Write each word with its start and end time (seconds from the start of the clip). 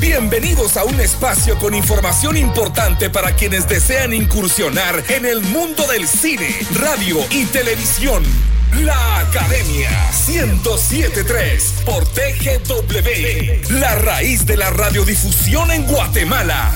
Bienvenidos 0.00 0.76
a 0.76 0.84
un 0.84 1.00
espacio 1.00 1.58
con 1.58 1.74
información 1.74 2.36
importante 2.36 3.10
para 3.10 3.34
quienes 3.34 3.68
desean 3.68 4.12
incursionar 4.12 5.02
en 5.08 5.26
el 5.26 5.40
mundo 5.40 5.84
del 5.88 6.06
cine, 6.06 6.54
radio 6.78 7.18
y 7.32 7.44
televisión. 7.46 8.22
La 8.80 9.18
Academia 9.18 9.90
1073 10.28 11.82
por 11.84 12.04
TGW, 12.06 13.80
la 13.80 13.96
raíz 13.96 14.46
de 14.46 14.56
la 14.56 14.70
radiodifusión 14.70 15.68
en 15.72 15.84
Guatemala. 15.86 16.70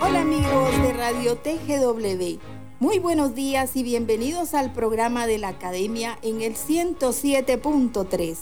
Hola 0.00 0.20
amigos 0.20 0.82
de 0.82 0.92
Radio 0.94 1.36
TGW. 1.36 2.57
Muy 2.80 3.00
buenos 3.00 3.34
días 3.34 3.74
y 3.74 3.82
bienvenidos 3.82 4.54
al 4.54 4.72
programa 4.72 5.26
de 5.26 5.38
la 5.38 5.48
Academia 5.48 6.16
en 6.22 6.42
el 6.42 6.54
107.3. 6.54 8.36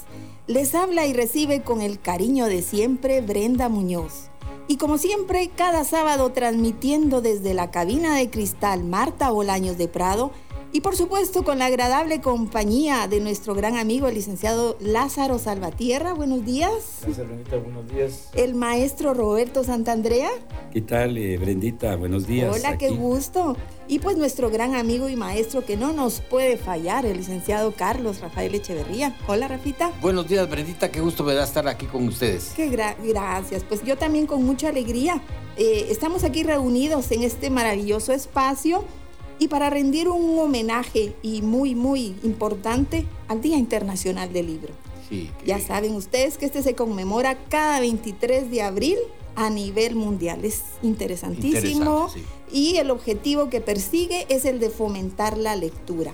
Les 0.47 0.75
habla 0.75 1.07
y 1.07 1.15
recibe 1.15 1.63
con 1.63 1.81
el 1.81 1.99
cariño 1.99 2.45
de 2.45 2.61
siempre 2.61 3.23
Brenda 3.23 3.71
Muñoz. 3.71 4.29
Y 4.69 4.77
como 4.77 4.99
siempre, 4.99 5.49
cada 5.57 5.85
sábado 5.85 6.33
transmitiendo 6.33 7.23
desde 7.23 7.55
la 7.55 7.71
cabina 7.71 8.15
de 8.15 8.29
cristal 8.29 8.85
Marta 8.85 9.31
Bolaños 9.31 9.79
de 9.79 9.89
Prado, 9.89 10.33
y 10.73 10.81
por 10.81 10.97
supuesto 10.97 11.45
con 11.45 11.59
la 11.59 11.67
agradable 11.67 12.21
compañía 12.21 13.09
de 13.09 13.21
nuestro 13.21 13.55
gran 13.55 13.77
amigo, 13.77 14.09
el 14.09 14.15
licenciado 14.15 14.77
Lázaro 14.81 15.39
Salvatierra. 15.39 16.13
Buenos 16.13 16.45
días. 16.45 16.99
Gracias, 17.03 17.27
Brendita. 17.27 17.57
Buenos 17.57 17.89
días. 17.89 18.29
El 18.35 18.55
maestro 18.55 19.15
Roberto 19.15 19.65
Santandrea. 19.65 20.31
¿Qué 20.73 20.83
tal, 20.83 21.17
eh, 21.17 21.39
Brendita? 21.39 21.97
Buenos 21.97 22.27
días. 22.27 22.55
Hola, 22.55 22.77
qué 22.79 22.91
gusto. 22.91 23.57
Y 23.89 24.01
pues 24.01 24.17
nuestro 24.17 24.51
gran 24.51 24.75
amigo 24.75 25.09
y 25.09 25.17
maestro 25.17 25.65
que 25.65 25.77
no 25.77 25.93
nos 25.93 26.21
puede 26.21 26.57
fallar, 26.57 27.07
el 27.07 27.17
licenciado 27.19 27.73
Carlos 27.73 28.21
Rafael 28.21 28.55
Echeverría. 28.55 29.17
Hola, 29.29 29.49
Rafita. 29.49 29.93
Buenos 30.01 30.29
días, 30.29 30.51
Brendita. 30.51 30.91
Qué 30.91 31.01
gusto 31.01 31.23
me 31.23 31.35
da 31.35 31.45
estar 31.45 31.67
aquí 31.69 31.87
con 31.87 32.07
ustedes. 32.09 32.53
Qué 32.57 32.69
gracias. 32.69 33.65
Pues 33.65 33.85
yo 33.85 33.97
también 33.97 34.27
con 34.27 34.45
mucha 34.45 34.69
alegría. 34.69 35.23
Eh, 35.57 35.87
estamos 35.89 36.25
aquí 36.25 36.43
reunidos 36.43 37.11
en 37.13 37.23
este 37.23 37.49
maravilloso 37.49 38.13
espacio 38.13 38.85
y 39.39 39.49
para 39.49 39.71
rendir 39.71 40.09
un 40.09 40.39
homenaje 40.39 41.15
y 41.23 41.43
muy, 41.43 41.75
muy 41.75 42.17
importante 42.23 43.07
al 43.29 43.41
Día 43.41 43.57
Internacional 43.57 44.33
del 44.33 44.47
Libro. 44.47 44.75
Sí, 45.09 45.31
ya 45.45 45.61
saben 45.61 45.95
ustedes 45.95 46.37
que 46.37 46.47
este 46.47 46.63
se 46.63 46.75
conmemora 46.75 47.39
cada 47.49 47.81
23 47.81 48.51
de 48.51 48.63
abril 48.63 48.97
a 49.37 49.51
nivel 49.51 49.95
mundial. 49.95 50.45
Es 50.45 50.63
interesantísimo 50.83 52.09
y 52.51 52.77
el 52.77 52.91
objetivo 52.91 53.49
que 53.51 53.61
persigue 53.61 54.27
es 54.29 54.45
el 54.45 54.59
de 54.59 54.71
fomentar 54.71 55.39
la 55.39 55.55
lectura. 55.55 56.13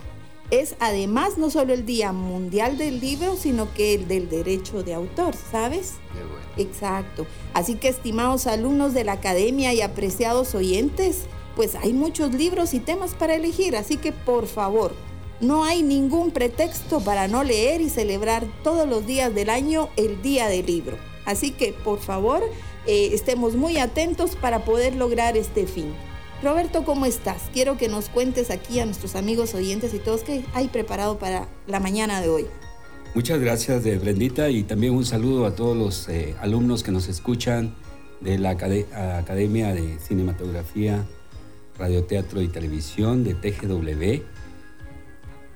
Es 0.50 0.74
además 0.80 1.38
no 1.38 1.48
solo 1.48 1.72
el 1.72 1.86
Día 1.86 2.12
Mundial 2.12 2.76
del 2.76 3.00
Libro, 3.00 3.36
sino 3.36 3.72
que 3.72 3.94
el 3.94 4.06
del 4.06 4.28
derecho 4.28 4.82
de 4.82 4.92
autor, 4.92 5.34
¿sabes? 5.50 5.94
Qué 6.12 6.22
bueno. 6.22 6.42
Exacto. 6.58 7.26
Así 7.54 7.76
que 7.76 7.88
estimados 7.88 8.46
alumnos 8.46 8.92
de 8.92 9.04
la 9.04 9.12
academia 9.12 9.72
y 9.72 9.80
apreciados 9.80 10.54
oyentes, 10.54 11.22
pues 11.56 11.74
hay 11.74 11.92
muchos 11.92 12.34
libros 12.34 12.74
y 12.74 12.80
temas 12.80 13.14
para 13.14 13.34
elegir, 13.34 13.76
así 13.76 13.96
que 13.96 14.12
por 14.12 14.46
favor, 14.46 14.92
no 15.40 15.64
hay 15.64 15.82
ningún 15.82 16.30
pretexto 16.30 17.00
para 17.00 17.26
no 17.26 17.42
leer 17.42 17.80
y 17.80 17.90
celebrar 17.90 18.46
todos 18.62 18.88
los 18.88 19.06
días 19.06 19.34
del 19.34 19.50
año 19.50 19.88
el 19.96 20.22
Día 20.22 20.48
del 20.48 20.66
Libro. 20.66 20.96
Así 21.24 21.50
que 21.50 21.72
por 21.72 21.98
favor, 21.98 22.42
eh, 22.86 23.10
estemos 23.12 23.54
muy 23.56 23.76
atentos 23.78 24.36
para 24.36 24.64
poder 24.64 24.94
lograr 24.94 25.36
este 25.36 25.66
fin. 25.66 25.92
Roberto, 26.42 26.84
¿cómo 26.84 27.06
estás? 27.06 27.42
Quiero 27.52 27.76
que 27.76 27.88
nos 27.88 28.08
cuentes 28.08 28.50
aquí 28.50 28.80
a 28.80 28.86
nuestros 28.86 29.14
amigos 29.14 29.54
oyentes 29.54 29.94
y 29.94 29.98
todos 29.98 30.22
qué 30.22 30.44
hay 30.54 30.68
preparado 30.68 31.18
para 31.18 31.48
la 31.66 31.80
mañana 31.80 32.20
de 32.20 32.28
hoy. 32.28 32.46
Muchas 33.14 33.40
gracias, 33.40 33.84
de 33.84 33.98
Brendita, 33.98 34.48
y 34.48 34.62
también 34.62 34.94
un 34.94 35.04
saludo 35.04 35.44
a 35.44 35.54
todos 35.54 35.76
los 35.76 36.08
eh, 36.08 36.34
alumnos 36.40 36.82
que 36.82 36.92
nos 36.92 37.08
escuchan 37.08 37.74
de 38.20 38.38
la 38.38 38.50
Academia 38.50 39.74
de 39.74 39.98
Cinematografía 39.98 41.04
Radioteatro 41.78 42.42
y 42.42 42.48
Televisión 42.48 43.24
de 43.24 43.34
TGW 43.34 44.22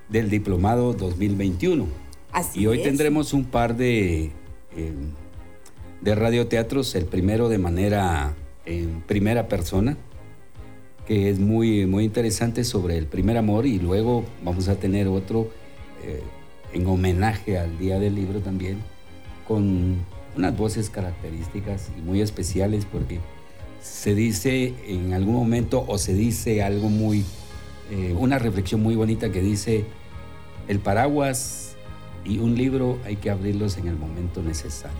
del 0.09 0.29
Diplomado 0.29 0.93
2021. 0.93 1.85
Así 2.31 2.61
y 2.61 2.67
hoy 2.67 2.79
es. 2.79 2.83
tendremos 2.83 3.33
un 3.33 3.45
par 3.45 3.75
de, 3.75 4.31
eh, 4.75 4.93
de 6.01 6.15
radioteatros, 6.15 6.95
el 6.95 7.05
primero 7.05 7.49
de 7.49 7.57
manera 7.57 8.35
en 8.65 9.01
primera 9.01 9.47
persona, 9.47 9.97
que 11.05 11.29
es 11.29 11.39
muy, 11.39 11.85
muy 11.85 12.03
interesante 12.03 12.63
sobre 12.63 12.97
el 12.97 13.07
primer 13.07 13.37
amor, 13.37 13.65
y 13.65 13.79
luego 13.79 14.25
vamos 14.43 14.67
a 14.67 14.75
tener 14.75 15.07
otro 15.07 15.49
eh, 16.03 16.21
en 16.73 16.85
homenaje 16.85 17.57
al 17.57 17.77
Día 17.77 17.97
del 17.99 18.15
Libro 18.15 18.41
también, 18.41 18.79
con 19.47 19.95
unas 20.35 20.57
voces 20.57 20.89
características 20.89 21.89
y 21.97 22.01
muy 22.01 22.21
especiales 22.21 22.85
porque 22.85 23.19
se 23.87 24.13
dice 24.15 24.73
en 24.85 25.13
algún 25.13 25.35
momento 25.35 25.83
o 25.87 25.97
se 25.97 26.13
dice 26.13 26.61
algo 26.63 26.89
muy, 26.89 27.23
eh, 27.91 28.13
una 28.17 28.37
reflexión 28.39 28.81
muy 28.83 28.95
bonita 28.95 29.31
que 29.31 29.41
dice, 29.41 29.85
el 30.67 30.79
paraguas 30.79 31.75
y 32.25 32.39
un 32.39 32.55
libro 32.55 32.97
hay 33.05 33.15
que 33.15 33.29
abrirlos 33.29 33.77
en 33.77 33.87
el 33.87 33.95
momento 33.97 34.41
necesario. 34.41 34.97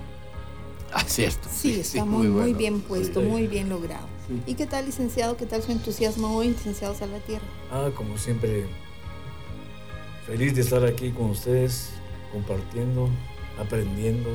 Ah, 0.93 1.03
cierto. 1.05 1.49
Sí, 1.53 1.79
está 1.81 2.05
muy, 2.05 2.27
muy 2.27 2.41
bueno. 2.43 2.57
bien 2.57 2.81
puesto, 2.81 3.21
Sí. 3.21 3.27
muy 3.27 3.47
bien 3.47 3.69
logrado. 3.69 4.07
Sí. 4.27 4.41
¿Y 4.51 4.55
qué 4.55 4.65
tal, 4.65 4.85
licenciado? 4.85 5.35
¿Qué 5.37 5.45
tal 5.45 5.61
su 5.61 5.71
entusiasmo 5.71 6.35
hoy, 6.35 6.49
licenciado 6.49 6.95
Salvatierra? 6.95 7.45
Ah, 7.71 7.89
como 7.93 8.17
siempre, 8.17 8.65
feliz 10.25 10.55
de 10.55 10.61
estar 10.61 10.83
aquí 10.85 11.11
con 11.11 11.29
ustedes, 11.31 11.89
compartiendo, 12.31 13.09
aprendiendo 13.59 14.29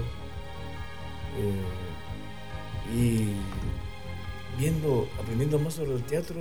eh, 1.38 2.94
y 2.94 3.32
viendo, 4.58 5.08
aprendiendo 5.20 5.58
más 5.58 5.74
sobre 5.74 5.92
el 5.94 6.02
teatro 6.04 6.36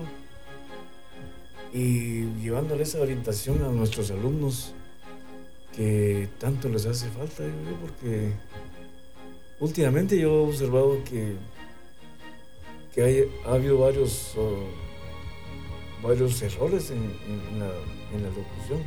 y 1.74 2.26
llevándole 2.42 2.84
esa 2.84 3.00
orientación 3.00 3.64
a 3.64 3.70
nuestros 3.70 4.12
alumnos 4.12 4.74
que 5.76 6.28
tanto 6.40 6.68
les 6.68 6.86
hace 6.86 7.08
falta, 7.10 7.44
yo, 7.44 7.76
porque 7.80 8.32
últimamente 9.60 10.20
yo 10.20 10.30
he 10.30 10.50
observado 10.50 11.02
que, 11.06 11.36
que 12.94 13.02
hay, 13.04 13.32
ha 13.46 13.54
habido 13.54 13.78
varios, 13.80 14.34
varios 16.04 16.42
errores 16.42 16.92
en, 16.92 16.98
en- 16.98 17.48
en 17.54 17.60
la, 17.60 17.68
en 18.14 18.24
la 18.24 18.30
locución. 18.30 18.84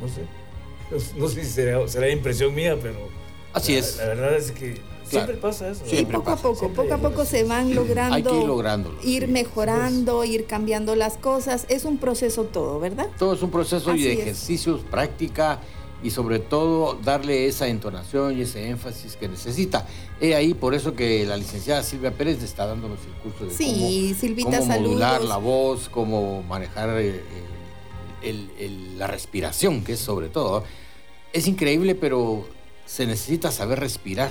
No 0.00 0.08
sé. 0.08 0.22
No, 1.16 1.26
sé 1.26 1.42
si 1.42 1.50
será, 1.50 1.88
será 1.88 2.10
impresión 2.10 2.54
mía, 2.54 2.76
pero 2.80 3.08
Así 3.54 3.72
la, 3.72 3.78
es. 3.78 3.96
la 3.96 4.06
verdad 4.08 4.36
es 4.36 4.50
que 4.52 4.74
siempre 5.04 5.36
pasa 5.36 5.68
eso. 5.70 5.84
Y 5.86 5.90
Siempre 5.90 6.18
poco 6.18 6.30
a 6.30 6.36
poco, 6.36 6.58
siempre 6.58 6.82
poco 6.84 6.94
a 6.94 6.98
poco 7.10 7.24
se 7.24 7.44
van 7.44 7.74
logrando, 7.74 8.14
Hay 8.16 8.22
que 8.22 8.36
ir 8.40 8.44
lográndolo. 8.46 8.98
ir 9.02 9.26
sí. 9.26 9.30
mejorando, 9.30 10.24
ir 10.24 10.46
cambiando 10.46 10.94
las 10.96 11.16
cosas. 11.16 11.66
Es 11.68 11.84
un 11.84 11.98
proceso 11.98 12.44
todo, 12.44 12.80
¿verdad? 12.80 13.06
Todo 13.18 13.34
es 13.34 13.42
un 13.42 13.50
proceso 13.50 13.90
Así 13.90 14.02
de 14.02 14.12
es. 14.14 14.18
ejercicios, 14.20 14.80
práctica 14.90 15.60
y 16.02 16.10
sobre 16.10 16.40
todo 16.40 16.94
darle 17.04 17.46
esa 17.46 17.68
entonación 17.68 18.36
y 18.36 18.42
ese 18.42 18.68
énfasis 18.68 19.14
que 19.16 19.28
necesita. 19.28 19.86
He 20.20 20.34
ahí 20.34 20.52
por 20.54 20.74
eso 20.74 20.94
que 20.94 21.24
la 21.26 21.36
licenciada 21.36 21.82
Silvia 21.84 22.10
Pérez 22.12 22.42
está 22.42 22.66
dándonos 22.66 22.98
el 23.06 23.12
curso 23.22 23.44
de 23.44 23.50
Sí, 23.52 24.08
cómo, 24.08 24.20
Silvita, 24.20 24.58
cómo 24.58 24.66
modular 24.80 25.12
saludos. 25.14 25.28
la 25.28 25.36
voz, 25.36 25.88
cómo 25.88 26.42
manejar 26.42 26.88
eh, 26.98 27.08
eh, 27.16 27.22
el- 28.22 28.50
el- 28.58 28.98
la 28.98 29.06
respiración, 29.06 29.84
que 29.84 29.92
es 29.92 30.00
sobre 30.00 30.28
todo. 30.28 30.64
Es 31.32 31.46
increíble, 31.46 31.94
pero 31.94 32.46
se 32.84 33.06
necesita 33.06 33.50
saber 33.52 33.78
respirar. 33.80 34.30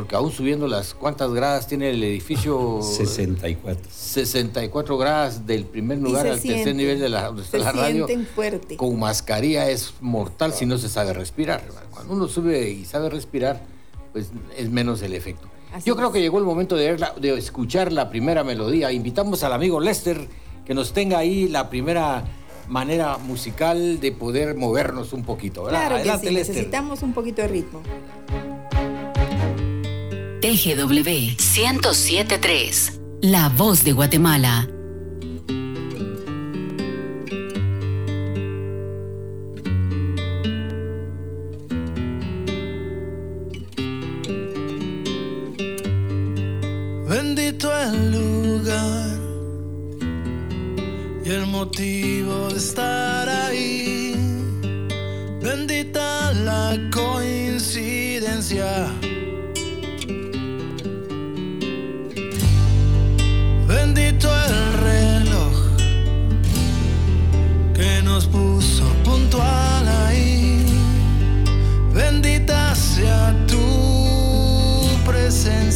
Porque 0.00 0.16
aún 0.16 0.32
subiendo 0.32 0.66
las 0.66 0.94
cuantas 0.94 1.30
gradas 1.34 1.66
tiene 1.66 1.90
el 1.90 2.02
edificio 2.02 2.80
64. 2.80 3.90
64 3.92 4.96
gradas 4.96 5.46
del 5.46 5.66
primer 5.66 5.98
lugar 5.98 6.26
al 6.26 6.40
tercer 6.40 6.74
nivel 6.74 6.98
de 6.98 7.10
la, 7.10 7.26
donde 7.26 7.42
está 7.42 7.58
Se 7.58 7.64
la 7.64 7.72
radio. 7.72 8.06
sienten 8.06 8.26
fuerte. 8.26 8.76
Con 8.78 8.98
mascarilla 8.98 9.68
es 9.68 9.92
mortal 10.00 10.54
si 10.54 10.64
no 10.64 10.78
se 10.78 10.88
sabe 10.88 11.12
respirar. 11.12 11.62
Cuando 11.90 12.14
uno 12.14 12.28
sube 12.28 12.70
y 12.70 12.86
sabe 12.86 13.10
respirar, 13.10 13.60
pues 14.12 14.30
es 14.56 14.70
menos 14.70 15.02
el 15.02 15.12
efecto. 15.12 15.48
Así 15.74 15.86
Yo 15.86 15.96
creo 15.96 16.08
es. 16.08 16.14
que 16.14 16.20
llegó 16.22 16.38
el 16.38 16.44
momento 16.46 16.76
de, 16.76 16.96
la- 16.96 17.12
de 17.20 17.36
escuchar 17.36 17.92
la 17.92 18.08
primera 18.08 18.42
melodía. 18.42 18.90
Invitamos 18.90 19.42
al 19.44 19.52
amigo 19.52 19.80
Lester 19.80 20.26
que 20.64 20.72
nos 20.72 20.94
tenga 20.94 21.18
ahí 21.18 21.46
la 21.46 21.68
primera 21.68 22.24
manera 22.68 23.18
musical 23.18 24.00
de 24.00 24.12
poder 24.12 24.54
movernos 24.56 25.12
un 25.12 25.24
poquito. 25.24 25.64
¿verdad? 25.64 25.80
Claro 25.80 25.94
que 25.96 26.00
Adelante, 26.00 26.28
sí, 26.28 26.32
Lester. 26.34 26.54
necesitamos 26.56 27.02
un 27.02 27.12
poquito 27.12 27.42
de 27.42 27.48
ritmo. 27.48 27.82
TGW 30.40 31.36
1073. 31.36 33.00
La 33.20 33.50
voz 33.50 33.84
de 33.84 33.92
Guatemala. 33.92 34.66
Bendito 47.06 47.70
el 47.78 48.12
lugar 48.12 49.18
y 51.22 51.28
el 51.28 51.46
motivo 51.48 52.48
de 52.48 52.56
estar 52.56 53.28
ahí. 53.28 54.14
Bendita 55.42 56.32
la 56.32 56.78
coincidencia 56.90 58.86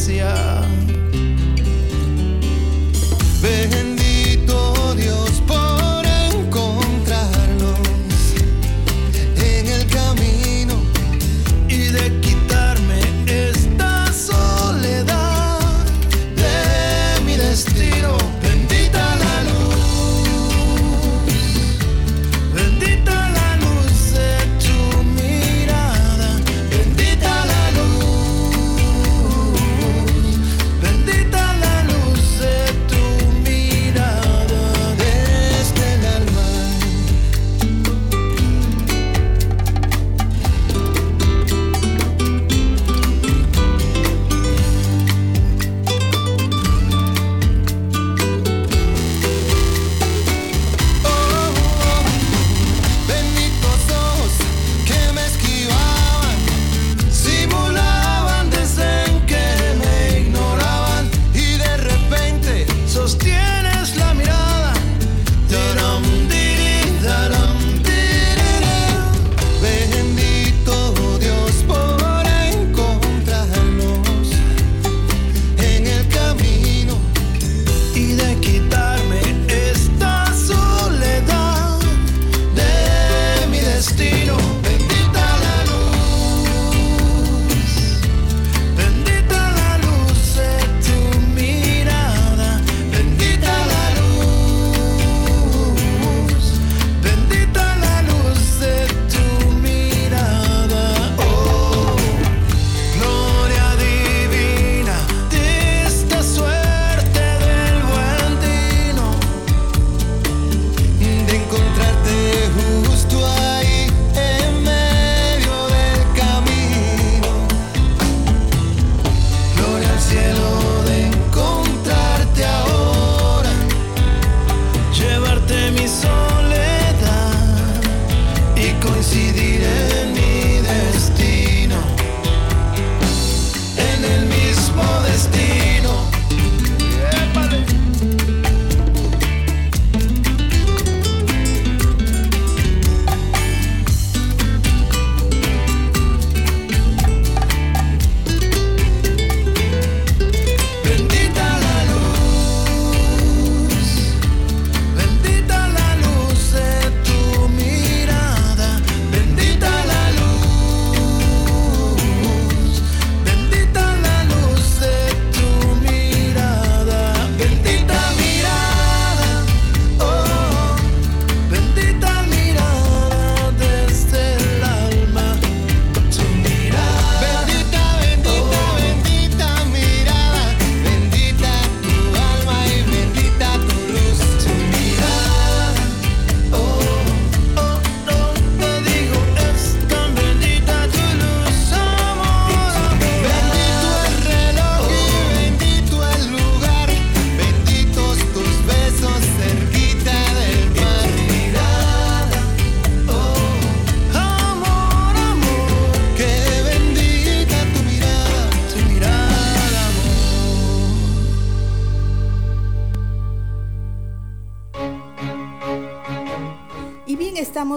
Yeah. 0.08 0.53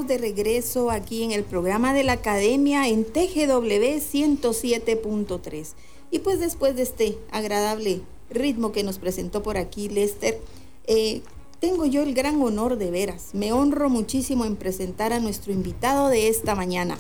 De 0.06 0.18
regreso 0.18 0.92
aquí 0.92 1.24
en 1.24 1.32
el 1.32 1.44
programa 1.44 1.94
de 1.94 2.04
la 2.04 2.14
Academia 2.14 2.88
en 2.88 3.06
TGW 3.06 3.98
107.3. 4.00 5.70
Y 6.12 6.20
pues 6.20 6.40
después 6.40 6.76
de 6.76 6.84
este 6.84 7.18
agradable 7.32 8.02
ritmo 8.30 8.72
que 8.72 8.84
nos 8.84 9.00
presentó 9.00 9.42
por 9.42 9.58
aquí 9.58 9.90
Lester, 9.90 10.40
eh, 10.86 11.22
tengo 11.60 11.86
yo 11.86 12.04
el 12.04 12.14
gran 12.14 12.42
honor 12.42 12.78
de 12.78 12.92
veras. 12.92 13.30
Me 13.34 13.52
honro 13.52 13.90
muchísimo 13.90 14.46
en 14.46 14.56
presentar 14.56 15.14
a 15.14 15.20
nuestro 15.20 15.52
invitado 15.52 16.10
de 16.10 16.28
esta 16.28 16.54
mañana. 16.54 16.98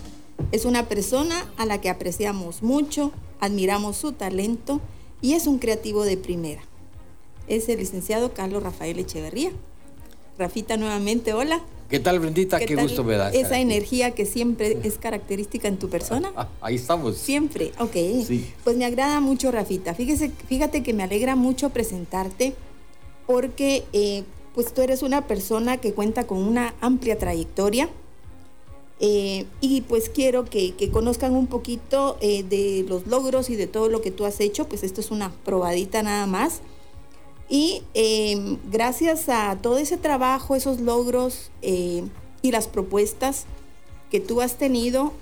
Es 0.51 0.65
una 0.65 0.87
persona 0.87 1.45
a 1.57 1.65
la 1.65 1.79
que 1.79 1.89
apreciamos 1.89 2.63
mucho, 2.63 3.11
admiramos 3.39 3.97
su 3.97 4.13
talento 4.13 4.81
y 5.21 5.33
es 5.33 5.45
un 5.45 5.59
creativo 5.59 6.03
de 6.03 6.17
primera. 6.17 6.63
Es 7.47 7.69
el 7.69 7.79
licenciado 7.79 8.33
Carlos 8.33 8.63
Rafael 8.63 8.97
Echeverría. 8.99 9.51
Rafita, 10.37 10.77
nuevamente, 10.77 11.33
hola. 11.33 11.63
¿Qué 11.89 11.99
tal, 11.99 12.19
Brendita? 12.19 12.59
Qué, 12.59 12.75
tal 12.75 12.83
gusto 12.83 13.03
me 13.03 13.15
da. 13.15 13.29
Esa 13.31 13.59
energía 13.59 14.11
que 14.11 14.25
siempre 14.25 14.77
es 14.83 14.97
característica 14.97 15.67
en 15.67 15.77
tu 15.77 15.89
persona. 15.89 16.31
Ah, 16.35 16.49
ahí 16.59 16.75
estamos. 16.75 17.17
Siempre, 17.17 17.71
ok. 17.79 17.93
Sí. 18.25 18.51
Pues 18.63 18.75
me 18.75 18.85
agrada 18.85 19.21
mucho, 19.21 19.51
Rafita. 19.51 19.93
Fíjese, 19.93 20.31
fíjate 20.47 20.83
que 20.83 20.93
me 20.93 21.03
alegra 21.03 21.35
mucho 21.35 21.69
presentarte 21.69 22.53
porque 23.25 23.85
eh, 23.93 24.23
pues 24.53 24.73
tú 24.73 24.81
eres 24.81 25.01
una 25.01 25.27
persona 25.27 25.77
que 25.77 25.93
cuenta 25.93 26.27
con 26.27 26.39
una 26.39 26.73
amplia 26.81 27.17
trayectoria 27.17 27.89
eh, 28.99 29.45
y 29.61 29.81
pues 29.81 30.09
quiero 30.09 30.45
que, 30.45 30.73
que 30.75 30.89
conozcan 30.89 31.35
un 31.35 31.47
poquito 31.47 32.17
eh, 32.19 32.43
de 32.43 32.85
los 32.87 33.07
logros 33.07 33.49
y 33.49 33.55
de 33.55 33.67
todo 33.67 33.87
lo 33.87 34.01
que 34.01 34.11
tú 34.11 34.25
has 34.25 34.41
hecho. 34.41 34.67
Pues 34.67 34.83
esto 34.83 34.99
es 34.99 35.09
una 35.09 35.31
probadita 35.45 36.03
nada 36.03 36.25
más. 36.25 36.61
Y 37.49 37.83
eh, 37.93 38.57
gracias 38.69 39.29
a 39.29 39.57
todo 39.61 39.77
ese 39.77 39.97
trabajo, 39.97 40.55
esos 40.55 40.79
logros 40.79 41.49
eh, 41.61 42.03
y 42.41 42.51
las 42.51 42.67
propuestas 42.67 43.45
que 44.11 44.19
tú 44.19 44.41
has 44.41 44.57
tenido, 44.57 45.13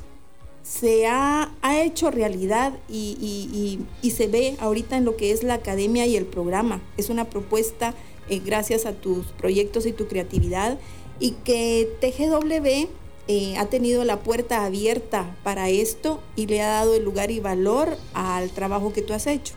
se 0.64 1.06
ha, 1.06 1.52
ha 1.62 1.82
hecho 1.82 2.10
realidad 2.10 2.74
y 2.90 3.80
se 4.16 4.28
ve 4.28 4.56
ahorita 4.60 4.98
en 4.98 5.06
lo 5.06 5.16
que 5.16 5.32
es 5.32 5.44
la 5.44 5.56
academia 5.56 6.08
y 6.08 6.16
el 6.16 6.26
programa. 6.26 6.82
Es 6.98 7.10
una 7.10 7.26
propuesta 7.26 7.94
eh, 8.28 8.42
gracias 8.44 8.88
a 8.88 8.94
tus 8.94 9.28
proyectos 9.28 9.86
y 9.86 9.92
tu 9.92 10.08
creatividad 10.08 10.80
y 11.20 11.32
que 11.44 11.88
TGW 12.02 12.90
eh, 13.28 13.58
ha 13.58 13.68
tenido 13.68 14.04
la 14.04 14.20
puerta 14.20 14.66
abierta 14.66 15.36
para 15.44 15.70
esto 15.70 16.22
y 16.36 16.48
le 16.48 16.62
ha 16.64 16.70
dado 16.70 16.96
el 16.96 17.04
lugar 17.04 17.30
y 17.30 17.40
valor 17.40 17.98
al 18.14 18.50
trabajo 18.50 18.94
que 18.94 19.04
tú 19.04 19.14
has 19.14 19.28
hecho. 19.28 19.54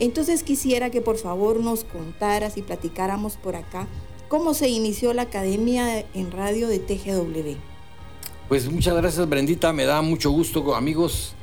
Entonces 0.00 0.42
quisiera 0.42 0.90
que 0.90 1.02
por 1.02 1.18
favor 1.18 1.60
nos 1.60 1.84
contaras 1.84 2.56
y 2.56 2.62
platicáramos 2.62 3.36
por 3.36 3.54
acá 3.54 3.86
cómo 4.28 4.54
se 4.54 4.68
inició 4.68 5.12
la 5.12 5.22
Academia 5.22 6.06
en 6.14 6.32
Radio 6.32 6.68
de 6.68 6.78
TGW. 6.78 7.56
Pues 8.48 8.70
muchas 8.70 8.96
gracias 8.96 9.28
Brendita, 9.28 9.74
me 9.74 9.84
da 9.84 10.00
mucho 10.00 10.30
gusto 10.30 10.74
amigos 10.74 11.34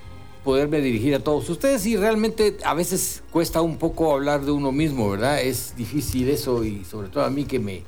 poderme 0.43 0.81
dirigir 0.81 1.13
a 1.13 1.19
todos 1.19 1.47
ustedes 1.49 1.85
y 1.85 1.97
realmente 1.97 2.57
a 2.65 2.73
veces 2.73 3.21
cuesta 3.31 3.61
un 3.61 3.77
poco 3.77 4.11
hablar 4.11 4.43
de 4.43 4.51
uno 4.51 4.71
mismo, 4.71 5.11
¿verdad? 5.11 5.39
Es 5.41 5.75
difícil 5.75 6.27
eso 6.29 6.63
y 6.63 6.83
sobre 6.83 7.09
todo 7.09 7.25
a 7.25 7.29
mí 7.29 7.45
que 7.45 7.59
me, 7.59 7.83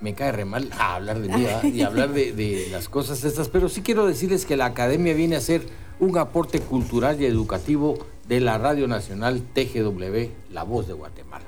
me 0.00 0.14
cae 0.14 0.30
re 0.30 0.44
mal 0.44 0.70
hablar 0.78 1.20
de 1.20 1.28
mí 1.34 1.42
¿verdad? 1.42 1.64
y 1.64 1.82
hablar 1.82 2.12
de, 2.12 2.32
de, 2.32 2.68
las 2.70 2.88
cosas 2.88 3.24
estas, 3.24 3.48
pero 3.48 3.68
sí 3.68 3.82
quiero 3.82 4.06
decirles 4.06 4.46
que 4.46 4.56
la 4.56 4.66
academia 4.66 5.14
viene 5.14 5.34
a 5.34 5.40
ser 5.40 5.66
un 5.98 6.16
aporte 6.16 6.60
cultural 6.60 7.20
y 7.20 7.24
educativo 7.24 7.98
de 8.28 8.40
la 8.40 8.58
Radio 8.58 8.88
Nacional 8.88 9.42
TGW, 9.54 10.52
La 10.52 10.64
Voz 10.64 10.86
de 10.86 10.92
Guatemala. 10.92 11.44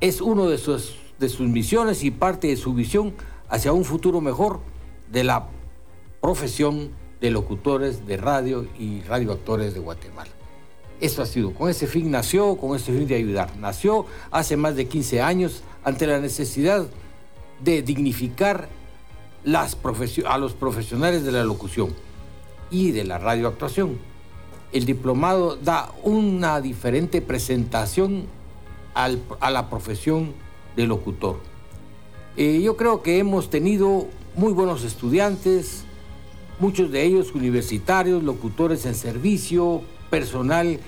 Es 0.00 0.20
uno 0.20 0.48
de 0.48 0.58
sus, 0.58 0.96
de 1.18 1.28
sus 1.28 1.48
misiones 1.48 2.02
y 2.04 2.10
parte 2.10 2.48
de 2.48 2.56
su 2.56 2.74
visión 2.74 3.14
hacia 3.48 3.72
un 3.72 3.84
futuro 3.84 4.20
mejor 4.20 4.60
de 5.10 5.24
la 5.24 5.48
profesión 6.20 6.90
de 7.20 7.30
locutores 7.30 8.06
de 8.06 8.16
radio 8.16 8.66
y 8.78 9.02
radioactores 9.02 9.74
de 9.74 9.80
Guatemala. 9.80 10.30
Esto 11.00 11.22
ha 11.22 11.26
sido, 11.26 11.52
con 11.52 11.68
ese 11.68 11.86
fin 11.86 12.10
nació, 12.10 12.56
con 12.56 12.76
ese 12.76 12.92
fin 12.92 13.06
de 13.06 13.16
ayudar. 13.16 13.56
Nació 13.56 14.06
hace 14.30 14.56
más 14.56 14.76
de 14.76 14.86
15 14.86 15.20
años 15.20 15.62
ante 15.84 16.06
la 16.06 16.20
necesidad 16.20 16.86
de 17.62 17.82
dignificar 17.82 18.68
las 19.44 19.76
a 20.26 20.38
los 20.38 20.54
profesionales 20.54 21.24
de 21.24 21.32
la 21.32 21.44
locución 21.44 21.94
y 22.70 22.92
de 22.92 23.04
la 23.04 23.18
radioactuación. 23.18 23.98
El 24.74 24.84
diplomado 24.84 25.56
da 25.56 25.90
una 26.02 26.60
diferente 26.60 27.22
presentación 27.22 28.26
a 28.92 29.50
la 29.50 29.70
profesión 29.70 30.34
de 30.76 30.86
locutor. 30.86 31.40
Eh, 32.36 32.60
yo 32.60 32.76
creo 32.76 33.00
que 33.00 33.18
hemos 33.18 33.48
tenido 33.48 34.08
muy 34.34 34.52
buenos 34.52 34.82
estudiantes, 34.82 35.84
muchos 36.58 36.90
de 36.90 37.04
ellos 37.04 37.32
universitarios, 37.34 38.22
locutores 38.22 38.84
en 38.86 38.96
servicio, 38.96 39.82
personal 40.10 40.80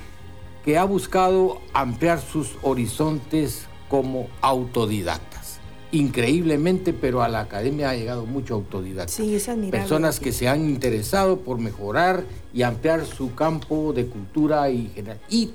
que 0.64 0.76
ha 0.78 0.85
buscado 0.85 1.61
ampliar 1.73 2.21
sus 2.21 2.57
horizontes 2.62 3.66
como 3.88 4.26
autodidactas. 4.40 5.45
Increíblemente, 5.96 6.92
pero 6.92 7.22
a 7.22 7.28
la 7.28 7.40
academia 7.40 7.90
ha 7.90 7.94
llegado 7.96 8.26
mucho 8.26 8.54
autodidacta. 8.54 9.12
Sí, 9.12 9.34
es 9.34 9.48
admirable. 9.48 9.78
Personas 9.80 10.20
que 10.20 10.30
se 10.32 10.46
han 10.48 10.68
interesado 10.68 11.38
por 11.40 11.58
mejorar 11.58 12.24
y 12.52 12.62
ampliar 12.62 13.06
su 13.06 13.34
campo 13.34 13.92
de 13.94 14.06
cultura 14.06 14.68
y 14.70 14.88
general. 14.94 15.18
Y, 15.30 15.50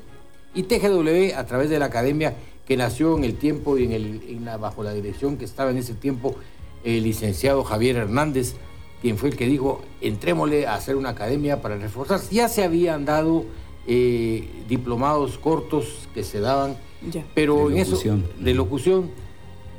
y 0.56 0.64
TGW, 0.64 1.36
a 1.38 1.46
través 1.46 1.70
de 1.70 1.78
la 1.78 1.86
academia 1.86 2.34
que 2.68 2.76
nació 2.76 3.18
en 3.18 3.24
el 3.24 3.36
tiempo 3.36 3.78
y 3.78 3.84
en 3.86 3.92
el, 3.92 4.22
en 4.30 4.46
la, 4.46 4.58
bajo 4.58 4.84
la 4.84 4.94
dirección 4.94 5.38
que 5.38 5.46
estaba 5.46 5.70
en 5.72 5.78
ese 5.78 5.94
tiempo 5.94 6.36
el 6.84 7.04
licenciado 7.04 7.64
Javier 7.64 7.98
Hernández, 7.98 8.56
quien 9.02 9.18
fue 9.18 9.30
el 9.30 9.36
que 9.36 9.46
dijo, 9.46 9.82
entrémosle 10.02 10.66
a 10.66 10.74
hacer 10.76 10.96
una 10.96 11.10
academia 11.10 11.62
para 11.62 11.78
reforzar. 11.78 12.20
Ya 12.32 12.48
se 12.50 12.64
habían 12.64 13.06
dado 13.06 13.46
eh, 13.88 14.48
diplomados 14.68 15.38
cortos 15.38 16.08
que 16.16 16.24
se 16.24 16.40
daban, 16.40 16.78
Ya. 17.12 17.24
pero 17.36 17.70
De 17.70 17.76
en 17.76 17.82
eso, 17.82 18.00
de 18.40 18.54
locución, 18.56 19.10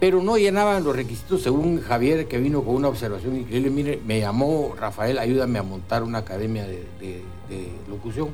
pero 0.02 0.20
no 0.20 0.36
llenaban 0.36 0.82
los 0.82 0.96
requisitos 0.96 1.42
según 1.42 1.80
Javier, 1.80 2.26
que 2.26 2.38
vino 2.38 2.62
con 2.64 2.74
una 2.74 2.88
observación 2.88 3.36
increíble. 3.36 3.70
Mire, 3.70 4.00
me 4.04 4.18
llamó 4.18 4.74
Rafael, 4.76 5.16
ayúdame 5.16 5.60
a 5.60 5.62
montar 5.62 6.02
una 6.02 6.18
academia 6.18 6.64
de, 6.66 6.84
de- 6.98 7.22
de 7.48 7.68
locución. 7.88 8.30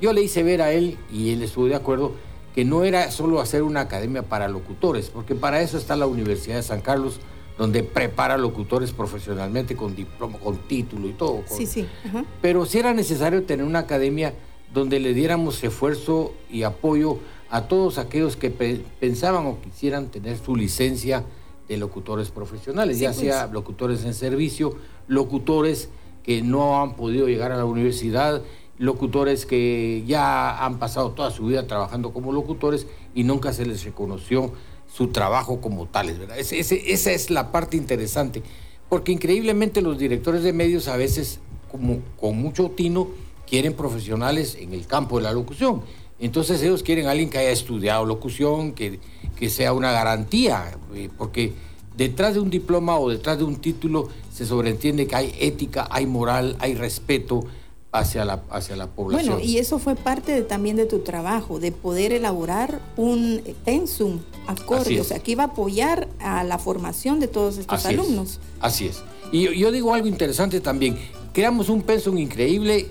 Yo 0.00 0.14
le 0.14 0.22
hice 0.22 0.42
ver 0.42 0.62
a 0.62 0.72
él, 0.72 0.96
y 1.12 1.34
él 1.34 1.42
estuvo 1.42 1.66
de 1.66 1.74
acuerdo, 1.74 2.12
que 2.54 2.64
no 2.64 2.82
era 2.84 3.10
solo 3.10 3.42
hacer 3.42 3.62
una 3.62 3.80
academia 3.82 4.22
para 4.22 4.48
locutores, 4.48 5.10
porque 5.10 5.34
para 5.34 5.60
eso 5.60 5.76
está 5.76 5.96
la 5.96 6.06
Universidad 6.06 6.56
de 6.56 6.62
San 6.62 6.80
Carlos, 6.80 7.20
donde 7.58 7.82
prepara 7.82 8.38
locutores 8.38 8.92
profesionalmente 8.92 9.76
con 9.76 9.94
diploma, 9.94 10.38
con 10.38 10.56
título 10.66 11.08
y 11.08 11.12
todo. 11.12 11.42
con- 11.46 11.58
Sí, 11.58 11.66
sí. 11.66 11.86
ajá. 12.06 12.24
pero 12.40 12.64
sí 12.64 12.78
era 12.78 12.94
necesario 12.94 13.42
tener 13.42 13.66
una 13.66 13.80
academia 13.80 14.32
donde 14.72 14.98
le 14.98 15.12
diéramos 15.12 15.62
esfuerzo 15.62 16.32
y 16.50 16.62
apoyo 16.62 17.18
a 17.52 17.68
todos 17.68 17.98
aquellos 17.98 18.36
que 18.36 18.50
pe- 18.50 18.80
pensaban 18.98 19.44
o 19.46 19.60
quisieran 19.60 20.08
tener 20.08 20.38
su 20.38 20.56
licencia 20.56 21.22
de 21.68 21.76
locutores 21.76 22.30
profesionales, 22.30 22.96
Sí, 22.96 23.02
ya 23.02 23.10
pues. 23.10 23.20
sea 23.20 23.46
locutores 23.46 24.04
en 24.04 24.14
servicio, 24.14 24.74
locutores 25.06 25.90
que 26.24 26.40
no 26.40 26.80
han 26.80 26.96
podido 26.96 27.28
llegar 27.28 27.52
a 27.52 27.56
la 27.58 27.66
universidad, 27.66 28.40
locutores 28.78 29.44
que 29.44 30.02
ya 30.06 30.64
han 30.64 30.78
pasado 30.78 31.10
toda 31.12 31.30
su 31.30 31.44
vida 31.46 31.66
trabajando 31.66 32.12
como 32.14 32.32
locutores 32.32 32.86
y 33.14 33.22
nunca 33.24 33.52
se 33.52 33.66
les 33.66 33.84
reconoció 33.84 34.50
su 34.92 35.08
trabajo 35.08 35.60
como 35.60 35.86
tales, 35.86 36.18
¿verdad? 36.18 36.38
Ese- 36.38 36.58
ese- 36.58 36.90
esa 36.92 37.12
es 37.12 37.30
la 37.30 37.52
parte 37.52 37.76
interesante, 37.76 38.42
porque 38.88 39.12
increíblemente 39.12 39.82
los 39.82 39.98
directores 39.98 40.42
de 40.42 40.54
medios 40.54 40.88
a 40.88 40.96
veces, 40.96 41.38
como 41.70 41.98
con 42.18 42.38
mucho 42.40 42.70
tino, 42.70 43.08
quieren 43.46 43.74
profesionales 43.74 44.56
en 44.58 44.72
el 44.72 44.86
campo 44.86 45.18
de 45.18 45.24
la 45.24 45.32
locución. 45.32 45.82
Entonces 46.22 46.62
ellos 46.62 46.82
quieren 46.82 47.06
a 47.06 47.10
alguien 47.10 47.28
que 47.30 47.38
haya 47.38 47.50
estudiado 47.50 48.06
locución, 48.06 48.72
que, 48.72 49.00
que 49.38 49.50
sea 49.50 49.72
una 49.72 49.92
garantía, 49.92 50.78
eh, 50.94 51.10
porque 51.18 51.52
detrás 51.96 52.34
de 52.34 52.40
un 52.40 52.48
diploma 52.48 52.98
o 52.98 53.10
detrás 53.10 53.38
de 53.38 53.44
un 53.44 53.56
título 53.56 54.08
se 54.32 54.46
sobreentiende 54.46 55.06
que 55.06 55.16
hay 55.16 55.34
ética, 55.38 55.88
hay 55.90 56.06
moral, 56.06 56.56
hay 56.60 56.74
respeto 56.74 57.44
hacia 57.90 58.24
la, 58.24 58.42
hacia 58.50 58.74
la 58.76 58.86
población. 58.86 59.34
Bueno, 59.34 59.46
y 59.46 59.58
eso 59.58 59.78
fue 59.78 59.96
parte 59.96 60.32
de- 60.32 60.42
también 60.42 60.76
de 60.76 60.86
tu 60.86 61.00
trabajo, 61.00 61.58
de 61.60 61.72
poder 61.72 62.12
elaborar 62.12 62.80
un 62.96 63.42
pensum 63.66 64.20
acorde, 64.46 64.98
o 65.00 65.04
sea, 65.04 65.18
que 65.18 65.32
iba 65.32 65.42
a 65.42 65.46
apoyar 65.48 66.08
a 66.20 66.42
la 66.44 66.58
formación 66.58 67.20
de 67.20 67.28
todos 67.28 67.58
estos 67.58 67.84
Así 67.84 67.92
es, 67.94 68.00
alumnos. 68.00 68.40
así 68.60 68.86
es. 68.86 69.02
Y 69.32 69.42
yo, 69.42 69.52
yo 69.52 69.70
digo 69.72 69.92
algo 69.92 70.06
interesante 70.06 70.60
también. 70.60 70.96
Creamos 71.34 71.68
un 71.68 71.82
pensum 71.82 72.16
increíble 72.16 72.86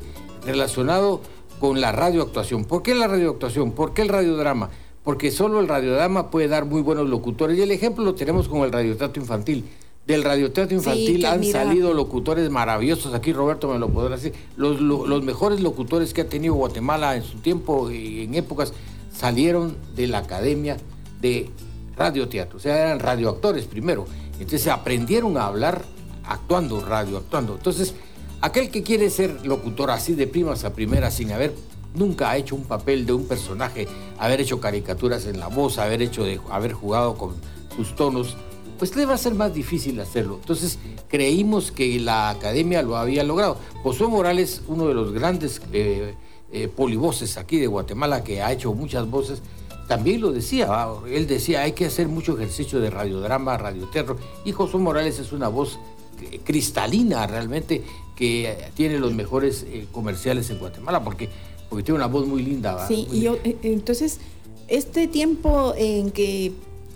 relacionado 0.45 1.21
con 1.62 1.80
la 1.80 1.91
radioactuación. 1.91 2.65
¿Por 2.65 2.82
qué 2.82 2.96
la 2.96 3.08
radioactuación? 3.08 3.72
¿Por 3.72 3.94
qué 3.94 4.01
el 4.01 4.10
radiodrama? 4.10 4.72
Porque 5.03 5.30
solo 5.30 5.60
el 5.60 5.68
radiodrama 5.68 6.32
puede 6.32 6.48
dar 6.48 6.65
muy 6.65 6.82
buenos 6.82 7.08
locutores. 7.08 7.56
Y 7.58 7.62
el 7.62 7.70
ejemplo 7.72 8.03
lo 8.03 8.15
tenemos 8.15 8.50
con 8.50 8.62
el 8.63 8.72
radioteatro 8.72 9.22
infantil. 9.22 9.63
Del 10.08 10.24
radioteatro 10.24 10.75
infantil 10.75 11.24
han 11.27 11.44
salido 11.44 11.94
locutores 11.94 12.50
maravillosos. 12.50 13.13
Aquí 13.13 13.32
Roberto 13.32 13.68
me 13.72 13.77
lo 13.77 13.89
podrá 13.89 14.15
decir. 14.15 14.34
Los, 14.58 14.82
lo- 14.82 15.06
los 15.06 15.24
mejores 15.24 15.62
locutores 15.62 16.13
que 16.15 16.22
ha 16.22 16.27
tenido 16.27 16.56
Guatemala 16.56 17.15
en 17.15 17.22
su 17.24 17.38
tiempo 17.38 17.91
y 17.91 18.24
en 18.24 18.34
épocas 18.34 18.74
salieron 19.13 19.77
de 19.96 20.08
la 20.08 20.18
academia 20.18 20.77
de 21.22 21.51
radioteatro. 21.96 22.58
O 22.58 22.60
sea, 22.60 22.75
eran 22.88 23.00
radioactores 23.00 23.65
primero. 23.65 24.08
Entonces 24.39 24.68
aprendieron 24.68 25.38
a 25.38 25.46
hablar 25.46 25.84
actuando, 26.25 26.82
radioactuando. 26.84 27.53
Entonces, 27.53 27.94
aquel 28.41 28.69
que 28.69 28.83
quiere 28.83 29.10
ser 29.10 29.45
locutor 29.45 29.91
así 29.91 30.13
de 30.13 30.27
primas 30.27 30.63
a 30.63 30.74
primeras 30.74 31.13
sin 31.13 31.31
haber 31.31 31.53
nunca 31.93 32.36
hecho 32.38 32.55
un 32.55 32.63
papel 32.63 33.05
de 33.05 33.13
un 33.13 33.25
personaje, 33.25 33.88
haber 34.17 34.41
hecho 34.41 34.60
caricaturas 34.60 35.25
en 35.25 35.39
la 35.39 35.48
voz, 35.48 35.77
haber 35.77 36.01
hecho 36.01 36.24
de, 36.24 36.39
haber 36.50 36.74
jugado 36.74 37.15
con 37.15 37.36
sus 37.75 37.95
tonos, 37.95 38.38
pues 38.79 38.95
le 38.95 39.05
va 39.05 39.13
a 39.13 39.17
ser 39.17 39.36
más 39.36 39.53
difícil 39.53 40.00
hacerlo. 40.00 40.38
Entonces 40.41 40.79
creímos 41.07 41.71
que 41.71 42.00
la 42.00 42.29
academia 42.29 42.81
lo 42.81 42.98
había 42.98 43.24
logrado. 43.24 43.57
Josué 43.83 44.07
Morales, 44.07 44.62
uno 44.67 44.88
de 44.88 44.93
los 44.93 45.12
grandes 45.12 45.62
eh, 45.71 46.15
eh, 46.51 46.67
polivoces 46.67 47.38
aquí 47.38 47.60
de 47.60 47.67
Guatemala, 47.67 48.24
que 48.24 48.41
ha 48.41 48.51
hecho 48.51 48.74
muchas 48.74 49.10
voces, 49.10 49.41
también 49.88 50.21
lo 50.21 50.31
decía. 50.31 50.88
Él 51.07 51.27
decía, 51.27 51.62
hay 51.62 51.74
que 51.74 51.86
hacer 51.86 52.07
mucho 52.07 52.36
ejercicio 52.36 52.79
de 52.79 52.89
radiodrama, 52.89 53.57
radioteatro. 53.57 54.17
Y 54.45 54.51
Josué 54.51 54.79
Morales 54.79 55.19
es 55.19 55.31
una 55.31 55.50
voz 55.50 55.77
eh, 56.21 56.39
cristalina 56.43 57.27
realmente 57.27 57.83
que 58.22 58.56
tiene 58.75 59.00
los 59.00 59.16
mejores 59.16 59.66
eh, 59.68 59.88
comerciales 59.92 60.48
en 60.51 60.60
Guatemala 60.60 61.04
porque, 61.04 61.28
porque 61.70 61.82
tiene 61.84 61.98
una 61.98 62.06
voz 62.06 62.28
muy 62.28 62.44
linda. 62.44 62.88
Sí, 62.88 63.08
Muy- 63.10 63.18
y 63.18 63.22
yo, 63.24 63.38
eh, 63.44 63.58
entonces, 63.63 64.20
este 64.68 65.08
tiempo 65.08 65.74
en 65.75 66.12
que 66.12 66.51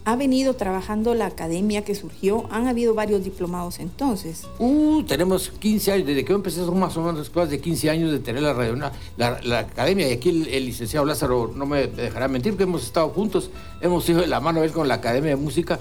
ha 0.08 0.16
venido 0.16 0.54
trabajando 0.54 1.16
la 1.16 1.26
academia 1.26 1.84
que 1.84 1.96
surgió, 1.96 2.46
han 2.52 2.68
habido 2.68 2.94
varios 2.94 3.24
diplomados 3.24 3.80
entonces. 3.80 4.44
Uh, 4.60 5.02
tenemos 5.02 5.50
15 5.50 5.94
años, 5.94 6.06
desde 6.06 6.24
que 6.24 6.30
yo 6.30 6.36
empecé 6.36 6.58
son 6.64 6.78
más 6.80 6.96
o 6.96 7.02
menos 7.02 7.36
más 7.36 7.50
de 7.50 7.60
15 7.60 7.90
años 7.90 8.12
de 8.12 8.20
tener 8.20 8.44
la 8.44 8.54
radio, 8.54 8.76
la, 8.76 9.42
la 9.42 9.60
academia, 9.60 10.08
y 10.08 10.14
aquí 10.14 10.30
el, 10.30 10.48
el 10.50 10.64
licenciado 10.68 11.08
Lázaro 11.08 11.52
no 11.56 11.66
me 11.66 11.88
dejará 11.88 12.28
mentir, 12.28 12.52
porque 12.52 12.66
hemos 12.66 12.84
estado 12.84 13.10
juntos, 13.10 13.50
hemos 13.82 14.08
ido 14.08 14.22
de 14.22 14.28
la 14.28 14.40
mano 14.40 14.64
él 14.64 14.72
con 14.72 14.88
la 14.88 14.94
Academia 14.94 15.32
de 15.32 15.38
Música, 15.38 15.80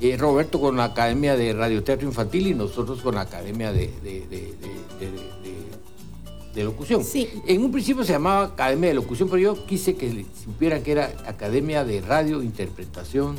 eh, 0.00 0.16
Roberto 0.16 0.60
con 0.60 0.76
la 0.76 0.84
Academia 0.84 1.36
de 1.36 1.52
Radioteatro 1.52 2.06
Infantil 2.06 2.46
y 2.48 2.54
nosotros 2.54 3.00
con 3.02 3.14
la 3.14 3.22
Academia 3.22 3.72
de, 3.72 3.88
de- 4.02 4.24
Locución. 6.62 7.02
Sí. 7.02 7.28
En 7.48 7.64
un 7.64 7.72
principio 7.72 8.04
se 8.04 8.12
llamaba 8.12 8.44
Academia 8.44 8.88
de 8.90 8.94
Locución, 8.94 9.28
pero 9.28 9.40
yo 9.40 9.66
quise 9.66 9.96
que 9.96 10.24
supieran 10.44 10.82
que 10.84 10.92
era 10.92 11.12
Academia 11.26 11.84
de 11.84 12.00
Radio 12.00 12.42
Interpretación 12.42 13.36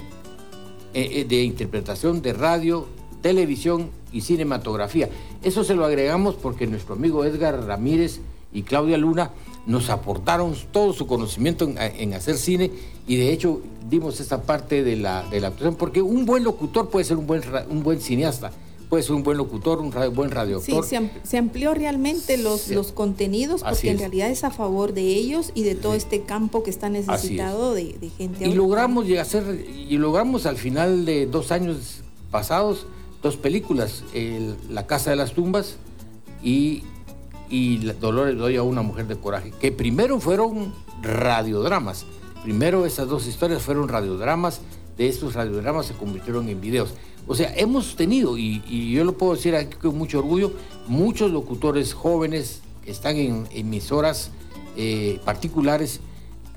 eh, 0.94 1.10
eh, 1.22 1.26
de 1.26 1.44
interpretación 1.44 2.22
de 2.22 2.34
radio, 2.34 2.88
televisión 3.22 3.90
y 4.12 4.22
cinematografía. 4.22 5.10
Eso 5.44 5.64
se 5.64 5.76
lo 5.76 5.86
agregamos 5.86 6.36
porque 6.36 6.68
nuestro 6.68 6.96
amigo 6.96 7.24
Edgar 7.24 7.66
Ramírez 7.66 8.20
y 8.54 8.64
Claudia 8.64 8.98
Luna 8.98 9.32
nos 9.66 9.90
aportaron 9.90 10.56
todo 10.72 10.94
su 10.94 11.08
conocimiento 11.08 11.70
en, 11.78 12.14
hacer 12.14 12.38
cine 12.38 12.72
y 13.08 13.16
de 13.16 13.32
hecho 13.32 13.62
dimos 13.90 14.20
esta 14.20 14.44
parte 14.44 14.84
de 14.84 14.96
la, 14.96 15.24
de 15.30 15.40
la 15.42 15.48
actuación, 15.48 15.76
porque 15.76 16.02
un 16.02 16.26
buen 16.26 16.44
locutor 16.44 16.90
puede 16.90 17.06
ser 17.06 17.18
un 17.18 17.28
buen, 17.28 17.42
un 17.70 17.84
buen 17.84 18.02
cineasta, 18.02 18.52
puede 18.90 19.04
ser 19.04 19.14
un 19.14 19.24
buen 19.24 19.38
locutor, 19.38 19.80
un 19.80 19.92
buen 20.14 20.32
radioactor. 20.32 20.86
Sí, 20.86 20.98
se, 21.24 21.38
amplió 21.38 21.74
realmente 21.74 22.38
los, 22.38 22.70
los 22.70 22.92
contenidos 22.92 23.64
porque 23.64 23.92
en 23.92 24.00
realidad 24.00 24.30
es 24.30 24.44
a 24.44 24.52
favor 24.52 24.94
de 24.94 25.02
ellos 25.02 25.52
y 25.56 25.64
de 25.64 25.76
todo 25.76 25.94
este 25.94 26.22
campo 26.22 26.64
que 26.64 26.70
está 26.70 26.90
necesitado 26.90 27.74
de, 27.74 27.96
gente. 28.18 28.48
Y 28.48 28.54
logramos, 28.54 29.10
hacer, 29.12 29.66
y 29.68 29.98
logramos 29.98 30.46
al 30.46 30.58
final 30.58 31.06
de 31.06 31.26
dos 31.26 31.52
años 31.52 32.02
pasados 32.32 32.86
dos 33.26 33.38
películas, 33.38 34.04
La 34.70 34.86
Casa 34.86 35.10
de 35.10 35.16
las 35.16 35.34
Tumbas 35.34 35.78
y 36.44 36.84
y 37.50 37.78
Dolores 37.78 38.38
doy 38.38 38.56
a 38.58 38.64
una 38.64 38.82
mujer 38.82 39.08
de 39.08 39.16
coraje, 39.16 39.52
que 39.60 39.72
primero 39.72 40.20
fueron 40.20 40.74
radiodramas. 41.02 42.06
Primero 42.44 42.86
esas 42.86 43.08
dos 43.08 43.28
historias 43.28 43.62
fueron 43.62 43.88
radiodramas, 43.88 44.62
de 44.98 45.08
estos 45.08 45.34
radiodramas 45.34 45.88
se 45.88 45.94
convirtieron 45.94 46.48
en 46.50 46.62
videos. 46.62 46.94
O 47.28 47.36
sea, 47.36 47.54
hemos 47.56 47.96
tenido, 47.96 48.38
y, 48.38 48.92
yo 48.92 49.04
lo 49.04 49.18
puedo 49.18 49.36
decir 49.36 49.56
aquí 49.56 49.78
con 49.78 49.98
mucho 49.98 50.20
orgullo, 50.20 50.54
muchos 50.88 51.32
locutores 51.32 51.94
jóvenes 51.94 52.62
que 52.84 52.92
están 52.92 53.18
en 53.18 53.48
emisoras 53.52 54.30
eh, 54.78 55.20
particulares 55.26 56.02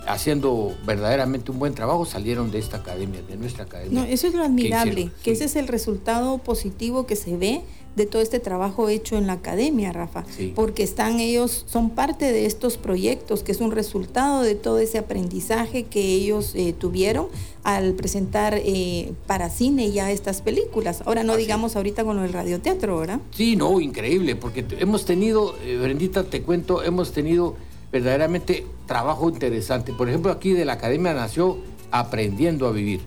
haciendo 0.07 0.77
verdaderamente 0.87 1.51
un 1.51 1.59
buen 1.59 1.75
trabajo, 1.75 2.05
salieron 2.05 2.51
de 2.51 2.59
esta 2.59 2.79
academia, 2.79 3.23
de 3.23 3.37
nuestra 3.37 3.65
academia. 3.65 4.01
No, 4.01 4.07
eso 4.07 4.27
es 4.27 4.35
lo 4.35 4.43
admirable, 4.43 5.11
que, 5.23 5.33
ese 5.33 5.45
es 5.45 5.57
el 5.57 5.69
resultado 5.69 6.39
positivo 6.39 7.07
que 7.07 7.17
se 7.17 7.37
ve 7.37 7.63
de 7.97 8.07
todo 8.07 8.23
este 8.23 8.39
trabajo 8.39 8.89
hecho 8.89 9.17
en 9.17 9.27
la 9.27 9.35
academia, 9.35 9.93
Rafa, 9.93 10.25
porque 10.55 10.83
están 10.83 11.21
ellos, 11.21 11.65
son 11.69 11.91
parte 11.91 12.33
de 12.33 12.47
estos 12.47 12.77
proyectos, 12.77 13.43
que 13.43 13.53
es 13.53 13.61
un 13.61 13.73
resultado 13.73 14.43
de 14.43 14.55
todo 14.55 14.79
ese 14.79 14.99
aprendizaje 14.99 15.85
que 15.85 16.01
ellos 16.01 16.53
eh, 16.55 16.73
tuvieron 16.73 17.27
al 17.65 17.95
presentar 17.95 18.55
eh, 18.57 19.13
para 19.27 19.51
cine 19.51 19.91
ya 19.91 20.11
estas 20.13 20.43
películas. 20.43 21.03
Ahora 21.07 21.25
no 21.25 21.37
digamos 21.37 21.77
ahorita 21.77 22.05
con 22.05 22.19
el 22.21 22.33
radioteatro, 22.33 22.99
¿verdad? 22.99 23.21
Sí, 23.33 23.57
no, 23.57 23.81
increíble, 23.81 24.37
porque 24.37 24.65
hemos 24.79 25.05
tenido, 25.05 25.57
eh, 25.65 25.77
Brendita, 25.77 26.25
te 26.25 26.43
cuento, 26.43 26.83
hemos 26.85 27.13
tenido 27.13 27.57
verdaderamente 27.91 28.67
trabajo 28.87 29.29
interesante. 29.29 29.93
Por 29.93 30.09
ejemplo, 30.09 30.31
aquí 30.31 30.53
de 30.53 30.65
la 30.65 30.75
Academia 30.75 31.15
nació 31.15 31.59
Aprendiendo 31.91 32.67
a 32.67 32.71
Vivir, 32.71 33.01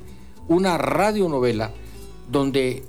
una 0.47 0.77
radionovela 0.77 1.71
donde 2.31 2.83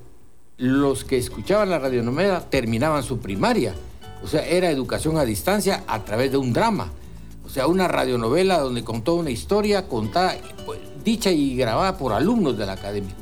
los 0.58 1.04
que 1.04 1.18
escuchaban 1.18 1.70
la 1.70 1.78
radionovela 1.78 2.48
terminaban 2.48 3.02
su 3.02 3.18
primaria. 3.18 3.74
O 4.22 4.28
sea, 4.28 4.46
era 4.46 4.70
educación 4.70 5.16
a 5.16 5.24
distancia 5.24 5.84
a 5.86 6.04
través 6.04 6.30
de 6.30 6.36
un 6.36 6.52
drama. 6.52 6.92
O 7.44 7.48
sea, 7.48 7.66
una 7.66 7.88
radionovela 7.88 8.58
donde 8.60 8.84
contó 8.84 9.14
una 9.14 9.30
historia 9.30 9.88
contada, 9.88 10.36
pues, 10.64 10.78
dicha 11.04 11.30
y 11.30 11.56
grabada 11.56 11.98
por 11.98 12.12
alumnos 12.12 12.56
de 12.56 12.66
la 12.66 12.72
academia. 12.72 13.14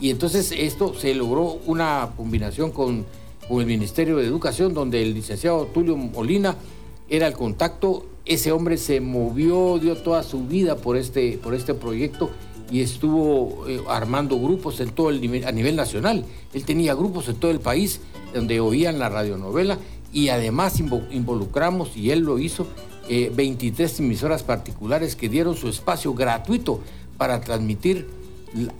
Y 0.00 0.10
entonces 0.10 0.52
esto 0.52 0.94
se 0.94 1.14
logró 1.14 1.60
una 1.66 2.10
combinación 2.16 2.72
con, 2.72 3.06
con 3.48 3.60
el 3.60 3.66
Ministerio 3.66 4.16
de 4.16 4.26
Educación, 4.26 4.74
donde 4.74 5.02
el 5.02 5.14
licenciado 5.14 5.66
Tulio 5.66 5.96
Molina 5.96 6.56
era 7.08 7.26
el 7.26 7.34
contacto 7.34 8.06
ese 8.30 8.52
hombre 8.52 8.76
se 8.76 9.00
movió, 9.00 9.78
dio 9.78 9.96
toda 9.96 10.22
su 10.22 10.46
vida 10.46 10.76
por 10.76 10.96
este, 10.96 11.38
por 11.42 11.52
este 11.52 11.74
proyecto 11.74 12.30
y 12.70 12.82
estuvo 12.82 13.66
eh, 13.66 13.80
armando 13.88 14.38
grupos 14.38 14.80
en 14.80 14.90
todo 14.90 15.10
el 15.10 15.20
nivel, 15.20 15.44
a 15.46 15.52
nivel 15.52 15.76
nacional. 15.76 16.24
Él 16.52 16.64
tenía 16.64 16.94
grupos 16.94 17.28
en 17.28 17.36
todo 17.36 17.50
el 17.50 17.60
país 17.60 18.00
donde 18.32 18.60
oían 18.60 18.98
la 18.98 19.08
radionovela 19.08 19.78
y 20.12 20.28
además 20.28 20.80
involucramos, 20.80 21.96
y 21.96 22.10
él 22.10 22.20
lo 22.20 22.38
hizo, 22.38 22.66
23 23.08 24.00
eh, 24.00 24.02
emisoras 24.02 24.42
particulares 24.42 25.16
que 25.16 25.28
dieron 25.28 25.56
su 25.56 25.68
espacio 25.68 26.14
gratuito 26.14 26.80
para 27.16 27.40
transmitir 27.40 28.08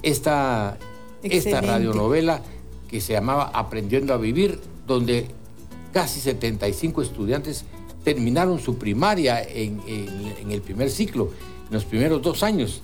esta, 0.03 0.79
esta 1.23 1.61
radionovela 1.61 2.43
que 2.89 3.01
se 3.01 3.13
llamaba 3.13 3.51
Aprendiendo 3.55 4.15
a 4.15 4.17
Vivir, 4.17 4.61
donde 4.87 5.29
casi 5.93 6.21
75 6.21 7.03
estudiantes 7.03 7.65
terminaron 8.03 8.59
su 8.59 8.77
primaria 8.77 9.43
en, 9.43 9.81
el 10.51 10.63
primer 10.63 10.91
ciclo, 10.91 11.31
en 11.69 11.75
los 11.75 11.85
primeros 11.85 12.23
dos 12.23 12.43
años. 12.43 12.83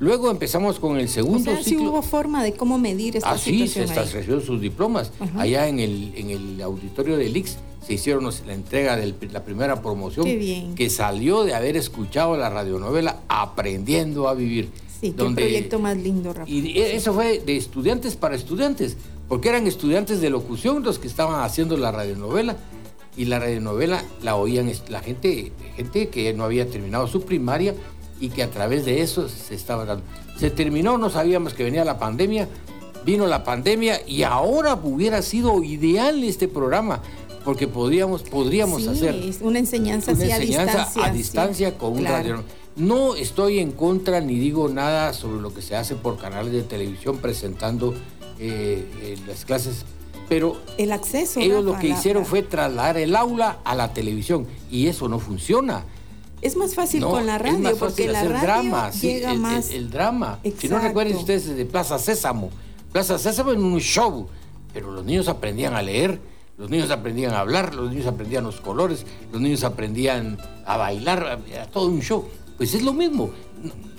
Luego 0.00 0.30
empezamos 0.30 0.78
con 0.78 0.96
el 0.98 1.08
segundo 1.08 1.52
o 1.52 1.56
ciclo. 1.56 1.90
hubo 1.90 2.02
forma 2.02 2.44
de 2.44 2.52
cómo 2.52 2.78
medir 2.78 3.16
esta 3.16 3.30
Así 3.30 3.66
se 3.66 3.86
recibieron 3.86 4.42
sus 4.42 4.60
diplomas. 4.60 5.12
Allá 5.36 5.68
en 5.68 5.80
el, 5.80 6.12
en 6.16 6.30
el 6.30 6.62
auditorio 6.62 7.16
del 7.16 7.36
IX 7.36 7.56
se 7.84 7.94
hicieron 7.94 8.28
la 8.46 8.54
entrega 8.54 8.96
de 8.96 9.14
la 9.32 9.44
primera 9.44 9.82
promoción 9.82 10.26
que 10.74 10.90
salió 10.90 11.44
de 11.44 11.54
haber 11.54 11.76
escuchado 11.76 12.36
la 12.36 12.50
radionovela 12.50 13.20
Aprendiendo 13.28 14.28
a 14.28 14.34
Vivir. 14.34 14.70
Sí, 15.00 15.12
qué 15.16 15.24
proyecto 15.24 15.78
más 15.78 15.96
lindo, 15.96 16.32
Rafa. 16.32 16.50
Y 16.50 16.78
eso 16.78 17.14
fue 17.14 17.38
de 17.38 17.56
estudiantes 17.56 18.16
para 18.16 18.34
estudiantes, 18.34 18.96
porque 19.28 19.48
eran 19.48 19.66
estudiantes 19.66 20.20
de 20.20 20.30
locución 20.30 20.82
los 20.82 20.98
que 20.98 21.06
estaban 21.06 21.44
haciendo 21.44 21.76
la 21.76 21.92
radionovela 21.92 22.56
y 23.16 23.24
la 23.24 23.38
radionovela 23.38 24.04
la 24.22 24.36
oían 24.36 24.70
la 24.88 25.00
gente, 25.00 25.52
gente 25.76 26.08
que 26.08 26.32
no 26.34 26.44
había 26.44 26.68
terminado 26.68 27.06
su 27.06 27.22
primaria 27.22 27.74
y 28.20 28.30
que 28.30 28.42
a 28.42 28.50
través 28.50 28.84
de 28.84 29.02
eso 29.02 29.28
se 29.28 29.54
estaba 29.54 29.84
dando. 29.84 30.04
Se 30.38 30.50
terminó, 30.50 30.98
no 30.98 31.10
sabíamos 31.10 31.54
que 31.54 31.64
venía 31.64 31.84
la 31.84 31.98
pandemia, 31.98 32.48
vino 33.04 33.26
la 33.26 33.44
pandemia 33.44 34.00
y 34.06 34.22
ahora 34.22 34.74
hubiera 34.74 35.22
sido 35.22 35.62
ideal 35.62 36.22
este 36.24 36.48
programa 36.48 37.00
porque 37.44 37.66
podríamos, 37.66 38.22
podríamos 38.22 38.86
hacer 38.86 39.14
una 39.40 39.58
enseñanza, 39.58 40.12
una 40.12 40.36
enseñanza 40.36 40.88
a 41.02 41.10
distancia, 41.10 41.78
con 41.78 41.92
un 41.92 42.04
radio. 42.04 42.42
No 42.76 43.16
estoy 43.16 43.58
en 43.58 43.72
contra 43.72 44.20
ni 44.20 44.38
digo 44.38 44.68
nada 44.68 45.12
sobre 45.12 45.40
lo 45.40 45.52
que 45.52 45.62
se 45.62 45.74
hace 45.74 45.94
por 45.94 46.18
canales 46.18 46.52
de 46.52 46.62
televisión 46.62 47.18
presentando 47.18 47.94
eh, 48.38 48.86
eh, 49.02 49.16
las 49.26 49.44
clases 49.44 49.84
pero 50.28 50.58
el 50.76 50.92
acceso. 50.92 51.40
Ellos 51.40 51.64
lo 51.64 51.78
que 51.78 51.88
hicieron 51.88 52.26
fue 52.26 52.42
trasladar 52.42 52.98
el 52.98 53.16
aula 53.16 53.60
a 53.64 53.74
la 53.74 53.92
televisión 53.94 54.46
y 54.70 54.88
eso 54.88 55.08
no 55.08 55.18
funciona. 55.18 55.84
Es 56.40 56.56
más 56.56 56.74
fácil 56.74 57.02
con 57.02 57.26
la 57.26 57.38
radio 57.38 57.76
porque 57.76 58.08
la 58.08 58.22
radio 58.22 58.40
drama, 58.40 58.90
llega 58.90 59.32
el, 59.32 59.38
más. 59.38 59.70
El, 59.70 59.90
drama. 59.90 60.38
Si 60.58 60.68
no 60.68 60.78
recuerden 60.78 61.16
ustedes 61.16 61.46
de 61.46 61.64
Plaza 61.64 61.98
Sésamo. 61.98 62.50
Plaza 62.92 63.18
Sésamo 63.18 63.52
en 63.52 63.62
un 63.62 63.80
show, 63.80 64.28
pero 64.72 64.92
los 64.92 65.04
niños 65.04 65.28
aprendían 65.28 65.74
a 65.74 65.82
leer, 65.82 66.20
los 66.56 66.70
niños 66.70 66.90
aprendían 66.90 67.34
a 67.34 67.40
hablar, 67.40 67.74
los 67.74 67.90
niños 67.90 68.06
aprendían 68.06 68.44
los 68.44 68.60
colores, 68.60 69.04
los 69.32 69.40
niños 69.40 69.64
aprendían 69.64 70.38
a 70.64 70.76
bailar, 70.76 71.40
era 71.50 71.66
todo 71.66 71.88
un 71.88 72.00
show. 72.00 72.26
Pues 72.56 72.74
es 72.74 72.82
lo 72.82 72.92
mismo. 72.92 73.30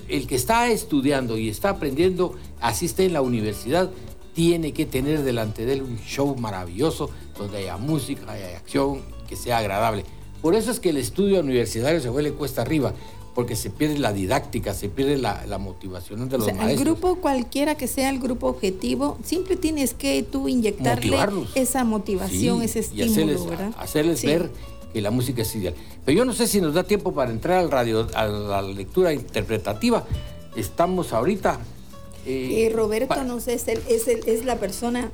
El 0.07 0.25
que 0.25 0.35
está 0.35 0.67
estudiando 0.69 1.37
y 1.37 1.49
está 1.49 1.69
aprendiendo, 1.69 2.35
asiste 2.61 3.05
en 3.05 3.13
la 3.13 3.21
universidad, 3.21 3.91
tiene 4.33 4.71
que 4.73 4.85
tener 4.85 5.23
delante 5.23 5.65
de 5.65 5.73
él 5.73 5.83
un 5.83 5.99
show 5.99 6.35
maravilloso 6.35 7.09
donde 7.37 7.57
haya 7.57 7.77
música, 7.77 8.31
haya 8.31 8.57
acción, 8.57 9.01
que 9.27 9.35
sea 9.35 9.57
agradable. 9.57 10.05
Por 10.41 10.55
eso 10.55 10.71
es 10.71 10.79
que 10.79 10.89
el 10.89 10.97
estudio 10.97 11.39
universitario 11.39 11.99
se 11.99 12.09
vuelve 12.09 12.31
cuesta 12.33 12.61
arriba, 12.61 12.93
porque 13.35 13.55
se 13.55 13.69
pierde 13.69 13.97
la 13.97 14.13
didáctica, 14.13 14.73
se 14.73 14.89
pierde 14.89 15.17
la, 15.17 15.57
motivación 15.59 16.29
de 16.29 16.37
los 16.37 16.47
maestros. 16.47 16.71
El 16.71 16.79
grupo, 16.79 17.15
cualquiera 17.17 17.75
que 17.75 17.87
sea 17.87 18.09
el 18.09 18.19
grupo 18.19 18.47
objetivo, 18.47 19.17
siempre 19.23 19.55
tienes 19.55 19.93
que 19.93 20.23
tú 20.23 20.47
inyectarle 20.47 21.17
esa 21.55 21.83
motivación, 21.83 22.61
ese 22.61 22.79
estímulo, 22.79 23.05
y 23.05 23.11
hacerles, 23.11 23.45
¿verdad? 23.45 23.73
hacerles 23.77 24.23
ver 24.23 24.51
que 24.93 25.01
la 25.01 25.11
música 25.11 25.41
es 25.41 25.55
ideal. 25.55 25.75
Pero 26.05 26.17
yo 26.17 26.25
no 26.25 26.33
sé 26.33 26.47
si 26.47 26.61
nos 26.61 26.73
da 26.73 26.83
tiempo 26.83 27.13
para 27.13 27.31
entrar 27.31 27.59
al 27.59 27.69
radio, 27.69 28.07
a 28.15 28.25
la 28.25 28.61
lectura 28.61 29.13
interpretativa. 29.13 30.05
Estamos 30.55 31.13
ahorita 31.13 31.59
eh, 32.25 32.71
Roberto 32.73 33.23
nos 33.23 33.47
es, 33.47 33.67
el, 33.67 33.81
es, 33.87 34.07
el, 34.07 34.21
es, 34.27 34.45
la 34.45 34.57
persona 34.57 35.11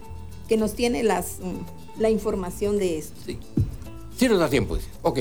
que 0.47 0.57
nos 0.57 0.73
tiene 0.73 1.03
las, 1.03 1.38
mm, 1.41 2.01
la 2.01 2.09
información 2.09 2.77
de 2.77 2.97
esto. 2.97 3.15
Sí. 3.25 3.38
Sí 4.17 4.30
nos 4.30 4.39
da 4.39 4.49
tiempo. 4.49 4.78
Ok. 5.01 5.19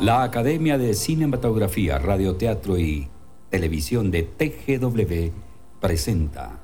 La 0.00 0.22
Academia 0.22 0.78
de 0.78 0.94
Cinematografía, 0.94 1.98
Radioteatro 1.98 2.78
y 2.78 3.08
Televisión 3.50 4.10
de 4.10 4.22
TGW 4.22 5.32
presenta 5.80 6.60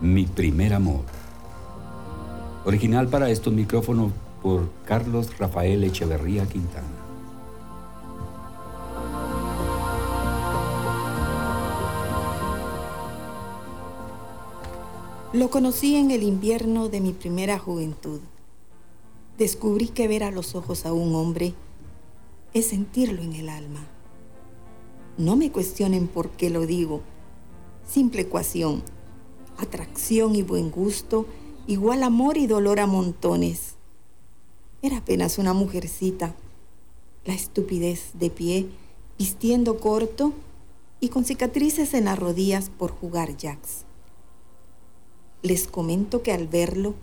mi 0.00 0.24
primer 0.24 0.74
amor. 0.74 1.04
Original 2.64 3.08
para 3.08 3.30
estos 3.30 3.52
micrófonos 3.52 4.12
por 4.42 4.70
Carlos 4.84 5.38
Rafael 5.38 5.84
Echeverría 5.84 6.46
Quintana. 6.46 6.86
Lo 15.32 15.48
conocí 15.48 15.94
en 15.96 16.10
el 16.10 16.24
invierno 16.24 16.88
de 16.88 17.00
mi 17.00 17.12
primera 17.12 17.58
juventud. 17.58 18.20
Descubrí 19.38 19.88
que 19.88 20.08
ver 20.08 20.24
a 20.24 20.30
los 20.30 20.54
ojos 20.54 20.86
a 20.86 20.92
un 20.92 21.14
hombre 21.14 21.54
es 22.52 22.66
sentirlo 22.66 23.22
en 23.22 23.34
el 23.34 23.48
alma. 23.48 23.86
No 25.18 25.36
me 25.36 25.52
cuestionen 25.52 26.08
por 26.08 26.30
qué 26.30 26.50
lo 26.50 26.66
digo. 26.66 27.00
Simple 27.88 28.22
ecuación. 28.22 28.82
Atracción 29.56 30.34
y 30.34 30.42
buen 30.42 30.70
gusto 30.70 31.26
igual 31.66 32.02
amor 32.02 32.36
y 32.36 32.48
dolor 32.48 32.80
a 32.80 32.86
montones. 32.86 33.76
Era 34.82 34.98
apenas 34.98 35.38
una 35.38 35.52
mujercita. 35.52 36.34
La 37.24 37.34
estupidez 37.34 38.12
de 38.14 38.30
pie, 38.30 38.66
vistiendo 39.18 39.78
corto 39.78 40.32
y 41.00 41.08
con 41.08 41.24
cicatrices 41.24 41.92
en 41.92 42.06
las 42.06 42.18
rodillas 42.18 42.70
por 42.70 42.90
jugar 42.90 43.36
jacks. 43.36 43.84
Les 45.42 45.66
comento 45.66 46.22
que 46.22 46.32
al 46.32 46.46
verlo, 46.46 46.94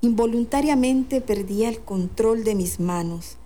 involuntariamente 0.00 1.20
perdía 1.20 1.68
el 1.68 1.80
control 1.80 2.42
de 2.42 2.56
mis 2.56 2.80
manos. 2.80 3.36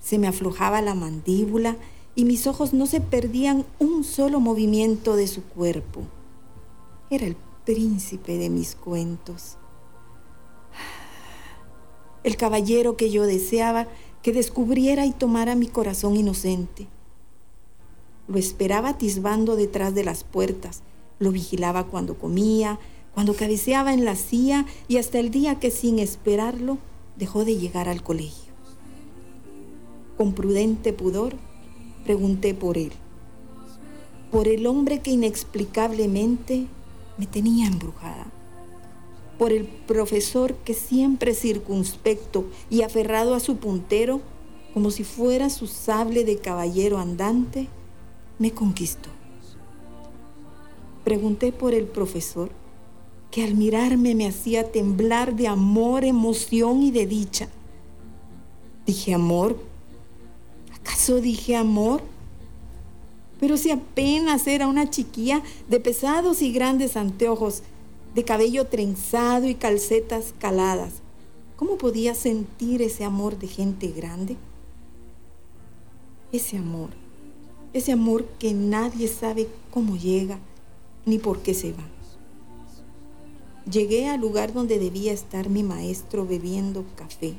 Se 0.00 0.18
me 0.18 0.26
aflojaba 0.26 0.82
la 0.82 0.94
mandíbula 0.94 1.76
y 2.16 2.24
mis 2.24 2.48
ojos 2.48 2.72
no 2.72 2.86
se 2.86 3.00
perdían 3.00 3.64
un 3.78 4.02
solo 4.02 4.40
movimiento 4.40 5.14
de 5.14 5.28
su 5.28 5.44
cuerpo. 5.44 6.02
Era 7.10 7.26
el 7.26 7.36
príncipe 7.64 8.38
de 8.38 8.50
mis 8.50 8.74
cuentos. 8.74 9.57
El 12.24 12.36
caballero 12.36 12.96
que 12.96 13.10
yo 13.10 13.24
deseaba 13.24 13.88
que 14.22 14.32
descubriera 14.32 15.06
y 15.06 15.12
tomara 15.12 15.54
mi 15.54 15.66
corazón 15.66 16.16
inocente. 16.16 16.86
Lo 18.26 18.38
esperaba 18.38 18.90
atisbando 18.90 19.56
detrás 19.56 19.94
de 19.94 20.04
las 20.04 20.24
puertas, 20.24 20.82
lo 21.18 21.32
vigilaba 21.32 21.84
cuando 21.84 22.18
comía, 22.18 22.78
cuando 23.14 23.34
cabeceaba 23.34 23.92
en 23.92 24.04
la 24.04 24.16
silla 24.16 24.66
y 24.86 24.98
hasta 24.98 25.18
el 25.18 25.30
día 25.30 25.58
que 25.58 25.70
sin 25.70 25.98
esperarlo 25.98 26.78
dejó 27.16 27.44
de 27.44 27.56
llegar 27.56 27.88
al 27.88 28.02
colegio. 28.02 28.52
Con 30.16 30.34
prudente 30.34 30.92
pudor 30.92 31.34
pregunté 32.04 32.54
por 32.54 32.76
él, 32.76 32.92
por 34.30 34.46
el 34.46 34.66
hombre 34.66 35.00
que 35.00 35.10
inexplicablemente 35.10 36.66
me 37.16 37.26
tenía 37.26 37.66
embrujada, 37.66 38.26
por 39.38 39.52
el 39.52 39.64
profesor 39.64 40.54
que 40.64 40.74
siempre 40.74 41.34
circunspecto 41.34 42.46
y 42.70 42.82
aferrado 42.82 43.34
a 43.34 43.40
su 43.40 43.56
puntero, 43.56 44.20
como 44.74 44.90
si 44.90 45.04
fuera 45.04 45.48
su 45.50 45.66
sable 45.66 46.24
de 46.24 46.38
caballero 46.38 46.98
andante, 46.98 47.68
me 48.38 48.50
conquistó. 48.50 49.10
Pregunté 51.04 51.52
por 51.52 51.74
el 51.74 51.86
profesor 51.86 52.50
que 53.30 53.44
al 53.44 53.54
mirarme 53.54 54.14
me 54.14 54.26
hacía 54.26 54.72
temblar 54.72 55.36
de 55.36 55.48
amor, 55.48 56.04
emoción 56.04 56.82
y 56.82 56.90
de 56.90 57.06
dicha. 57.06 57.48
Dije 58.86 59.14
amor 59.14 59.68
¿Acaso 60.88 61.20
dije 61.20 61.54
amor? 61.54 62.02
Pero 63.38 63.56
si 63.56 63.70
apenas 63.70 64.46
era 64.46 64.66
una 64.66 64.88
chiquilla 64.90 65.42
de 65.68 65.80
pesados 65.80 66.40
y 66.40 66.50
grandes 66.50 66.96
anteojos, 66.96 67.62
de 68.14 68.24
cabello 68.24 68.66
trenzado 68.66 69.46
y 69.46 69.54
calcetas 69.54 70.34
caladas, 70.38 70.94
¿cómo 71.56 71.78
podía 71.78 72.14
sentir 72.14 72.82
ese 72.82 73.04
amor 73.04 73.38
de 73.38 73.46
gente 73.46 73.88
grande? 73.88 74.36
Ese 76.32 76.58
amor, 76.58 76.90
ese 77.72 77.92
amor 77.92 78.24
que 78.38 78.52
nadie 78.54 79.08
sabe 79.08 79.48
cómo 79.70 79.96
llega 79.96 80.38
ni 81.06 81.18
por 81.18 81.40
qué 81.40 81.54
se 81.54 81.72
va. 81.72 81.84
Llegué 83.70 84.08
al 84.08 84.20
lugar 84.20 84.52
donde 84.52 84.78
debía 84.78 85.12
estar 85.12 85.48
mi 85.48 85.62
maestro 85.62 86.26
bebiendo 86.26 86.84
café 86.96 87.36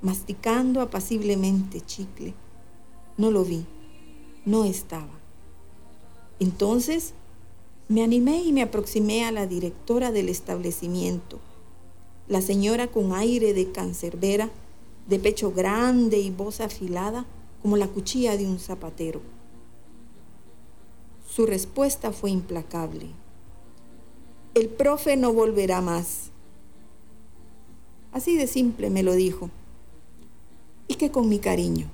masticando 0.00 0.80
apaciblemente 0.80 1.80
chicle. 1.80 2.34
No 3.16 3.30
lo 3.30 3.44
vi, 3.44 3.64
no 4.44 4.64
estaba. 4.64 5.18
Entonces 6.38 7.14
me 7.88 8.02
animé 8.02 8.42
y 8.42 8.52
me 8.52 8.62
aproximé 8.62 9.24
a 9.24 9.32
la 9.32 9.46
directora 9.46 10.12
del 10.12 10.28
establecimiento, 10.28 11.38
la 12.28 12.42
señora 12.42 12.88
con 12.88 13.14
aire 13.14 13.54
de 13.54 13.72
cancerbera, 13.72 14.50
de 15.08 15.18
pecho 15.18 15.52
grande 15.52 16.18
y 16.18 16.30
voz 16.30 16.60
afilada 16.60 17.24
como 17.62 17.78
la 17.78 17.88
cuchilla 17.88 18.36
de 18.36 18.46
un 18.46 18.58
zapatero. 18.58 19.22
Su 21.26 21.46
respuesta 21.46 22.12
fue 22.12 22.30
implacable. 22.30 23.06
El 24.54 24.68
profe 24.68 25.16
no 25.16 25.32
volverá 25.32 25.80
más. 25.80 26.30
Así 28.12 28.36
de 28.36 28.46
simple 28.46 28.90
me 28.90 29.02
lo 29.02 29.14
dijo 29.14 29.50
y 30.88 30.96
que 30.96 31.10
con 31.10 31.28
mi 31.28 31.38
cariño. 31.38 31.90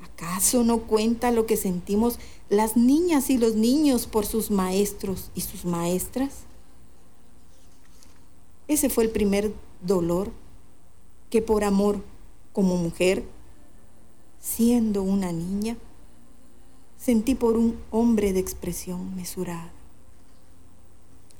¿Acaso 0.00 0.64
no 0.64 0.78
cuenta 0.82 1.30
lo 1.30 1.46
que 1.46 1.56
sentimos 1.56 2.18
las 2.48 2.76
niñas 2.76 3.30
y 3.30 3.38
los 3.38 3.54
niños 3.54 4.06
por 4.06 4.26
sus 4.26 4.50
maestros 4.50 5.30
y 5.34 5.40
sus 5.40 5.64
maestras? 5.64 6.44
Ese 8.68 8.88
fue 8.88 9.04
el 9.04 9.10
primer 9.10 9.52
dolor 9.80 10.32
que 11.30 11.42
por 11.42 11.64
amor 11.64 12.02
como 12.52 12.76
mujer, 12.76 13.24
siendo 14.40 15.02
una 15.02 15.32
niña, 15.32 15.76
sentí 16.96 17.34
por 17.34 17.56
un 17.56 17.78
hombre 17.90 18.32
de 18.32 18.40
expresión 18.40 19.14
mesurada. 19.14 19.72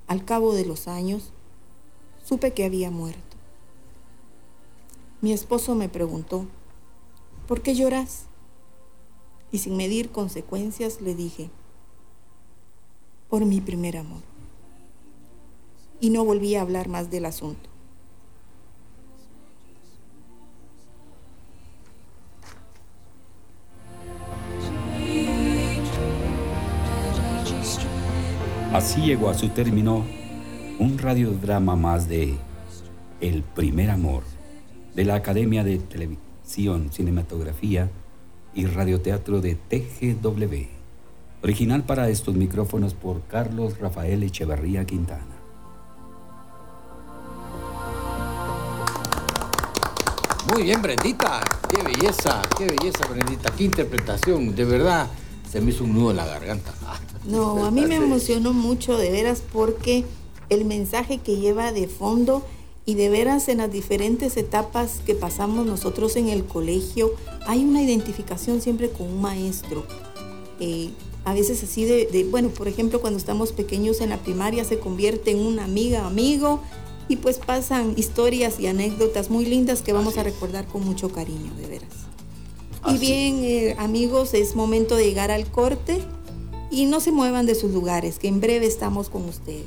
Al 0.06 0.24
cabo 0.24 0.54
de 0.54 0.64
los 0.64 0.86
años, 0.86 1.32
supe 2.24 2.52
que 2.52 2.64
había 2.64 2.90
muerto. 2.90 3.36
Mi 5.20 5.32
esposo 5.32 5.74
me 5.74 5.88
preguntó, 5.88 6.46
¿por 7.48 7.62
qué 7.62 7.74
lloras? 7.74 8.26
Y 9.52 9.58
sin 9.58 9.76
medir 9.76 10.10
consecuencias 10.10 11.00
le 11.00 11.14
dije, 11.14 11.50
por 13.28 13.44
mi 13.44 13.60
primer 13.60 13.96
amor. 13.96 14.22
Y 16.00 16.10
no 16.10 16.24
volví 16.24 16.54
a 16.54 16.62
hablar 16.62 16.88
más 16.88 17.10
del 17.10 17.24
asunto. 17.26 17.70
Así 28.72 29.00
llegó 29.00 29.30
a 29.30 29.34
su 29.34 29.48
término 29.48 30.04
un 30.78 30.98
radiodrama 30.98 31.76
más 31.76 32.08
de 32.08 32.34
El 33.22 33.42
primer 33.42 33.90
amor 33.90 34.22
de 34.94 35.04
la 35.06 35.14
Academia 35.14 35.64
de 35.64 35.78
Televisión, 35.78 36.92
Cinematografía 36.92 37.88
y 38.56 38.64
Radioteatro 38.64 39.40
de 39.40 39.54
TGW. 39.54 40.66
Original 41.42 41.84
para 41.84 42.08
estos 42.08 42.34
micrófonos 42.34 42.94
por 42.94 43.22
Carlos 43.28 43.78
Rafael 43.78 44.22
Echeverría 44.22 44.84
Quintana. 44.84 45.36
Muy 50.52 50.62
bien, 50.62 50.80
Brendita. 50.80 51.42
Qué 51.68 51.82
belleza, 51.82 52.40
qué 52.56 52.66
belleza, 52.66 53.06
Brendita. 53.08 53.50
Qué 53.50 53.64
interpretación. 53.64 54.54
De 54.54 54.64
verdad, 54.64 55.08
se 55.50 55.60
me 55.60 55.70
hizo 55.70 55.84
un 55.84 55.92
nudo 55.92 56.10
en 56.10 56.16
la 56.16 56.26
garganta. 56.26 56.72
No, 57.26 57.66
a 57.66 57.72
mí 57.72 57.84
me 57.84 57.96
emocionó 57.96 58.52
mucho, 58.52 58.96
de 58.96 59.10
veras, 59.10 59.42
porque 59.52 60.04
el 60.48 60.64
mensaje 60.64 61.18
que 61.18 61.38
lleva 61.38 61.72
de 61.72 61.88
fondo 61.88 62.46
y 62.86 62.94
de 62.94 63.08
veras 63.08 63.48
en 63.48 63.58
las 63.58 63.70
diferentes 63.70 64.36
etapas 64.36 65.00
que 65.04 65.14
pasamos 65.14 65.66
nosotros 65.66 66.14
en 66.14 66.28
el 66.28 66.44
colegio, 66.44 67.12
hay 67.46 67.64
una 67.64 67.82
identificación 67.82 68.62
siempre 68.62 68.90
con 68.90 69.08
un 69.08 69.20
maestro. 69.20 69.84
Eh, 70.60 70.90
a 71.24 71.34
veces 71.34 71.64
así 71.64 71.84
de, 71.84 72.28
bueno, 72.30 72.50
por 72.50 72.68
ejemplo, 72.68 73.00
cuando 73.00 73.18
estamos 73.18 73.50
pequeños 73.50 74.00
en 74.00 74.10
la 74.10 74.18
primaria 74.18 74.64
se 74.64 74.78
convierte 74.78 75.32
en 75.32 75.40
una 75.40 75.64
amiga, 75.64 76.06
amigo, 76.06 76.60
y 77.08 77.16
pues 77.16 77.38
pasan 77.38 77.94
historias 77.96 78.60
y 78.60 78.68
anécdotas 78.68 79.30
muy 79.30 79.44
lindas 79.44 79.82
que 79.82 79.92
vamos 79.92 80.16
a 80.18 80.22
recordar 80.22 80.66
con 80.66 80.84
mucho 80.84 81.10
cariño, 81.10 81.52
de 81.56 81.66
veras. 81.66 81.92
Y 82.88 82.98
bien, 82.98 83.40
eh, 83.42 83.74
amigos, 83.78 84.32
es 84.34 84.54
momento 84.54 84.94
de 84.94 85.06
llegar 85.06 85.32
al 85.32 85.50
corte 85.50 85.98
y 86.70 86.86
no 86.86 87.00
se 87.00 87.10
muevan 87.10 87.46
de 87.46 87.56
sus 87.56 87.72
lugares, 87.72 88.20
que 88.20 88.28
en 88.28 88.40
breve 88.40 88.66
estamos 88.66 89.08
con 89.08 89.24
ustedes. 89.24 89.66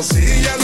cabeza 0.00 0.57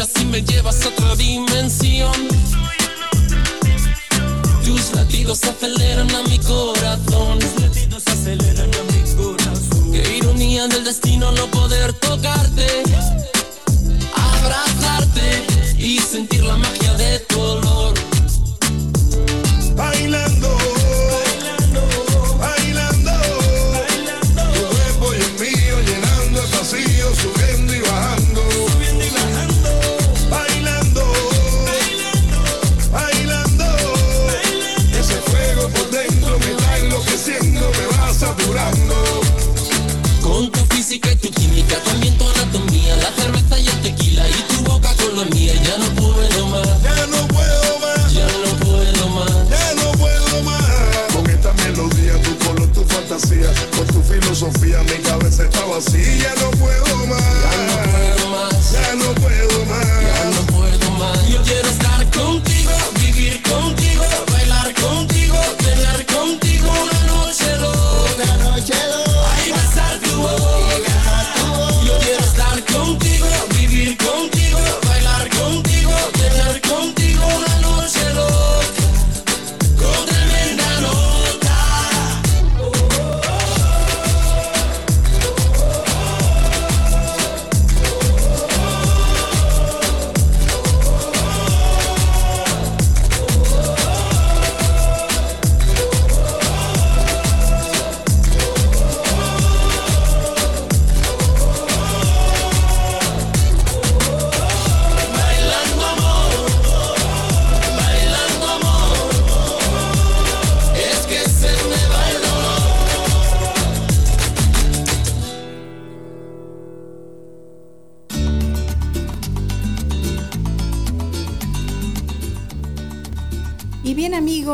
miras 0.00 0.10
y 0.20 0.24
me 0.24 0.42
llevas 0.42 0.84
a 0.84 0.88
otra 0.88 1.14
dimensión. 1.16 2.12
Tus 4.64 4.92
latidos 4.94 5.42
aceleran 5.44 6.10
a 6.14 6.22
mi 6.22 6.38
corazón. 6.38 7.38
Tus 7.38 7.62
latidos 7.62 8.06
aceleran 8.06 8.70
a 8.74 8.92
mi 8.92 9.14
corazón. 9.14 9.92
Qué 9.92 10.16
ironía 10.16 10.66
del 10.68 10.84
destino 10.84 11.30
no 11.32 11.46
poder 11.48 11.92
tocarte, 11.94 12.82
abrazarte 14.14 15.46
y 15.78 15.98
sentir 15.98 16.44
la 16.44 16.56
magia 16.56 16.94
de 16.94 17.18
tu 17.20 17.40
olor. 17.40 17.99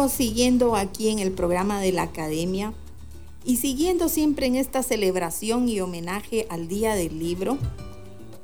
Siguiendo 0.08 0.76
aquí 0.76 1.08
en 1.08 1.18
el 1.18 1.32
programa 1.32 1.80
de 1.80 1.92
la 1.92 2.02
Academia 2.02 2.72
y 3.44 3.56
siguiendo 3.56 4.08
siempre 4.08 4.46
en 4.46 4.56
esta 4.56 4.82
celebración 4.82 5.68
y 5.68 5.80
homenaje 5.80 6.46
al 6.50 6.68
Día 6.68 6.94
del 6.94 7.18
Libro, 7.18 7.58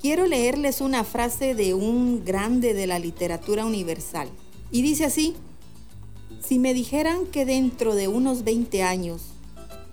quiero 0.01 0.27
leerles 0.27 0.81
una 0.81 1.05
frase 1.05 1.55
de 1.55 1.75
un 1.75 2.25
grande 2.25 2.75
de 2.75 2.87
la 2.87 2.99
literatura 2.99 3.65
universal. 3.67 4.29
Y 4.71 4.83
dice 4.83 5.05
así, 5.05 5.35
si 6.45 6.59
me 6.59 6.75
dijeran 6.75 7.27
que 7.27 7.45
dentro 7.45 7.95
de 7.95 8.09
unos 8.09 8.45
20 8.45 8.83
años 8.83 9.23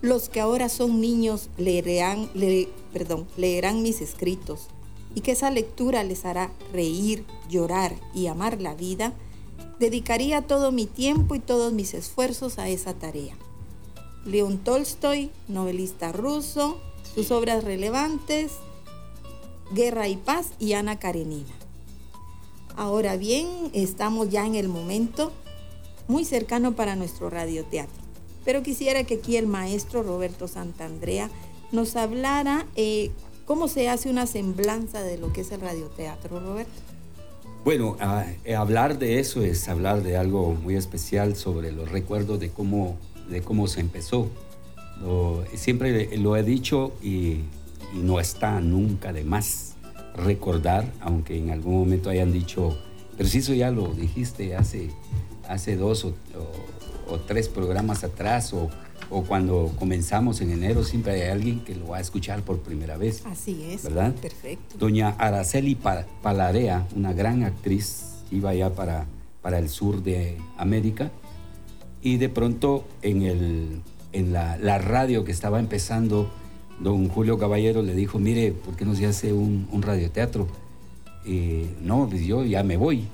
los 0.01 0.29
que 0.29 0.39
ahora 0.39 0.69
son 0.69 1.01
niños 1.01 1.49
leerán, 1.58 2.29
le- 2.34 2.69
perdón, 2.93 3.27
leerán 3.38 3.82
mis 3.82 4.01
escritos 4.01 4.67
y 5.15 5.21
que 5.21 5.32
esa 5.34 5.51
lectura 5.51 6.03
les 6.03 6.23
hará 6.25 6.51
reír, 6.71 7.25
llorar 7.49 7.95
y 8.13 8.27
amar 8.27 8.62
la 8.62 8.75
vida, 8.75 9.13
dedicaría 9.79 10.41
todo 10.41 10.71
mi 10.71 10.85
tiempo 10.85 11.35
y 11.35 11.39
todos 11.39 11.73
mis 11.73 11.93
esfuerzos 11.93 12.59
a 12.59 12.69
esa 12.69 12.93
tarea. 12.93 13.35
León 14.25 14.57
Tolstoy, 14.57 15.31
novelista 15.47 16.11
ruso, 16.11 16.79
sus 17.15 17.31
obras 17.31 17.63
relevantes, 17.63 18.51
Guerra 19.71 20.07
y 20.07 20.17
Paz 20.17 20.47
y 20.59 20.73
Ana 20.73 20.99
Karenina. 20.99 21.53
Ahora 22.75 23.17
bien, 23.17 23.47
estamos 23.73 24.29
ya 24.29 24.45
en 24.45 24.55
el 24.55 24.67
momento 24.67 25.31
muy 26.07 26.25
cercano 26.25 26.75
para 26.75 26.95
nuestro 26.95 27.29
radioteatro. 27.29 28.01
Pero 28.45 28.63
quisiera 28.63 29.03
que 29.03 29.15
aquí 29.15 29.37
el 29.37 29.47
maestro 29.47 30.01
Roberto 30.01 30.47
Santandrea 30.47 31.29
nos 31.71 31.95
hablara 31.95 32.65
eh, 32.75 33.11
cómo 33.45 33.67
se 33.67 33.89
hace 33.89 34.09
una 34.09 34.25
semblanza 34.27 35.01
de 35.03 35.17
lo 35.17 35.31
que 35.33 35.41
es 35.41 35.51
el 35.51 35.61
radioteatro, 35.61 36.39
Roberto. 36.39 36.88
Bueno, 37.63 37.98
a- 38.00 38.26
eh, 38.45 38.56
hablar 38.56 39.00
de 39.00 39.19
eso 39.19 39.41
es 39.43 39.67
hablar 39.67 40.02
de 40.02 40.17
algo 40.17 40.54
muy 40.54 40.76
especial 40.76 41.36
sobre 41.36 41.72
los 41.72 41.89
recuerdos 41.91 42.39
de 42.39 42.50
cómo, 42.50 42.98
de 43.30 43.41
cómo 43.41 43.67
se 43.67 43.82
empezó. 43.82 44.30
Lo- 45.02 45.43
siempre 45.56 46.17
lo 46.17 46.36
he 46.38 46.43
dicho 46.43 46.93
y, 47.02 47.41
y 47.93 48.00
no 48.02 48.19
está 48.19 48.60
nunca 48.62 49.13
de 49.13 49.24
más 49.24 49.76
recordar, 50.15 50.91
aunque 51.02 51.38
en 51.38 51.52
algún 51.52 51.76
momento 51.80 52.10
hayan 52.10 52.32
dicho, 52.32 52.78
eso 53.17 53.54
ya 53.54 53.72
lo 53.72 53.93
dijiste 53.93 54.56
hace, 54.56 54.89
hace 55.48 55.76
dos 55.76 56.06
o, 56.06 56.10
o- 56.10 57.13
o 57.13 57.19
tres 57.19 57.48
programas 57.50 58.04
atrás 58.04 58.54
o, 58.54 58.69
o 59.12 59.24
cuando 59.24 59.72
comenzamos 59.80 60.39
en 60.41 60.52
enero, 60.52 60.84
siempre 60.84 61.13
hay 61.13 61.30
alguien 61.32 61.62
que 61.62 61.74
lo 61.76 61.88
va 61.89 61.98
a 61.98 62.02
escuchar 62.02 62.41
por 62.43 62.60
primera 62.60 62.98
vez. 62.98 63.24
Así 63.26 63.63
es. 63.72 63.84
¿Verdad? 63.84 64.13
Perfecto. 64.15 64.78
Doña 64.78 65.10
Araceli 65.17 65.76
Pa- 65.76 66.06
Palarea, 66.22 66.88
una 66.95 67.13
gran 67.13 67.43
actriz, 67.43 68.04
iba 68.32 68.54
ya 68.54 68.69
para, 68.72 69.08
para 69.41 69.58
el 69.60 69.69
sur 69.69 70.04
de 70.04 70.38
América 70.58 71.12
y 72.02 72.17
de 72.17 72.30
pronto 72.30 72.86
en, 73.02 73.24
el, 73.24 73.82
en 74.13 74.32
la, 74.32 74.58
la 74.58 74.78
radio 74.78 75.24
que 75.24 75.32
estaba 75.32 75.60
empezando 75.60 76.30
don 76.80 77.10
Julio 77.10 77.38
Caballero 77.38 77.82
le 77.82 77.93
dijo, 77.95 78.19
mire, 78.19 78.52
¿por 78.54 78.76
qué 78.76 78.86
no 78.86 78.95
se 78.95 79.06
hace 79.06 79.34
un, 79.34 79.67
radioteatro? 79.82 80.48
Eh, 81.26 81.67
no, 81.82 82.08
pues 82.10 82.22
yo 82.26 82.45
ya 82.45 82.63
me 82.63 82.78
voy. 82.78 83.08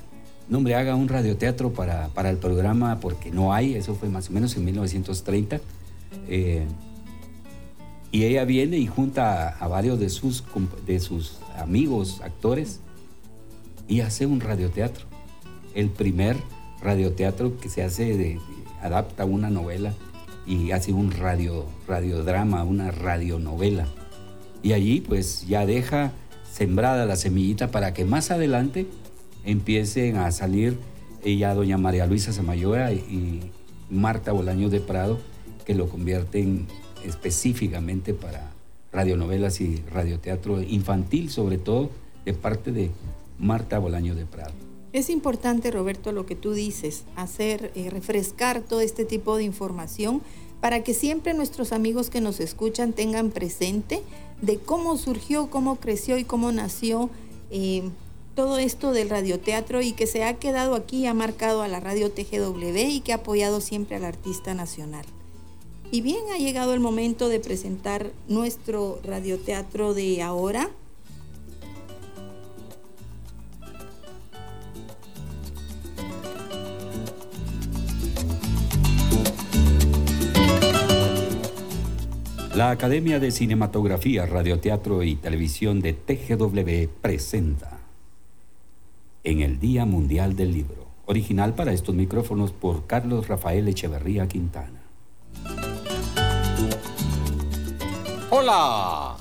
No, 0.48 0.60
hombre, 0.60 0.76
haga 0.76 0.94
un 0.94 1.08
radioteatro 1.08 1.74
para, 1.74 2.10
para 2.10 2.30
el 2.30 2.38
programa 2.38 3.00
porque 3.00 3.32
no 3.32 3.54
hay, 3.54 3.74
eso 3.74 3.96
fue 3.96 4.10
más 4.10 4.30
o 4.30 4.34
menos 4.34 4.56
en 4.56 4.66
1930. 4.66 5.60
Eh, 6.28 6.66
y 8.12 8.24
ella 8.24 8.46
viene 8.46 8.78
y 8.78 8.88
junta 8.88 9.50
a, 9.50 9.68
varios 9.68 10.00
de 10.00 10.10
sus, 10.10 10.44
de 10.86 11.00
sus 11.00 11.40
amigos, 11.58 12.22
actores, 12.24 12.80
y 13.88 14.02
hace 14.02 14.26
un 14.26 14.40
radioteatro. 14.40 15.06
El 15.74 15.90
primer 15.90 16.38
radioteatro 16.82 17.60
que 17.60 17.68
se 17.68 17.84
hace, 17.84 18.40
adapta 18.82 19.26
una 19.26 19.50
novela 19.50 19.94
y 20.48 20.72
hace 20.72 20.94
un 20.94 21.12
radio, 21.12 21.66
radiodrama, 21.88 22.64
una 22.64 22.92
radionovela. 22.92 23.86
Y 24.64 24.74
allí 24.74 25.02
pues 25.02 25.46
ya 25.48 25.66
deja 25.66 26.14
sembrada 26.50 27.06
la 27.06 27.18
semillita 27.18 27.70
para 27.70 27.94
que 27.94 28.06
más 28.06 28.32
adelante 28.32 28.88
empiecen 29.44 30.16
a 30.18 30.32
salir 30.32 30.78
ella, 31.24 31.54
doña 31.54 31.78
María 31.78 32.06
Luisa 32.06 32.32
Samayoa 32.32 32.94
y 32.94 33.52
Marta 33.90 34.32
Bolaño 34.32 34.70
de 34.70 34.80
Prado, 34.80 35.20
que 35.66 35.76
lo 35.76 35.90
convierten 35.90 36.68
específicamente 37.04 38.14
para 38.14 38.52
radionovelas 38.92 39.60
y 39.62 39.84
radioteatro 39.92 40.62
infantil, 40.62 41.30
sobre 41.30 41.58
todo 41.58 41.90
de 42.24 42.34
parte 42.34 42.72
de 42.72 42.92
Marta 43.38 43.78
Bolaño 43.80 44.16
de 44.16 44.26
Prado. 44.26 44.54
Es 44.94 45.10
importante, 45.10 45.72
Roberto, 45.72 46.14
lo 46.14 46.26
que 46.26 46.36
tú 46.36 46.54
dices, 46.54 47.04
hacer, 47.18 47.72
eh, 47.76 47.90
refrescar 47.90 48.62
todo 48.62 48.80
este 48.80 49.04
tipo 49.04 49.36
de 49.36 49.44
información 49.44 50.22
para 50.62 50.84
que 50.84 50.94
siempre 50.94 51.34
nuestros 51.34 51.74
amigos 51.74 52.10
que 52.10 52.22
nos 52.22 52.40
escuchan 52.40 52.94
tengan 52.94 53.30
presente 53.32 54.02
de 54.42 54.58
cómo 54.58 54.98
surgió, 54.98 55.50
cómo 55.50 55.76
creció 55.76 56.18
y 56.18 56.24
cómo 56.24 56.52
nació 56.54 57.10
eh, 57.52 57.84
todo 58.36 58.58
esto 58.58 58.92
del 58.92 59.10
radioteatro 59.10 59.82
y 59.82 59.92
que 59.92 60.08
se 60.08 60.24
ha 60.24 60.36
quedado 60.36 60.76
aquí, 60.76 61.06
ha 61.08 61.14
marcado 61.14 61.62
a 61.62 61.68
la 61.68 61.80
radio 61.80 62.12
TGW 62.12 62.78
y 62.78 63.02
que 63.02 63.12
ha 63.12 63.18
apoyado 63.18 63.62
siempre 63.62 63.98
al 63.98 64.06
artista 64.06 64.54
nacional. 64.54 65.06
Y 65.92 66.02
bien, 66.02 66.22
ha 66.34 66.38
llegado 66.38 66.74
el 66.74 66.80
momento 66.80 67.30
de 67.30 67.40
presentar 67.40 68.12
nuestro 68.28 69.00
radioteatro 69.04 69.94
de 69.94 70.22
ahora. 70.22 70.70
La 82.56 82.72
Academia 82.72 83.20
de 83.20 83.32
Cinematografía, 83.32 84.26
Radioteatro 84.26 85.04
y 85.04 85.18
Televisión 85.18 85.82
de 85.82 85.92
TGW 85.92 86.90
presenta 87.02 87.80
En 89.26 89.42
el 89.42 89.60
Día 89.60 89.84
Mundial 89.84 90.38
del 90.38 90.54
Libro, 90.54 90.88
original 91.06 91.54
para 91.54 91.74
estos 91.74 91.96
micrófonos 91.96 92.54
por 92.54 92.88
Carlos 92.88 93.28
Rafael 93.28 93.68
Echeverría 93.68 94.30
Quintana. 94.30 94.85
Hola, 98.48 99.18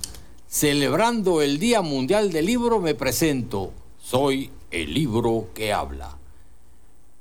celebrando 0.46 1.40
el 1.40 1.58
Día 1.58 1.80
Mundial 1.80 2.30
del 2.30 2.44
Libro 2.44 2.78
me 2.78 2.94
presento. 2.94 3.72
Soy 3.98 4.50
el 4.70 4.92
libro 4.92 5.48
que 5.54 5.72
habla. 5.72 6.18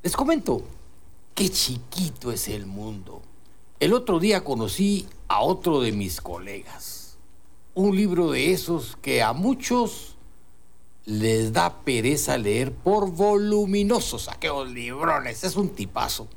Les 0.02 0.14
comento, 0.14 0.64
qué 1.34 1.48
chiquito 1.48 2.34
es 2.34 2.50
el 2.50 2.66
mundo. 2.66 3.22
El 3.80 3.94
otro 3.94 4.20
día 4.20 4.44
conocí 4.44 5.08
a 5.30 5.44
otro 5.44 5.80
de 5.80 5.94
mis 5.94 6.20
colegas. 6.20 7.16
Un 7.74 7.96
libro 7.96 8.32
de 8.32 8.52
esos 8.52 8.98
que 9.02 9.24
a 9.24 9.32
muchos 9.32 10.18
les 11.06 11.54
da 11.54 11.86
pereza 11.86 12.38
leer 12.38 12.74
por 12.74 13.12
voluminosos, 13.12 14.28
aquellos 14.28 14.70
librones, 14.70 15.46
es 15.46 15.56
un 15.56 15.70
tipazo. 15.70 16.28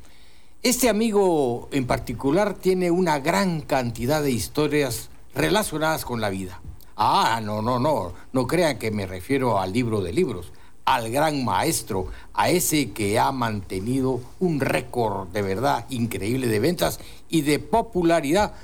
Este 0.62 0.88
amigo 0.88 1.68
en 1.72 1.88
particular 1.88 2.54
tiene 2.54 2.92
una 2.92 3.18
gran 3.18 3.62
cantidad 3.62 4.22
de 4.22 4.30
historias 4.30 5.10
relacionadas 5.36 6.04
con 6.04 6.20
la 6.20 6.30
vida. 6.30 6.60
Ah, 6.96 7.40
no, 7.42 7.60
no, 7.60 7.78
no, 7.78 8.14
no 8.32 8.46
crean 8.46 8.78
que 8.78 8.90
me 8.90 9.06
refiero 9.06 9.60
al 9.60 9.72
libro 9.72 10.00
de 10.00 10.12
libros, 10.12 10.50
al 10.86 11.10
gran 11.10 11.44
maestro, 11.44 12.08
a 12.32 12.48
ese 12.48 12.92
que 12.92 13.18
ha 13.18 13.30
mantenido 13.32 14.20
un 14.40 14.60
récord 14.60 15.28
de 15.28 15.42
verdad 15.42 15.84
increíble 15.90 16.46
de 16.46 16.58
ventas 16.58 16.98
y 17.28 17.42
de 17.42 17.58
popularidad 17.58 18.54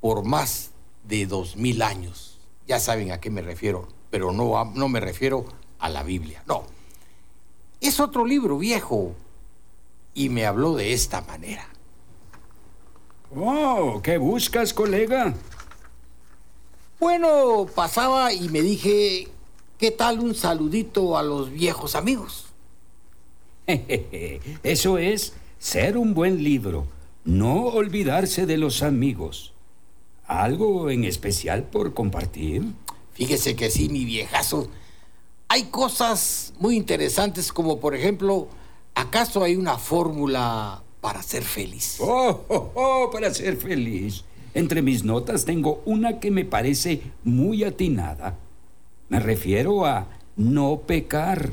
por 0.00 0.24
más 0.24 0.70
de 1.04 1.26
dos 1.26 1.56
mil 1.56 1.82
años. 1.82 2.38
Ya 2.68 2.78
saben 2.78 3.10
a 3.10 3.18
qué 3.18 3.30
me 3.30 3.42
refiero, 3.42 3.88
pero 4.10 4.30
no, 4.30 4.64
no 4.74 4.88
me 4.88 5.00
refiero 5.00 5.44
a 5.80 5.88
la 5.88 6.04
Biblia, 6.04 6.44
no. 6.46 6.62
Es 7.80 7.98
otro 7.98 8.24
libro 8.24 8.58
viejo 8.58 9.12
y 10.14 10.28
me 10.28 10.46
habló 10.46 10.76
de 10.76 10.92
esta 10.92 11.22
manera. 11.22 11.66
Oh, 13.34 14.00
¿qué 14.02 14.18
buscas, 14.18 14.72
colega? 14.72 15.34
Bueno, 17.00 17.66
pasaba 17.74 18.30
y 18.34 18.50
me 18.50 18.60
dije, 18.60 19.26
¿qué 19.78 19.90
tal 19.90 20.20
un 20.20 20.34
saludito 20.34 21.16
a 21.16 21.22
los 21.22 21.50
viejos 21.50 21.94
amigos? 21.94 22.48
Eso 24.62 24.98
es 24.98 25.32
ser 25.58 25.96
un 25.96 26.12
buen 26.12 26.44
libro, 26.44 26.86
no 27.24 27.68
olvidarse 27.68 28.44
de 28.44 28.58
los 28.58 28.82
amigos. 28.82 29.54
¿Algo 30.26 30.90
en 30.90 31.04
especial 31.04 31.64
por 31.64 31.94
compartir? 31.94 32.64
Fíjese 33.14 33.56
que 33.56 33.70
sí, 33.70 33.88
mi 33.88 34.04
viejazo. 34.04 34.68
Hay 35.48 35.64
cosas 35.64 36.52
muy 36.58 36.76
interesantes 36.76 37.50
como 37.50 37.80
por 37.80 37.94
ejemplo, 37.94 38.48
¿acaso 38.94 39.42
hay 39.42 39.56
una 39.56 39.78
fórmula 39.78 40.82
para 41.00 41.22
ser 41.22 41.44
feliz? 41.44 41.96
Oh, 41.98 42.44
oh, 42.48 42.72
oh, 42.74 43.10
para 43.10 43.32
ser 43.32 43.56
feliz. 43.56 44.22
Entre 44.54 44.82
mis 44.82 45.04
notas 45.04 45.44
tengo 45.44 45.82
una 45.84 46.18
que 46.18 46.30
me 46.30 46.44
parece 46.44 47.02
muy 47.24 47.64
atinada. 47.64 48.36
Me 49.08 49.20
refiero 49.20 49.86
a 49.86 50.06
no 50.36 50.82
pecar. 50.86 51.50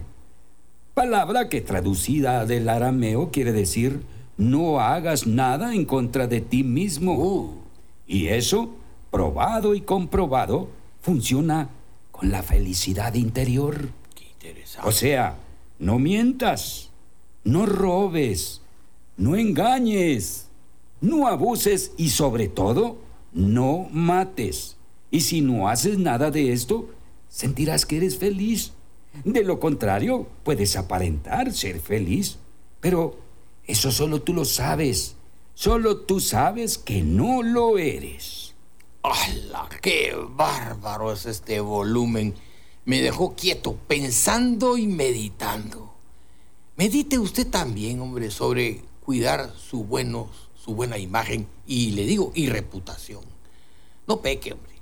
Palabra 0.94 1.50
que 1.50 1.62
traducida 1.62 2.46
del 2.46 2.70
arameo 2.70 3.30
quiere 3.32 3.52
decir 3.52 4.02
no 4.38 4.80
hagas 4.80 5.26
nada 5.26 5.74
en 5.74 5.86
contra 5.86 6.28
de 6.28 6.42
ti 6.42 6.64
mismo. 6.64 7.14
Uh. 7.14 7.54
Y 8.08 8.28
eso, 8.28 8.76
probado 9.12 9.76
y 9.76 9.82
comprobado, 9.82 10.70
funciona 11.02 11.70
con 12.12 12.32
la 12.32 12.44
felicidad 12.44 13.14
interior. 13.16 13.90
Qué 14.16 14.26
interesante. 14.26 14.88
O 14.88 14.92
sea, 14.92 15.38
no 15.80 16.00
mientas, 16.00 16.90
no 17.44 17.66
robes, 17.66 18.62
no 19.18 19.36
engañes, 19.36 20.47
no 21.02 21.28
abuses 21.28 21.92
y 21.98 22.10
sobre 22.10 22.48
todo, 22.48 22.98
no 23.34 23.88
mates. 23.92 24.78
Y 25.12 25.22
si 25.22 25.42
no 25.42 25.70
haces 25.70 25.98
nada 25.98 26.32
de 26.32 26.52
esto, 26.52 26.90
sentirás 27.30 27.86
que 27.86 27.98
eres 27.98 28.18
feliz. 28.18 28.74
De 29.24 29.44
lo 29.44 29.60
contrario, 29.60 30.28
puedes 30.44 30.76
aparentar 30.76 31.54
ser 31.54 31.80
feliz, 31.80 32.38
pero 32.80 33.18
eso 33.66 33.92
solo 33.92 34.21
tú 34.21 34.34
lo 34.34 34.46
sabes. 34.46 35.15
Solo 35.54 35.98
tú 35.98 36.19
sabes 36.19 36.78
que 36.78 37.02
no 37.02 37.42
lo 37.42 37.78
eres. 37.78 38.54
¡Hala! 39.04 39.69
¡Qué 39.82 40.15
bárbaro 40.30 41.13
es 41.13 41.26
este 41.26 41.60
volumen! 41.60 42.36
Me 42.86 43.02
dejó 43.02 43.36
quieto, 43.36 43.76
pensando 43.88 44.78
y 44.78 44.88
meditando. 44.88 45.94
Medite 46.76 47.17
usted 47.17 47.48
también, 47.48 48.00
hombre, 48.00 48.30
sobre 48.30 48.84
cuidar 49.04 49.52
su, 49.58 49.84
bueno, 49.84 50.30
su 50.68 50.76
buena 50.76 50.98
imagen 50.98 51.48
y, 51.65 51.92
le 51.92 52.04
digo, 52.04 52.34
y 52.36 52.50
reputación. 52.50 53.24
No 54.06 54.20
peque, 54.22 54.52
hombre. 54.52 54.74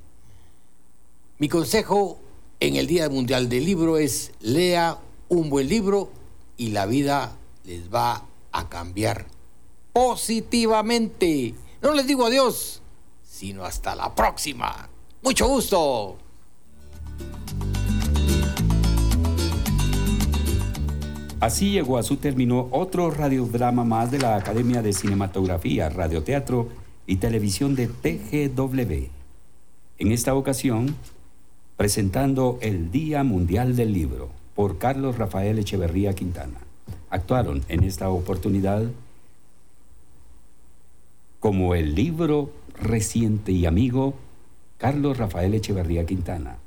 Mi 1.38 1.48
consejo 1.48 2.18
en 2.60 2.76
el 2.76 2.88
Día 2.88 3.08
Mundial 3.08 3.50
del 3.50 3.66
Libro 3.66 3.98
es 3.98 4.32
lea 4.42 4.98
un 5.30 5.50
buen 5.50 5.70
libro 5.70 6.10
y 6.58 6.70
la 6.70 6.88
vida 6.88 7.38
les 7.66 7.94
va 7.94 8.26
a 8.52 8.68
cambiar 8.68 9.28
positivamente. 9.94 11.54
No 11.82 11.94
les 11.94 12.08
digo 12.08 12.26
adiós, 12.26 12.82
sino 13.24 13.64
hasta 13.64 13.96
la 13.96 14.16
próxima. 14.16 14.90
Mucho 15.22 15.48
gusto. 15.48 16.18
Así 21.42 21.72
llegó 21.72 21.98
a 21.98 22.04
su 22.04 22.16
término 22.18 22.70
otro 22.72 23.12
radiodrama 23.12 23.84
más 23.84 24.10
de 24.10 24.20
la 24.20 24.38
Academia 24.38 24.82
de 24.82 24.94
Cinematografía, 24.94 25.90
Radioteatro 25.90 26.70
y 27.06 27.18
Televisión 27.18 27.76
de 27.76 27.88
TGW. 27.88 29.10
En 29.98 30.12
esta 30.12 30.34
ocasión, 30.34 30.96
presentando 31.76 32.58
el 32.62 32.90
Día 32.90 33.24
Mundial 33.26 33.76
del 33.76 33.92
Libro 33.92 34.30
por 34.56 34.78
Carlos 34.78 35.18
Rafael 35.18 35.60
Echeverría 35.60 36.14
Quintana. 36.14 36.60
Actuaron 37.10 37.64
en 37.68 37.84
esta 37.84 38.10
oportunidad 38.10 38.84
como 41.42 41.76
el 41.76 41.96
libro 41.96 42.50
reciente 42.82 43.52
y 43.52 43.66
amigo 43.66 44.16
Carlos 44.78 45.18
Rafael 45.18 45.54
Echeverría 45.54 46.06
Quintana. 46.06 46.60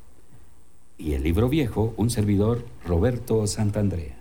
Y 0.99 1.15
el 1.15 1.23
libro 1.23 1.49
viejo, 1.49 1.95
un 1.97 2.11
servidor, 2.11 2.67
Roberto 2.85 3.47
Santandrea. 3.47 4.18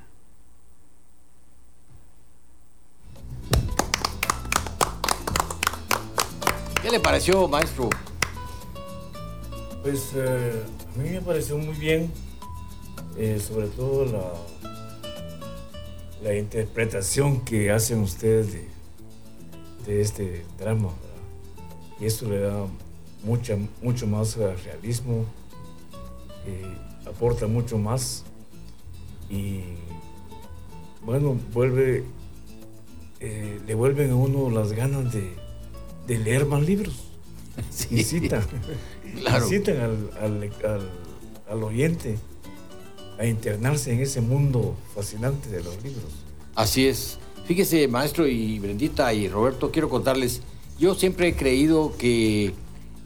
¿Qué 6.88 6.94
le 6.94 7.00
pareció, 7.02 7.50
maestro? 7.50 7.90
Pues 9.84 10.12
eh, 10.16 10.64
a 10.96 10.98
mí 10.98 11.10
me 11.10 11.20
pareció 11.20 11.58
muy 11.58 11.76
bien, 11.76 12.10
eh, 13.18 13.42
sobre 13.46 13.68
todo 13.68 14.06
la, 14.06 14.32
la 16.24 16.34
interpretación 16.38 17.42
que 17.42 17.72
hacen 17.72 18.00
ustedes 18.00 18.54
de, 18.54 18.68
de 19.86 20.00
este 20.00 20.46
drama. 20.58 20.92
Y 22.00 22.06
eso 22.06 22.30
le 22.30 22.40
da 22.40 22.66
mucha, 23.22 23.58
mucho 23.82 24.08
más 24.08 24.38
realismo, 24.38 25.26
eh, 26.46 26.74
aporta 27.06 27.48
mucho 27.48 27.78
más 27.78 28.24
y 29.30 29.60
bueno, 31.04 31.38
vuelve, 31.52 32.06
le 33.20 33.76
vuelven 33.76 34.12
a 34.12 34.16
uno 34.16 34.50
las 34.50 34.72
ganas 34.72 35.12
de, 35.12 35.47
de 36.08 36.18
leer 36.20 36.45
más 36.45 36.64
libros. 36.64 36.95
Claro. 39.20 39.45
incitan 39.45 39.78
al, 39.78 40.10
al- 40.22 40.43
al- 40.66 40.89
al 41.49 41.64
oyente 41.64 42.18
a 43.18 43.26
internarse 43.26 43.91
en 43.93 44.01
ese 44.01 44.22
mundo 44.22 44.76
fascinante 44.93 45.49
de 45.49 45.64
los 45.64 45.76
libros. 45.84 46.05
Así 46.55 46.88
es. 46.88 47.18
Fíjese, 47.45 47.88
maestro 47.88 48.28
y 48.28 48.60
Brendita 48.60 49.12
y 49.14 49.28
Roberto, 49.30 49.72
quiero 49.72 49.89
contarles, 49.89 50.41
yo 50.78 50.93
siempre 50.93 51.30
he 51.30 51.36
creído 51.36 51.95
que 51.97 52.53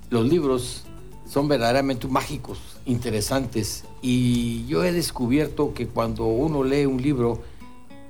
los 0.10 0.28
libros 0.28 0.84
son 1.30 1.48
verdaderamente 1.48 2.08
mágicos, 2.08 2.58
interesantes, 2.86 3.86
y 4.02 4.66
yo 4.66 4.84
he 4.84 4.92
descubierto 4.92 5.74
que 5.74 5.88
cuando 5.88 6.26
uno 6.26 6.64
lee 6.64 6.86
un 6.88 7.02
libro, 7.02 7.42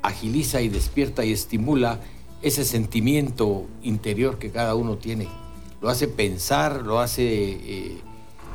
agiliza 0.02 0.62
y 0.62 0.70
despierta 0.70 1.24
y 1.26 1.32
estimula 1.34 2.00
ese 2.42 2.66
sentimiento 2.66 3.66
interior 3.84 4.40
que 4.40 4.50
cada 4.50 4.76
uno 4.76 4.98
tiene. 4.98 5.28
Lo 5.82 5.90
hace 5.90 6.08
pensar, 6.08 6.82
lo 6.84 7.00
hace, 7.00 7.24
eh, 7.24 7.98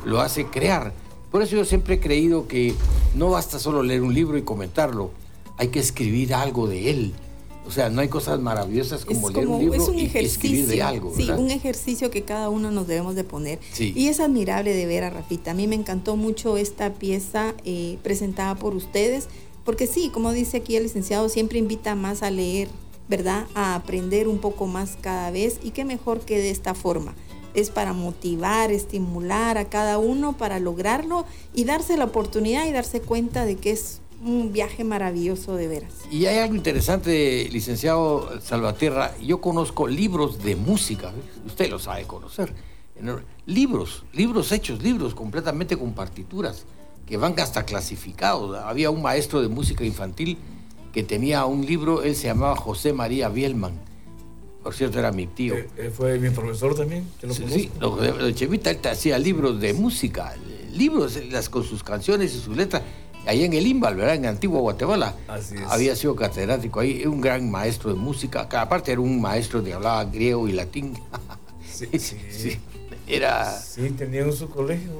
lo 0.05 0.21
hace 0.21 0.47
crear. 0.47 0.93
Por 1.31 1.43
eso 1.43 1.57
yo 1.57 1.65
siempre 1.65 1.97
he 1.97 2.01
creído 2.01 2.47
que 2.49 2.75
no 3.15 3.31
basta 3.31 3.59
solo 3.59 3.83
leer 3.83 4.03
un 4.03 4.15
libro 4.15 4.39
y 4.39 4.43
comentarlo, 4.43 5.11
hay 5.59 5.69
que 5.69 5.81
escribir 5.81 6.35
algo 6.35 6.67
de 6.67 6.91
él. 6.91 7.15
O 7.67 7.71
sea, 7.73 7.91
no 7.91 8.01
hay 8.01 8.09
cosas 8.09 8.39
maravillosas 8.39 9.05
como 9.05 9.29
es 9.29 9.35
leer 9.35 9.47
como 9.47 9.57
un 9.57 9.65
libro 9.65 9.83
es 9.83 9.89
un 9.89 9.99
y 9.99 10.05
ejercicio, 10.05 10.27
escribir 10.27 10.67
de 10.67 10.83
algo. 10.83 11.13
sí, 11.17 11.27
¿verdad? 11.27 11.41
un 11.41 11.51
ejercicio 11.51 12.11
que 12.11 12.23
cada 12.23 12.49
uno 12.49 12.71
nos 12.71 12.87
debemos 12.87 13.17
de 13.17 13.25
poner. 13.25 13.59
Sí. 13.73 13.93
Y 13.97 14.07
es 14.07 14.21
admirable 14.21 14.73
de 14.73 14.87
ver 14.87 15.03
a 15.03 15.11
Rafita. 15.11 15.51
A 15.51 15.55
mí 15.55 15.67
me 15.67 15.75
encantó 15.75 16.15
mucho 16.17 16.57
esta 16.57 16.95
pieza 16.95 17.55
eh, 17.65 17.99
presentada 18.05 18.55
por 18.55 18.77
ustedes, 18.77 19.27
porque 19.65 19.89
sí, 19.89 20.11
como 20.11 20.31
dice 20.31 20.59
aquí 20.59 20.77
el 20.77 20.85
licenciado, 20.85 21.29
siempre 21.29 21.59
invita 21.59 21.97
más 21.97 22.23
a 22.23 22.31
leer, 22.31 22.69
¿verdad? 23.09 23.47
A 23.55 23.75
aprender 23.75 24.29
un 24.29 24.39
poco 24.39 24.67
más 24.67 24.97
cada 25.01 25.31
vez 25.31 25.59
y 25.63 25.71
qué 25.71 25.85
mejor 25.85 26.21
que 26.21 26.39
de 26.39 26.51
esta 26.51 26.75
forma. 26.75 27.15
Es 27.55 27.71
para 27.71 27.93
motivar, 27.93 28.71
estimular 28.71 29.57
a 29.59 29.69
cada 29.69 29.99
uno 29.99 30.37
para 30.37 30.61
lograrlo 30.61 31.25
y 31.55 31.65
darse 31.65 31.97
la 31.97 32.05
oportunidad 32.05 32.67
y 32.67 32.73
darse 32.73 33.01
cuenta 33.01 33.47
de 33.47 33.57
que 33.57 33.71
es 33.71 34.01
un 34.25 34.53
viaje 34.53 34.85
maravilloso 34.85 35.57
de 35.57 35.69
veras. 35.69 35.93
Y 36.11 36.27
hay 36.27 36.39
algo 36.39 36.55
interesante, 36.55 37.49
licenciado 37.51 38.41
Salvatierra. 38.41 39.17
Yo 39.19 39.41
conozco 39.41 39.87
libros 39.87 40.43
de 40.43 40.57
música, 40.57 41.13
usted 41.47 41.71
lo 41.71 41.79
sabe 41.79 42.05
conocer. 42.05 42.53
Libros, 43.45 44.05
libros 44.13 44.53
hechos, 44.53 44.83
libros 44.83 45.15
completamente 45.15 45.77
con 45.77 45.93
partituras, 45.93 46.65
que 47.07 47.19
van 47.19 47.39
hasta 47.39 47.65
clasificados. 47.65 48.57
Había 48.57 48.91
un 48.91 49.03
maestro 49.03 49.43
de 49.43 49.49
música 49.49 49.85
infantil 49.85 50.39
que 50.97 51.03
tenía 51.03 51.45
un 51.45 51.67
libro, 51.67 52.03
él 52.03 52.17
se 52.17 52.29
llamaba 52.29 52.57
José 52.57 52.95
María 52.95 53.29
Bielman. 53.29 53.75
Por 54.63 54.75
cierto, 54.75 54.99
era 54.99 55.13
mi 55.13 55.27
tío. 55.27 55.55
Eh, 55.55 55.69
eh, 55.77 55.93
fue 55.95 56.19
mi 56.19 56.31
profesor 56.31 56.75
también, 56.75 57.07
que 57.21 57.27
lo 57.27 57.35
Sí, 57.35 57.45
sí, 57.51 57.71
lo 57.79 58.01
lo 58.01 58.31
Chevita, 58.31 58.71
él 58.71 58.79
te 58.79 58.89
hacía 58.89 59.19
libros 59.19 59.61
de 59.61 59.75
música, 59.75 60.35
libros 60.73 61.17
eh, 61.17 61.29
las, 61.31 61.51
con 61.51 61.65
sus 61.65 61.85
canciones 61.85 62.35
y 62.35 62.41
sus 62.41 62.57
letras. 62.57 62.81
Allá 63.27 63.45
en 63.45 63.53
el 63.53 63.67
Imbal, 63.67 63.95
¿verdad? 63.95 64.15
En 64.15 64.25
Antigua 64.25 64.59
Guatemala. 64.61 65.15
Así 65.29 65.57
es. 65.57 65.65
Había 65.69 65.95
sido 65.95 66.17
catedrático 66.17 66.81
ahí, 66.81 67.05
un 67.05 67.21
gran 67.21 67.51
maestro 67.51 67.93
de 67.93 68.01
música. 68.01 68.49
Aparte 68.51 68.91
era 68.91 69.03
un 69.03 69.21
maestro 69.21 69.63
que 69.63 69.75
hablaba 69.75 70.03
griego 70.07 70.49
y 70.49 70.53
latín. 70.53 70.95
Sí, 71.71 71.89
sí. 71.99 72.17
Sí, 72.31 72.59
Era 73.07 73.53
Sí, 73.61 73.91
tenían 73.91 74.33
su 74.33 74.49
colegio, 74.49 74.91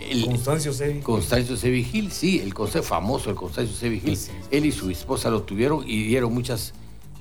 El- 0.00 0.24
Constancio 0.26 0.72
Sevi. 0.72 1.00
Constancio 1.00 1.56
Sevigil, 1.56 2.12
sí, 2.12 2.38
el 2.40 2.54
conce- 2.54 2.82
famoso, 2.82 3.30
el 3.30 3.36
Constancio. 3.36 3.74
Sí, 3.76 4.00
sí. 4.16 4.30
Él 4.50 4.66
y 4.66 4.72
su 4.72 4.88
esposa 4.90 5.30
lo 5.30 5.42
tuvieron 5.42 5.82
y 5.86 6.04
dieron 6.04 6.32
muchas, 6.32 6.74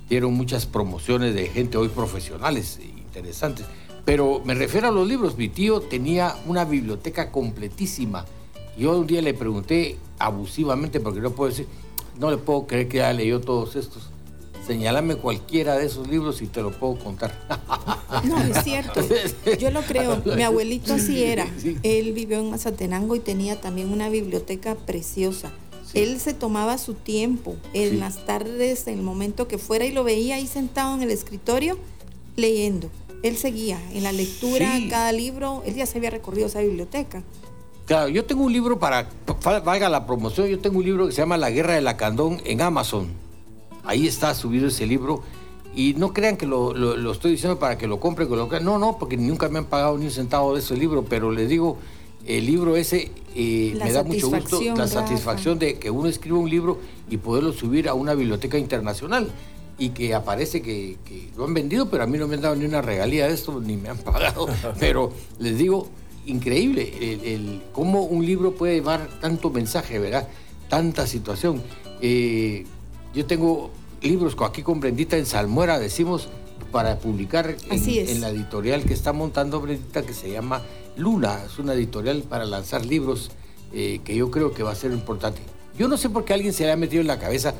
dieron 0.07 0.33
muchas 0.33 0.65
promociones 0.67 1.33
de 1.33 1.47
gente 1.47 1.77
hoy 1.77 1.87
profesionales 1.89 2.79
e 2.79 2.85
interesantes. 2.85 3.65
Pero 4.05 4.41
me 4.45 4.53
refiero 4.53 4.87
a 4.89 4.91
los 4.91 5.07
libros. 5.07 5.35
Mi 5.35 5.49
tío 5.49 5.81
tenía 5.81 6.35
una 6.45 6.63
biblioteca 6.63 7.31
completísima. 7.31 8.25
Yo 8.77 8.95
un 8.99 9.07
día 9.07 9.23
le 9.23 9.33
pregunté 9.33 9.97
abusivamente, 10.19 10.99
porque 10.99 11.21
no 11.21 11.31
puedo 11.31 11.49
decir, 11.49 11.65
no 12.19 12.29
le 12.29 12.37
puedo 12.37 12.67
creer 12.67 12.87
que 12.87 12.97
ya 12.97 13.11
leyó 13.13 13.41
todos 13.41 13.75
estos. 13.75 14.11
Señálame 14.65 15.15
cualquiera 15.15 15.77
de 15.77 15.85
esos 15.85 16.07
libros 16.07 16.41
y 16.41 16.47
te 16.47 16.61
lo 16.61 16.71
puedo 16.71 16.97
contar. 16.97 17.33
No, 18.23 18.37
es 18.41 18.63
cierto. 18.63 19.01
Yo 19.59 19.71
lo 19.71 19.81
creo. 19.81 20.21
Mi 20.35 20.43
abuelito 20.43 20.93
así 20.93 21.21
era. 21.21 21.45
Él 21.83 22.13
vivió 22.13 22.39
en 22.39 22.49
Mazatenango 22.49 23.15
y 23.15 23.19
tenía 23.19 23.59
también 23.59 23.91
una 23.91 24.07
biblioteca 24.09 24.75
preciosa. 24.75 25.51
Sí. 25.91 25.99
Él 25.99 26.19
se 26.21 26.33
tomaba 26.33 26.77
su 26.77 26.93
tiempo 26.93 27.55
en 27.73 27.89
Sí. 27.91 27.97
las 27.97 28.25
tardes, 28.25 28.87
en 28.87 28.95
el 28.99 29.01
momento 29.03 29.47
que 29.49 29.57
fuera, 29.57 29.85
y 29.85 29.91
lo 29.91 30.03
veía 30.05 30.35
ahí 30.35 30.47
sentado 30.47 30.95
en 30.95 31.03
el 31.03 31.11
escritorio 31.11 31.77
leyendo. 32.37 32.89
Él 33.21 33.35
seguía 33.37 33.79
en 33.91 34.03
la 34.03 34.11
lectura, 34.13 34.77
Sí. 34.77 34.87
cada 34.87 35.11
libro, 35.11 35.61
él 35.65 35.75
ya 35.75 35.85
se 35.85 35.97
había 35.97 36.09
recorrido 36.11 36.47
esa 36.47 36.61
biblioteca. 36.61 37.21
Claro, 37.85 38.07
yo 38.07 38.23
tengo 38.25 38.43
un 38.45 38.53
libro 38.53 38.79
para, 38.79 39.09
valga 39.63 39.89
la 39.89 40.05
promoción, 40.07 40.47
yo 40.47 40.59
tengo 40.59 40.77
un 40.79 40.85
libro 40.85 41.05
que 41.07 41.11
se 41.11 41.17
llama 41.21 41.37
La 41.37 41.49
Guerra 41.51 41.73
de 41.73 41.81
la 41.81 41.97
Candón 41.97 42.41
en 42.45 42.61
Amazon. 42.61 43.09
Ahí 43.85 44.07
está 44.07 44.33
subido 44.33 44.67
ese 44.67 44.85
libro. 44.85 45.21
Y 45.75 45.93
no 45.95 46.13
crean 46.13 46.37
que 46.37 46.45
lo, 46.45 46.73
lo- 46.73 46.95
lo 46.95 47.11
estoy 47.11 47.31
diciendo 47.31 47.59
para 47.59 47.77
que 47.77 47.85
lo 47.87 47.99
compren, 47.99 48.29
que 48.29 48.35
lo 48.35 48.47
crean. 48.47 48.63
No, 48.63 48.77
no, 48.79 48.97
porque 48.97 49.17
nunca 49.17 49.49
me 49.49 49.59
han 49.59 49.65
pagado 49.65 49.97
ni 49.97 50.05
un 50.05 50.11
centavo 50.11 50.53
de 50.53 50.59
ese 50.59 50.75
libro, 50.77 51.03
pero 51.03 51.31
les 51.31 51.49
digo, 51.49 51.77
el 52.25 52.45
libro 52.45 52.75
ese 52.77 53.11
eh, 53.35 53.75
me 53.77 53.91
da 53.91 54.03
mucho 54.03 54.29
gusto, 54.29 54.61
la 54.61 54.73
Rafa. 54.85 54.87
satisfacción 54.87 55.59
de 55.59 55.77
que 55.77 55.89
uno 55.91 56.07
escriba 56.07 56.37
un 56.37 56.49
libro 56.49 56.79
y 57.09 57.17
poderlo 57.17 57.51
subir 57.51 57.89
a 57.89 57.93
una 57.93 58.13
biblioteca 58.13 58.57
internacional. 58.57 59.29
Y 59.77 59.89
que 59.89 60.13
aparece 60.13 60.61
que, 60.61 60.95
que 61.03 61.27
lo 61.35 61.43
han 61.43 61.53
vendido, 61.53 61.89
pero 61.89 62.03
a 62.03 62.07
mí 62.07 62.17
no 62.17 62.29
me 62.29 62.35
han 62.35 62.41
dado 62.41 62.55
ni 62.55 62.63
una 62.63 62.81
regalía 62.81 63.27
de 63.27 63.33
esto, 63.33 63.59
ni 63.59 63.75
me 63.75 63.89
han 63.89 63.97
pagado. 63.97 64.47
pero 64.79 65.11
les 65.39 65.57
digo, 65.57 65.89
increíble 66.25 66.93
el, 67.01 67.25
el 67.25 67.61
cómo 67.73 68.03
un 68.03 68.25
libro 68.25 68.53
puede 68.55 68.75
llevar 68.75 69.09
tanto 69.19 69.49
mensaje, 69.49 69.99
¿verdad? 69.99 70.29
Tanta 70.69 71.05
situación. 71.05 71.61
Eh, 72.01 72.65
yo 73.15 73.25
tengo 73.25 73.71
libros 74.01 74.35
aquí 74.45 74.61
con 74.61 74.81
Brendita 74.81 75.17
en 75.17 75.25
Salmuera, 75.25 75.79
decimos, 75.79 76.27
para 76.71 76.99
publicar 76.99 77.55
en, 77.71 78.21
la 78.21 78.29
editorial 78.29 78.83
que 78.83 78.93
está 78.93 79.13
montando 79.13 79.61
Brendita, 79.61 80.01
que 80.01 80.13
se 80.13 80.29
llama 80.29 80.61
Luna. 80.97 81.39
Es 81.45 81.57
una 81.57 81.73
editorial 81.73 82.23
para 82.23 82.45
lanzar 82.45 82.85
libros 82.85 83.31
eh, 83.71 84.01
que 84.03 84.15
yo 84.15 84.29
creo 84.29 84.53
que 84.53 84.63
va 84.63 84.71
a 84.71 84.75
ser 84.75 84.91
importante. 84.91 85.41
Yo 85.77 85.87
no 85.87 85.95
sé 85.95 86.09
por 86.09 86.25
qué 86.25 86.33
alguien 86.33 86.53
se 86.53 86.65
le 86.65 86.73
ha 86.73 86.75
metido 86.75 86.99
en 87.01 87.07
la 87.07 87.17
cabeza 87.17 87.53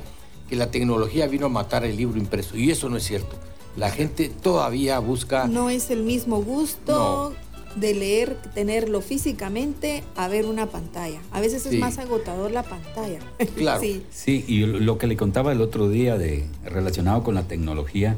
que 0.49 0.57
la 0.57 0.69
tecnología 0.69 1.27
vino 1.27 1.45
a 1.45 1.49
matar 1.49 1.85
el 1.85 1.95
libro 1.95 2.19
impreso, 2.19 2.57
y 2.57 2.69
eso 2.69 2.89
no 2.89 2.97
es 2.97 3.05
cierto. 3.05 3.37
La 3.77 3.89
gente 3.89 4.29
todavía 4.29 4.99
busca... 4.99 5.47
No 5.47 5.69
es 5.69 5.89
el 5.89 6.03
mismo 6.03 6.41
gusto 6.41 7.33
de 7.75 7.93
leer, 7.93 8.37
tenerlo 8.53 9.01
físicamente, 9.01 10.03
a 10.15 10.27
ver 10.27 10.45
una 10.45 10.67
pantalla. 10.67 11.19
A 11.31 11.41
veces 11.41 11.63
Sí. 11.63 11.75
es 11.75 11.79
más 11.79 11.97
agotador 11.97 12.51
la 12.51 12.63
pantalla. 12.63 13.19
Claro. 13.55 13.81
Sí. 13.81 14.03
Sí, 14.11 14.45
y 14.47 14.59
lo 14.65 14.97
que 14.97 15.07
le 15.07 15.17
contaba 15.17 15.51
el 15.51 15.61
otro 15.61 15.89
día 15.89 16.17
de 16.17 16.45
relacionado 16.63 17.23
con 17.23 17.35
la 17.35 17.43
tecnología, 17.47 18.15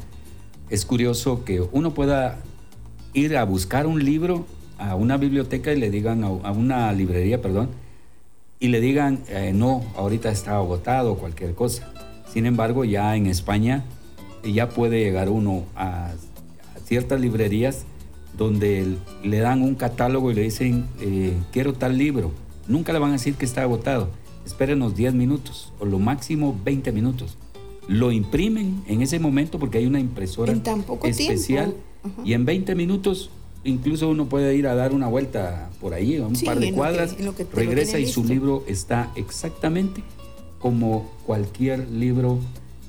es 0.69 0.85
curioso 0.85 1.43
que 1.45 1.61
uno 1.61 1.93
pueda 1.93 2.39
ir 3.13 3.37
a 3.37 3.43
buscar 3.45 3.87
un 3.87 4.03
libro 4.03 4.45
a 4.77 4.95
una 4.95 5.17
biblioteca 5.17 5.73
y 5.73 5.79
le 5.79 5.89
digan, 5.89 6.23
a 6.23 6.29
una 6.51 6.91
librería, 6.93 7.41
perdón, 7.41 7.69
y 8.59 8.67
le 8.67 8.79
digan, 8.79 9.23
eh, 9.27 9.51
no, 9.55 9.83
ahorita 9.95 10.29
está 10.31 10.57
agotado 10.57 11.13
o 11.13 11.17
cualquier 11.17 11.55
cosa. 11.55 11.91
Sin 12.31 12.45
embargo, 12.45 12.85
ya 12.85 13.15
en 13.15 13.25
España 13.25 13.85
ya 14.43 14.69
puede 14.69 14.99
llegar 14.99 15.29
uno 15.29 15.63
a, 15.75 16.07
a 16.09 16.79
ciertas 16.85 17.19
librerías 17.21 17.85
donde 18.37 18.97
le 19.23 19.39
dan 19.39 19.61
un 19.61 19.75
catálogo 19.75 20.31
y 20.31 20.35
le 20.35 20.43
dicen, 20.43 20.85
eh, 21.01 21.33
quiero 21.51 21.73
tal 21.73 21.97
libro. 21.97 22.31
Nunca 22.67 22.93
le 22.93 22.99
van 22.99 23.09
a 23.11 23.13
decir 23.13 23.35
que 23.35 23.45
está 23.45 23.61
agotado. 23.63 24.09
Espérenos 24.45 24.95
10 24.95 25.13
minutos 25.13 25.73
o 25.79 25.85
lo 25.85 25.99
máximo 25.99 26.57
20 26.63 26.91
minutos. 26.91 27.37
Lo 27.87 28.11
imprimen 28.11 28.83
en 28.87 29.01
ese 29.01 29.19
momento 29.19 29.59
porque 29.59 29.77
hay 29.79 29.85
una 29.85 29.99
impresora 29.99 30.51
En 30.51 30.61
tan 30.61 30.83
poco 30.83 31.07
especial 31.07 31.73
y 32.23 32.33
en 32.33 32.45
20 32.45 32.75
minutos 32.75 33.29
incluso 33.63 34.09
uno 34.09 34.25
puede 34.27 34.55
ir 34.55 34.67
a 34.67 34.75
dar 34.75 34.93
una 34.93 35.07
vuelta 35.07 35.69
por 35.81 35.93
ahí, 35.93 36.17
a 36.17 36.25
un 36.27 36.35
Sí, 36.35 36.45
par 36.45 36.59
de 36.59 36.67
en 36.67 36.71
lo 36.71 36.75
que- 36.75 36.77
cuadras, 36.77 37.19
lo 37.19 37.35
que 37.35 37.45
regresa 37.53 37.97
y 37.99 38.05
su 38.07 38.21
listo. 38.21 38.33
libro 38.33 38.63
está 38.67 39.11
exactamente 39.15 40.03
como 40.59 41.09
cualquier 41.25 41.87
libro 41.89 42.39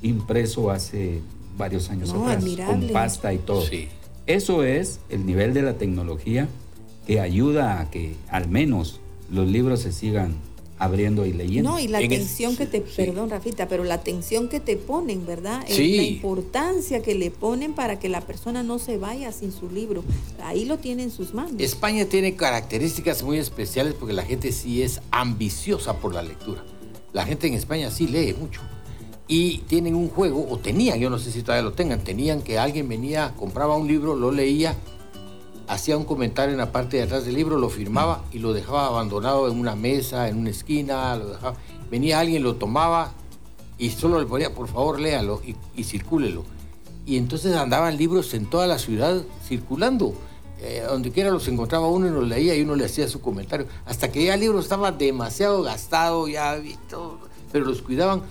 impreso 0.03 0.71
hace 0.71 1.21
varios 1.57 1.91
años 1.91 2.13
No, 2.13 2.23
atrás, 2.25 2.43
admirable. 2.45 2.87
con 2.87 2.93
pasta 2.93 3.33
y 3.33 3.39
todo. 3.39 3.63
Sí. 3.63 3.89
Eso 4.29 4.63
es 4.63 5.01
el 5.09 5.25
nivel 5.27 5.55
de 5.55 5.63
la 5.63 5.75
tecnología 5.79 6.49
que 7.07 7.19
ayuda 7.19 7.81
a 7.81 7.91
que 7.91 8.15
al 8.29 8.49
menos 8.49 9.01
los 9.33 9.49
libros 9.49 9.81
se 9.81 9.91
sigan 9.91 10.35
abriendo 10.79 11.27
y 11.27 11.33
leyendo. 11.33 11.71
No, 11.71 11.81
y 11.81 11.89
la 11.89 12.01
En 12.01 12.13
el- 12.13 12.19
atención 12.21 12.55
que 12.57 12.67
te, 12.67 12.79
sí. 12.81 12.85
perdón 12.97 13.31
Rafita, 13.31 13.67
pero 13.67 13.83
la 13.85 13.95
atención 13.95 14.49
que 14.49 14.61
te 14.61 14.77
ponen, 14.77 15.27
¿verdad? 15.27 15.65
Eh, 15.67 15.75
Sí. 15.75 15.97
La 15.97 16.03
importancia 16.05 17.03
que 17.03 17.15
le 17.17 17.31
ponen 17.33 17.73
para 17.73 17.99
que 17.99 18.09
la 18.09 18.21
persona 18.21 18.63
no 18.63 18.79
se 18.79 18.97
vaya 18.99 19.33
sin 19.33 19.51
su 19.51 19.69
libro. 19.71 20.05
Ahí 20.45 20.67
lo 20.67 20.77
tiene 20.79 21.03
en 21.05 21.11
sus 21.11 21.35
manos. 21.35 21.55
España 21.59 22.05
tiene 22.05 22.37
características 22.37 23.23
muy 23.25 23.39
especiales 23.39 23.95
porque 23.99 24.13
la 24.15 24.23
gente 24.25 24.53
sí 24.53 24.83
es 24.83 25.01
ambiciosa 25.11 25.97
por 25.97 26.15
la 26.15 26.23
lectura. 26.23 26.63
La 27.15 27.25
gente 27.25 27.47
en 27.49 27.55
España 27.55 27.91
sí 27.91 28.07
lee 28.07 28.37
mucho. 28.39 28.61
Y 29.29 29.59
tienen 29.69 29.95
un 29.95 30.09
juego, 30.09 30.47
o 30.51 30.59
tenían, 30.59 30.99
yo 30.99 31.11
no 31.11 31.19
sé 31.19 31.31
si 31.31 31.43
todavía 31.43 31.63
lo 31.63 31.75
tengan, 31.75 32.01
tenían 32.01 32.41
que 32.41 32.59
alguien 32.59 32.89
venía, 32.89 33.35
compraba 33.37 33.77
un 33.77 33.87
libro, 33.87 34.17
lo 34.17 34.33
leía, 34.33 34.75
hacía 35.67 35.99
un 35.99 36.05
comentario 36.05 36.53
en 36.53 36.59
la 36.59 36.73
parte 36.73 36.97
de 36.97 37.03
atrás 37.03 37.27
del 37.27 37.35
libro, 37.35 37.59
lo 37.59 37.69
firmaba 37.69 38.25
y 38.33 38.39
lo 38.39 38.55
dejaba 38.55 38.87
abandonado 38.87 39.51
en 39.51 39.61
una 39.61 39.77
mesa, 39.77 40.29
en 40.29 40.39
una 40.39 40.51
esquina, 40.51 41.15
lo 41.17 41.29
dejaba. 41.29 41.57
Venía 41.91 42.21
alguien, 42.21 42.43
lo 42.43 42.57
tomaba 42.57 43.13
y 43.77 43.91
solo 43.91 44.19
le 44.19 44.27
ponía, 44.27 44.55
por 44.55 44.67
favor, 44.69 44.99
léalo 44.99 45.43
y, 45.47 45.55
y 45.79 45.85
circúlelo. 45.85 46.45
Y 47.05 47.19
entonces 47.19 47.55
andaban 47.55 47.97
libros 47.97 48.33
en 48.35 48.47
toda 48.47 48.67
la 48.67 48.79
ciudad 48.79 49.23
circulando. 49.47 50.15
Eh, 50.61 50.85
donde 50.89 51.13
quiera 51.13 51.31
los 51.31 51.47
encontraba 51.47 51.87
uno 51.87 52.09
y 52.09 52.11
los 52.11 52.27
leía 52.27 52.57
y 52.57 52.63
uno 52.63 52.75
le 52.75 52.85
hacía 52.85 53.07
su 53.07 53.21
comentario. 53.21 53.67
Hasta 53.87 54.11
que 54.11 54.25
ya 54.25 54.35
el 54.35 54.41
libro 54.41 54.59
estaba 54.59 54.91
demasiado 54.91 55.63
gastado, 55.63 56.27
ya 56.27 56.57
visto, 56.57 57.21
pero 57.53 57.65
los 57.65 57.81
cuidaban, 57.81 58.23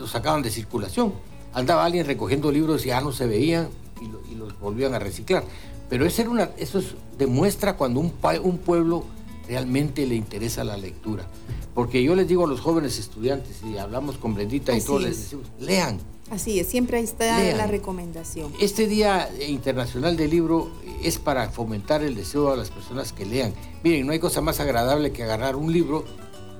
los 0.00 0.10
sacaban 0.10 0.42
de 0.42 0.50
circulación. 0.50 1.12
Andaba 1.52 1.84
alguien 1.84 2.06
recogiendo 2.06 2.50
libros 2.50 2.84
y 2.84 2.88
ya 2.88 3.00
no 3.00 3.12
se 3.12 3.26
veían 3.26 3.68
y, 4.00 4.06
lo- 4.06 4.20
y 4.30 4.34
los 4.34 4.58
volvían 4.58 4.94
a 4.94 4.98
reciclar. 4.98 5.44
Pero 5.88 6.06
esa 6.06 6.22
era 6.22 6.30
una, 6.30 6.50
eso 6.56 6.78
es- 6.78 6.94
demuestra 7.18 7.76
cuando 7.76 8.00
un, 8.00 8.12
un 8.42 8.58
pueblo 8.58 9.04
realmente 9.48 10.06
le 10.06 10.14
interesa 10.14 10.64
la 10.64 10.76
lectura. 10.76 11.26
Porque 11.74 12.02
yo 12.02 12.14
les 12.14 12.26
digo 12.28 12.44
a 12.44 12.48
los 12.48 12.60
jóvenes 12.60 12.98
estudiantes, 12.98 13.58
y 13.64 13.78
hablamos 13.78 14.16
con 14.16 14.34
Brendita 14.34 14.76
y 14.76 14.80
todos 14.80 15.02
les 15.02 15.12
es. 15.12 15.18
decimos, 15.22 15.46
lean, 15.60 15.98
Así 16.30 16.60
es, 16.60 16.68
siempre 16.68 16.98
ahí 16.98 17.04
está 17.04 17.38
Lean. 17.40 17.58
la 17.58 17.66
recomendación. 17.66 18.52
este 18.60 18.86
Día 18.86 19.28
Internacional 19.48 20.16
del 20.16 20.30
Libro 20.30 20.70
es 21.02 21.18
para 21.18 21.50
fomentar 21.50 22.04
el 22.04 22.14
deseo 22.14 22.52
a 22.52 22.56
las 22.56 22.70
personas 22.70 23.12
que 23.12 23.26
lean. 23.26 23.52
Miren, 23.82 24.06
no 24.06 24.12
hay 24.12 24.20
cosa 24.20 24.40
más 24.40 24.60
agradable 24.60 25.10
que 25.10 25.24
agarrar 25.24 25.56
un 25.56 25.72
libro, 25.72 26.04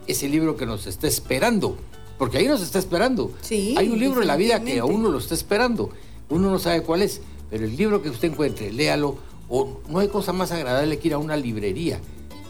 ese 0.09 0.29
libro 0.29 0.57
que 0.57 0.67
nos 0.67 0.89
está 0.89 1.07
esperando, 1.07 1.77
porque 2.21 2.37
ahí 2.37 2.47
nos 2.47 2.61
está 2.61 2.79
esperando. 2.79 3.33
Sí, 3.41 3.75
hay 3.79 3.89
un 3.89 3.99
libro 3.99 4.21
en 4.21 4.29
la 4.29 4.37
vida 4.37 4.63
que 4.63 4.79
a 4.79 4.85
uno 4.85 5.09
lo 5.11 5.17
está 5.17 5.33
esperando, 5.33 5.89
uno 6.29 6.51
no 6.51 6.59
sabe 6.59 6.83
cuál 6.83 7.01
es, 7.01 7.23
pero 7.49 7.65
el 7.65 7.75
libro 7.75 8.03
que 8.03 8.11
usted 8.11 8.31
encuentre, 8.31 8.71
léalo, 8.71 9.17
o 9.49 9.81
no 9.89 10.01
hay 10.01 10.09
cosa 10.09 10.35
más 10.35 10.53
agradable 10.53 10.99
que 10.99 11.09
ir 11.09 11.15
a 11.15 11.19
una 11.19 11.35
librería 11.35 11.99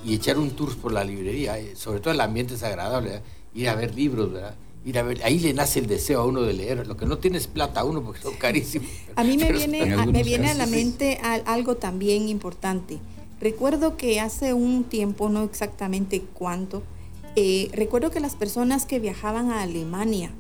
y 0.04 0.14
echar 0.14 0.38
un 0.38 0.50
tour 0.50 0.76
por 0.76 0.90
la 0.90 1.04
librería, 1.04 1.56
eh, 1.60 1.76
sobre 1.76 2.00
todo 2.00 2.12
el 2.12 2.20
ambiente 2.20 2.54
es 2.54 2.64
agradable, 2.64 3.10
¿verdad? 3.10 3.22
ir 3.54 3.68
a 3.68 3.76
ver 3.76 3.94
libros, 3.94 4.32
¿verdad? 4.32 4.56
Ir 4.84 4.98
a 4.98 5.04
ver, 5.04 5.22
ahí 5.22 5.38
le 5.38 5.54
nace 5.54 5.78
el 5.78 5.86
deseo 5.86 6.20
a 6.22 6.24
uno 6.26 6.42
de 6.42 6.52
leer, 6.52 6.84
lo 6.88 6.96
que 6.96 7.06
no 7.06 7.18
tiene 7.18 7.38
es 7.38 7.46
plata 7.46 7.80
a 7.80 7.84
uno 7.84 8.02
porque 8.02 8.22
son 8.22 8.34
carísimos. 8.40 8.88
A 9.14 9.22
mí 9.22 9.36
me 9.38 9.46
Pero- 9.46 9.58
viene, 9.58 9.82
en 9.84 9.92
a, 10.00 10.04
me 10.06 10.24
viene 10.24 10.50
a 10.50 10.54
la 10.54 10.64
sí. 10.66 10.70
mente 10.72 11.20
al- 11.22 11.44
algo 11.46 11.76
también 11.76 12.28
importante. 12.28 12.98
Recuerdo 13.40 13.96
que 13.96 14.18
hace 14.18 14.52
un 14.52 14.82
tiempo, 14.82 15.28
no 15.28 15.44
exactamente 15.44 16.22
cuánto, 16.34 16.82
eh, 17.37 17.68
recuerdo 17.72 18.11
que 18.11 18.20
las 18.20 18.35
personas 18.35 18.87
que 18.87 18.99
viajaban 18.99 19.51
a 19.51 19.62
Alemania 19.62 20.31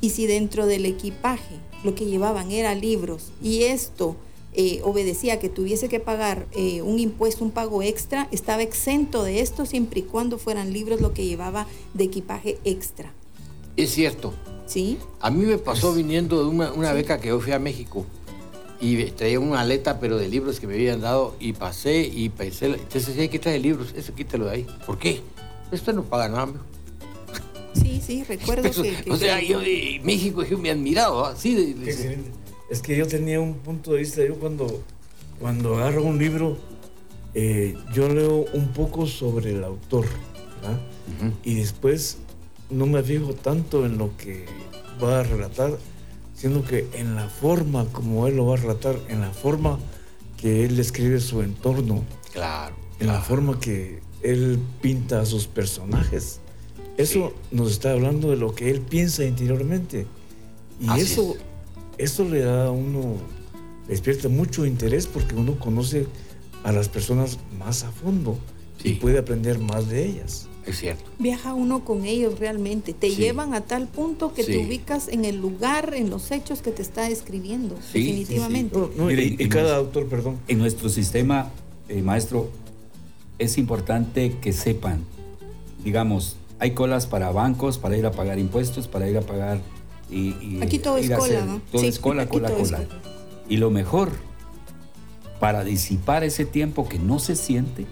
y 0.00 0.10
si 0.10 0.26
dentro 0.26 0.66
del 0.66 0.86
equipaje 0.86 1.56
lo 1.84 1.94
que 1.94 2.06
llevaban 2.06 2.50
era 2.50 2.74
libros 2.74 3.32
y 3.42 3.64
esto 3.64 4.16
eh, 4.54 4.80
obedecía 4.82 5.38
que 5.38 5.48
tuviese 5.48 5.88
que 5.88 6.00
pagar 6.00 6.46
eh, 6.52 6.82
un 6.82 6.98
impuesto, 6.98 7.44
un 7.44 7.50
pago 7.50 7.82
extra, 7.82 8.28
estaba 8.32 8.62
exento 8.62 9.22
de 9.22 9.40
esto 9.40 9.66
siempre 9.66 10.00
y 10.00 10.02
cuando 10.04 10.38
fueran 10.38 10.72
libros 10.72 11.00
lo 11.00 11.12
que 11.12 11.26
llevaba 11.26 11.66
de 11.94 12.04
equipaje 12.04 12.58
extra. 12.64 13.12
Es 13.76 13.90
cierto. 13.90 14.32
¿Sí? 14.66 14.98
A 15.20 15.30
mí 15.30 15.46
me 15.46 15.56
pasó 15.56 15.94
viniendo 15.94 16.42
de 16.42 16.48
una, 16.48 16.72
una 16.72 16.92
beca 16.92 17.18
que 17.20 17.28
yo 17.28 17.40
fui 17.40 17.52
a 17.52 17.58
México 17.58 18.04
y 18.80 19.02
traía 19.12 19.40
una 19.40 19.52
maleta, 19.52 19.98
pero 19.98 20.18
de 20.18 20.28
libros 20.28 20.60
que 20.60 20.66
me 20.66 20.74
habían 20.74 21.00
dado 21.00 21.34
y 21.40 21.52
pasé 21.52 22.00
y 22.02 22.28
pensé, 22.28 22.66
entonces 22.66 23.16
hay 23.18 23.28
que 23.28 23.38
traer 23.38 23.60
libros, 23.60 23.94
eso 23.96 24.14
quítelo 24.14 24.46
de 24.46 24.50
ahí. 24.50 24.66
¿Por 24.86 24.98
qué? 24.98 25.22
Esto 25.72 25.92
no 25.92 26.02
paga 26.04 26.28
nada. 26.28 26.46
mijo. 26.46 26.64
Sí, 27.74 28.00
sí, 28.04 28.24
recuerdo 28.24 28.68
Eso- 28.68 28.82
que... 28.82 28.96
que- 29.02 29.10
o 29.10 29.16
sea, 29.16 29.42
yo 29.42 29.60
de 29.60 30.00
México 30.04 30.42
yo 30.44 30.58
me 30.58 30.68
he 30.68 30.72
admirado, 30.72 31.24
así 31.26 31.54
de, 31.54 31.74
de- 31.74 31.84
Qué 31.84 31.90
excelente. 31.90 32.30
Es 32.70 32.82
que 32.82 32.96
yo 32.96 33.06
tenía 33.06 33.40
un 33.40 33.54
punto 33.54 33.92
de 33.92 33.98
vista, 34.00 34.22
yo 34.24 34.34
cuando, 34.34 34.82
cuando 35.40 35.76
agarro 35.76 36.02
un 36.02 36.18
libro, 36.18 36.58
eh, 37.34 37.74
yo 37.94 38.08
leo 38.08 38.44
un 38.52 38.68
poco 38.72 39.06
sobre 39.06 39.52
el 39.52 39.64
autor, 39.64 40.04
¿verdad? 40.60 40.78
Y 41.44 41.54
después 41.54 42.18
no 42.68 42.84
me 42.84 43.02
fijo 43.02 43.32
tanto 43.32 43.86
en 43.86 43.96
lo 43.96 44.14
que 44.18 44.44
va 45.02 45.20
a 45.20 45.22
relatar, 45.22 45.78
sino 46.34 46.62
que 46.62 46.86
en 46.92 47.14
la 47.14 47.28
forma 47.30 47.86
como 47.86 48.26
él 48.26 48.36
lo 48.36 48.46
va 48.46 48.54
a 48.54 48.58
relatar, 48.58 48.96
en 49.08 49.20
la 49.22 49.30
forma 49.30 49.78
que 50.36 50.66
él 50.66 50.76
describe 50.76 51.20
su 51.20 51.40
entorno, 51.42 52.04
Claro. 52.34 52.76
En 53.00 53.06
la 53.06 53.20
forma 53.20 53.58
que 53.60 54.00
él 54.22 54.58
pinta 54.80 55.20
a 55.20 55.26
sus 55.26 55.46
personajes. 55.46 56.40
Eso 56.96 57.32
nos 57.52 57.70
está 57.70 57.92
hablando 57.92 58.30
de 58.30 58.36
lo 58.36 58.54
que 58.54 58.70
él 58.70 58.80
piensa 58.80 59.24
interiormente. 59.24 60.06
Y 60.80 60.88
Así 60.88 61.02
eso, 61.02 61.36
eso 61.96 62.24
le 62.24 62.40
da 62.40 62.66
a 62.66 62.70
uno, 62.70 63.14
despierta 63.88 64.28
mucho 64.28 64.66
interés 64.66 65.06
porque 65.06 65.34
uno 65.36 65.58
conoce 65.58 66.06
a 66.64 66.72
las 66.72 66.88
personas 66.88 67.38
más 67.58 67.84
a 67.84 67.90
fondo 67.92 68.36
Sí. 68.82 68.90
y 68.90 68.94
puede 68.94 69.18
aprender 69.18 69.58
más 69.58 69.88
de 69.88 70.06
ellas. 70.06 70.46
Es 70.66 70.78
cierto. 70.80 71.04
viaja 71.18 71.54
uno 71.54 71.82
con 71.84 72.04
ellos 72.04 72.38
realmente. 72.38 72.92
Te 72.92 73.08
Sí. 73.10 73.16
llevan 73.16 73.54
a 73.54 73.62
tal 73.62 73.86
punto 73.88 74.34
que 74.34 74.44
te 74.44 74.52
Sí. 74.52 74.58
ubicas 74.66 75.08
en 75.08 75.24
el 75.24 75.36
lugar, 75.40 75.94
en 75.94 76.10
los 76.10 76.30
hechos 76.30 76.60
que 76.60 76.72
te 76.72 76.82
está 76.82 77.08
describiendo. 77.08 77.76
Sí, 77.90 78.00
definitivamente. 78.02 78.76
No, 78.76 78.90
no, 78.94 79.06
Mire, 79.06 79.24
y, 79.24 79.36
y 79.38 79.44
y 79.44 79.48
cada 79.48 79.76
autor, 79.76 80.06
perdón. 80.08 80.36
En 80.46 80.58
nuestro 80.58 80.90
sistema, 80.90 81.50
eh, 81.88 82.02
maestro, 82.02 82.50
es 83.38 83.58
importante 83.58 84.36
que 84.40 84.52
sepan, 84.52 85.04
digamos, 85.84 86.36
hay 86.58 86.72
colas 86.72 87.06
para 87.06 87.30
bancos, 87.30 87.78
para 87.78 87.96
ir 87.96 88.04
a 88.06 88.10
pagar 88.10 88.38
impuestos, 88.38 88.88
para 88.88 89.08
ir 89.08 89.16
a 89.16 89.20
pagar 89.22 89.60
y... 90.10 90.34
y 90.40 90.58
Aquí 90.62 90.78
todo 90.78 90.96
es 90.96 91.08
cola, 91.08 91.22
hacer- 91.22 91.44
¿no? 91.44 91.60
Todo 91.70 91.82
Sí, 91.82 91.88
es 91.88 91.98
cola, 91.98 92.28
cola, 92.28 92.48
es 92.48 92.70
cola. 92.70 92.84
Y 93.48 93.58
lo 93.58 93.70
mejor, 93.70 94.10
para 95.40 95.62
disipar 95.64 96.24
ese 96.24 96.44
tiempo 96.44 96.88
que 96.88 96.98
no 96.98 97.18
se 97.18 97.36
siente, 97.36 97.86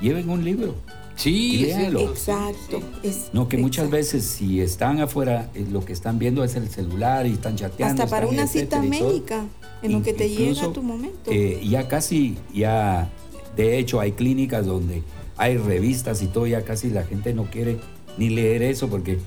lleven 0.00 0.30
un 0.30 0.44
libro. 0.44 0.74
Sí, 1.16 1.64
cierto. 1.66 2.00
Exacto. 2.00 2.80
es- 3.02 3.30
No, 3.34 3.48
que 3.48 3.58
muchas 3.58 3.86
exacto. 3.86 3.96
veces 3.96 4.24
si 4.24 4.60
están 4.60 5.00
afuera, 5.00 5.50
eh, 5.54 5.66
lo 5.70 5.84
que 5.84 5.92
están 5.92 6.18
viendo 6.18 6.44
es 6.44 6.54
el 6.54 6.68
celular 6.70 7.26
y 7.26 7.32
están 7.32 7.56
chateando. 7.56 8.02
Hasta 8.04 8.10
para 8.10 8.24
están 8.26 8.38
una 8.38 8.46
cita 8.46 8.76
etcétera 8.78 9.04
médica, 9.06 9.44
en 9.82 9.92
lo 9.92 10.02
que 10.02 10.12
te 10.14 10.28
Incluso, 10.28 10.60
llega 10.62 10.72
tu 10.72 10.82
momento. 10.82 11.30
eh, 11.30 11.60
ya 11.68 11.88
casi, 11.88 12.36
ya, 12.54 13.10
de 13.56 13.78
hecho 13.78 14.00
hay 14.00 14.12
clínicas 14.12 14.66
donde 14.66 15.02
hay 15.36 15.56
revistas 15.56 16.22
y 16.22 16.26
todo, 16.26 16.46
ya 16.46 16.62
casi 16.64 16.90
la 16.90 17.04
gente 17.04 17.32
no 17.34 17.44
quiere 17.44 17.78
ni 18.18 18.28
leer 18.30 18.62
eso 18.62 18.88
porque 18.88 19.18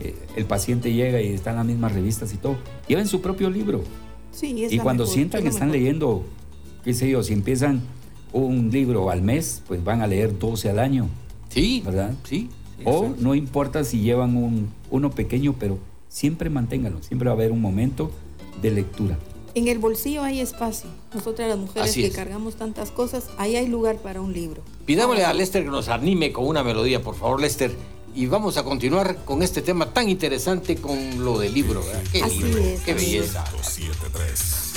eh, 0.00 0.14
el 0.36 0.44
paciente 0.46 0.92
llega 0.92 1.20
y 1.20 1.28
están 1.32 1.56
las 1.56 1.66
mismas 1.66 1.92
revistas 1.92 2.32
y 2.32 2.36
todo. 2.36 2.56
Lleven 2.86 3.06
su 3.06 3.20
propio 3.20 3.50
libro. 3.50 3.82
sí, 4.30 4.64
es 4.64 4.72
y 4.72 4.78
cuando 4.78 5.04
mejor, 5.04 5.14
sientan 5.14 5.38
es 5.40 5.42
que 5.44 5.48
están 5.50 5.68
mejor. 5.68 5.80
leyendo, 5.82 6.24
qué 6.84 6.94
sé 6.94 7.10
yo, 7.10 7.22
si 7.22 7.32
empiezan 7.32 7.82
un 8.32 8.70
libro 8.70 9.10
al 9.10 9.22
mes, 9.22 9.62
pues 9.66 9.82
van 9.82 10.00
a 10.02 10.06
leer 10.06 10.38
12 10.38 10.70
al 10.70 10.78
año, 10.78 11.08
Sí, 11.48 11.82
¿verdad? 11.84 12.14
Sí. 12.24 12.48
sí, 12.78 12.82
O 12.84 13.04
exacto. 13.04 13.22
no 13.22 13.34
importa 13.34 13.84
si 13.84 14.00
llevan 14.00 14.36
un, 14.36 14.68
uno 14.90 15.10
pequeño, 15.10 15.54
pero 15.58 15.78
siempre 16.08 16.50
manténganlo, 16.50 17.02
siempre 17.02 17.26
va 17.26 17.32
a 17.32 17.34
haber 17.36 17.52
un 17.52 17.60
momento 17.60 18.10
de 18.62 18.70
lectura. 18.70 19.18
En 19.54 19.66
el 19.68 19.78
bolsillo 19.78 20.22
hay 20.22 20.40
espacio. 20.40 20.88
Nosotras 21.14 21.48
las 21.48 21.58
mujeres 21.58 21.90
Así 21.90 22.02
que 22.02 22.08
es. 22.08 22.14
cargamos 22.14 22.56
tantas 22.56 22.90
cosas, 22.90 23.24
ahí 23.38 23.56
hay 23.56 23.66
lugar 23.66 23.96
para 23.96 24.20
un 24.20 24.32
libro. 24.32 24.62
Pidámosle 24.84 25.24
a 25.24 25.32
Lester 25.32 25.64
que 25.64 25.70
nos 25.70 25.88
anime 25.88 26.32
con 26.32 26.46
una 26.46 26.62
melodía, 26.62 27.02
por 27.02 27.14
favor, 27.14 27.40
Lester. 27.40 27.74
Y 28.14 28.26
vamos 28.26 28.56
a 28.56 28.64
continuar 28.64 29.24
con 29.24 29.42
este 29.42 29.62
tema 29.62 29.92
tan 29.92 30.08
interesante 30.08 30.76
con 30.76 31.24
lo 31.24 31.38
del 31.38 31.54
libro. 31.54 31.82
¿verdad? 31.84 32.02
Qué 32.12 32.22
Así 32.22 32.38
libro, 32.42 32.58
es, 32.62 32.80
qué 32.80 32.94
belleza. 32.94 33.44
1073. 33.52 34.67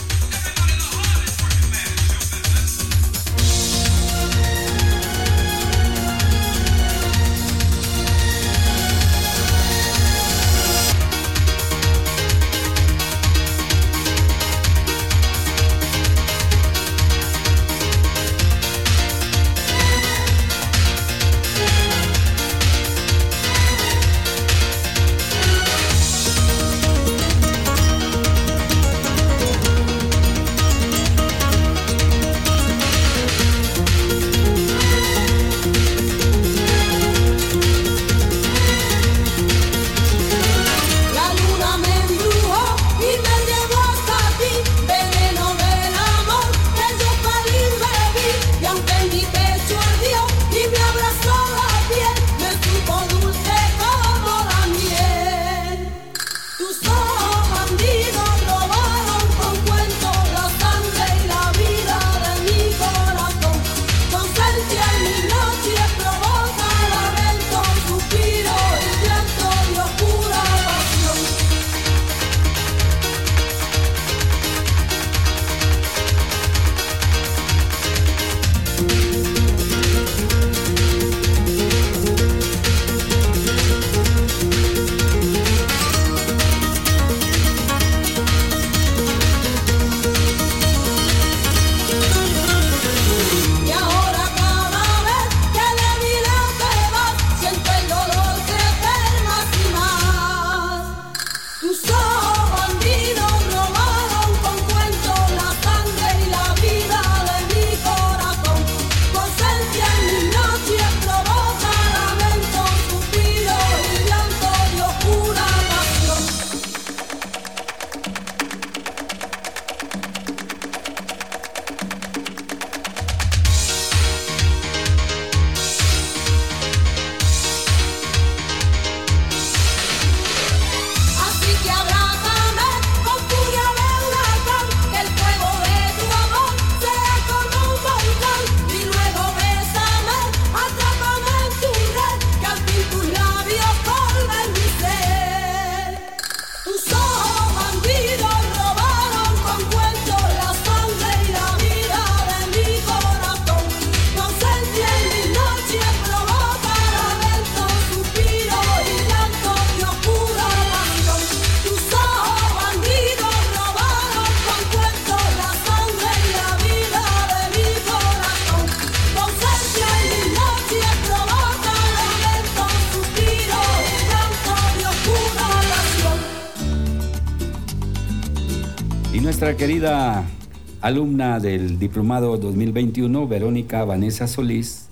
Diplomado 181.81 182.37
2021, 182.37 183.27
Verónica 183.27 183.83
Vanessa 183.83 184.27
Solís, 184.27 184.85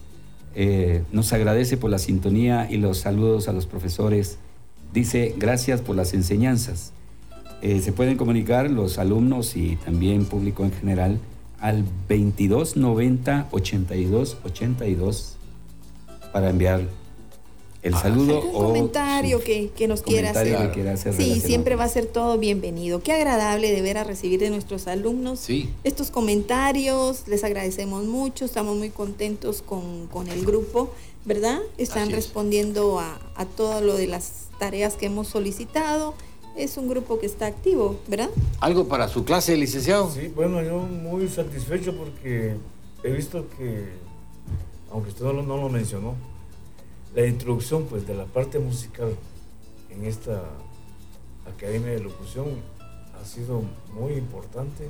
eh, 0.55 1.03
nos 1.11 1.31
agradece 1.31 1.77
por 1.77 1.91
la 1.91 1.99
sintonía 1.99 2.67
y 2.69 2.77
los 2.77 2.97
saludos 2.97 3.47
a 3.47 3.53
los 3.53 3.67
profesores. 3.67 4.39
Dice, 4.91 5.35
gracias 5.37 5.81
por 5.81 5.95
las 5.95 6.15
enseñanzas. 6.15 6.91
Eh, 7.61 7.79
se 7.81 7.93
pueden 7.93 8.17
comunicar 8.17 8.71
los 8.71 8.97
alumnos 8.97 9.55
y 9.55 9.75
también 9.75 10.25
público 10.25 10.65
en 10.65 10.71
general 10.71 11.19
al 11.59 11.85
22 12.07 12.75
90 12.75 13.49
82 13.51 14.37
82 14.43 15.35
para 16.33 16.49
enviar 16.49 16.81
el 17.81 17.93
Ah, 17.93 18.01
saludo 18.01 18.41
algún 18.41 18.55
o 18.55 18.65
comentario 18.67 19.41
que, 19.41 19.69
que 19.69 19.87
nos 19.87 20.01
quiera 20.01 20.31
hacer. 20.31 20.57
que 20.67 20.71
quiera 20.71 20.93
hacer 20.93 21.13
sí, 21.13 21.39
siempre 21.39 21.75
va 21.75 21.85
a 21.85 21.89
ser 21.89 22.05
todo 22.07 22.37
bienvenido. 22.37 23.01
Qué 23.01 23.13
agradable 23.13 23.71
de 23.71 23.81
ver 23.81 23.97
a 23.97 24.03
recibir 24.03 24.39
de 24.41 24.49
nuestros 24.49 24.87
alumnos 24.87 25.39
Sí. 25.39 25.69
estos 25.85 26.11
comentarios. 26.11 27.23
Les 27.27 27.43
agradecemos 27.43 28.03
mucho, 28.03 28.43
estamos 28.45 28.75
muy 28.75 28.89
contentos 28.89 29.61
con, 29.61 30.07
con 30.07 30.27
el 30.27 30.45
grupo, 30.45 30.89
¿verdad? 31.25 31.59
Están 31.77 32.09
es. 32.09 32.15
respondiendo 32.15 32.99
a, 32.99 33.19
a 33.35 33.45
todo 33.45 33.79
lo 33.81 33.95
de 33.95 34.07
las 34.07 34.47
tareas 34.59 34.95
que 34.95 35.05
hemos 35.05 35.27
solicitado. 35.29 36.13
Es 36.57 36.75
un 36.75 36.89
grupo 36.89 37.19
que 37.19 37.25
está 37.27 37.45
activo, 37.45 37.97
¿verdad? 38.09 38.29
¿Algo 38.59 38.89
para 38.89 39.07
su 39.07 39.23
clase, 39.23 39.55
licenciado? 39.55 40.11
Sí, 40.11 40.27
bueno, 40.35 40.61
yo 40.61 40.79
muy 40.79 41.29
satisfecho 41.29 41.95
porque 41.95 42.55
he 43.03 43.11
visto 43.11 43.45
que, 43.57 43.85
aunque 44.91 45.09
usted 45.11 45.23
no 45.23 45.31
lo, 45.31 45.43
no 45.43 45.55
lo 45.55 45.69
mencionó, 45.69 46.15
la 47.15 47.25
introducción 47.25 47.85
pues 47.85 48.07
de 48.07 48.13
la 48.13 48.25
parte 48.25 48.59
musical 48.59 49.15
en 49.89 50.05
esta 50.05 50.43
academia 51.47 51.91
de 51.91 51.99
locución 51.99 52.45
ha 53.19 53.25
sido 53.25 53.63
muy 53.93 54.13
importante. 54.13 54.89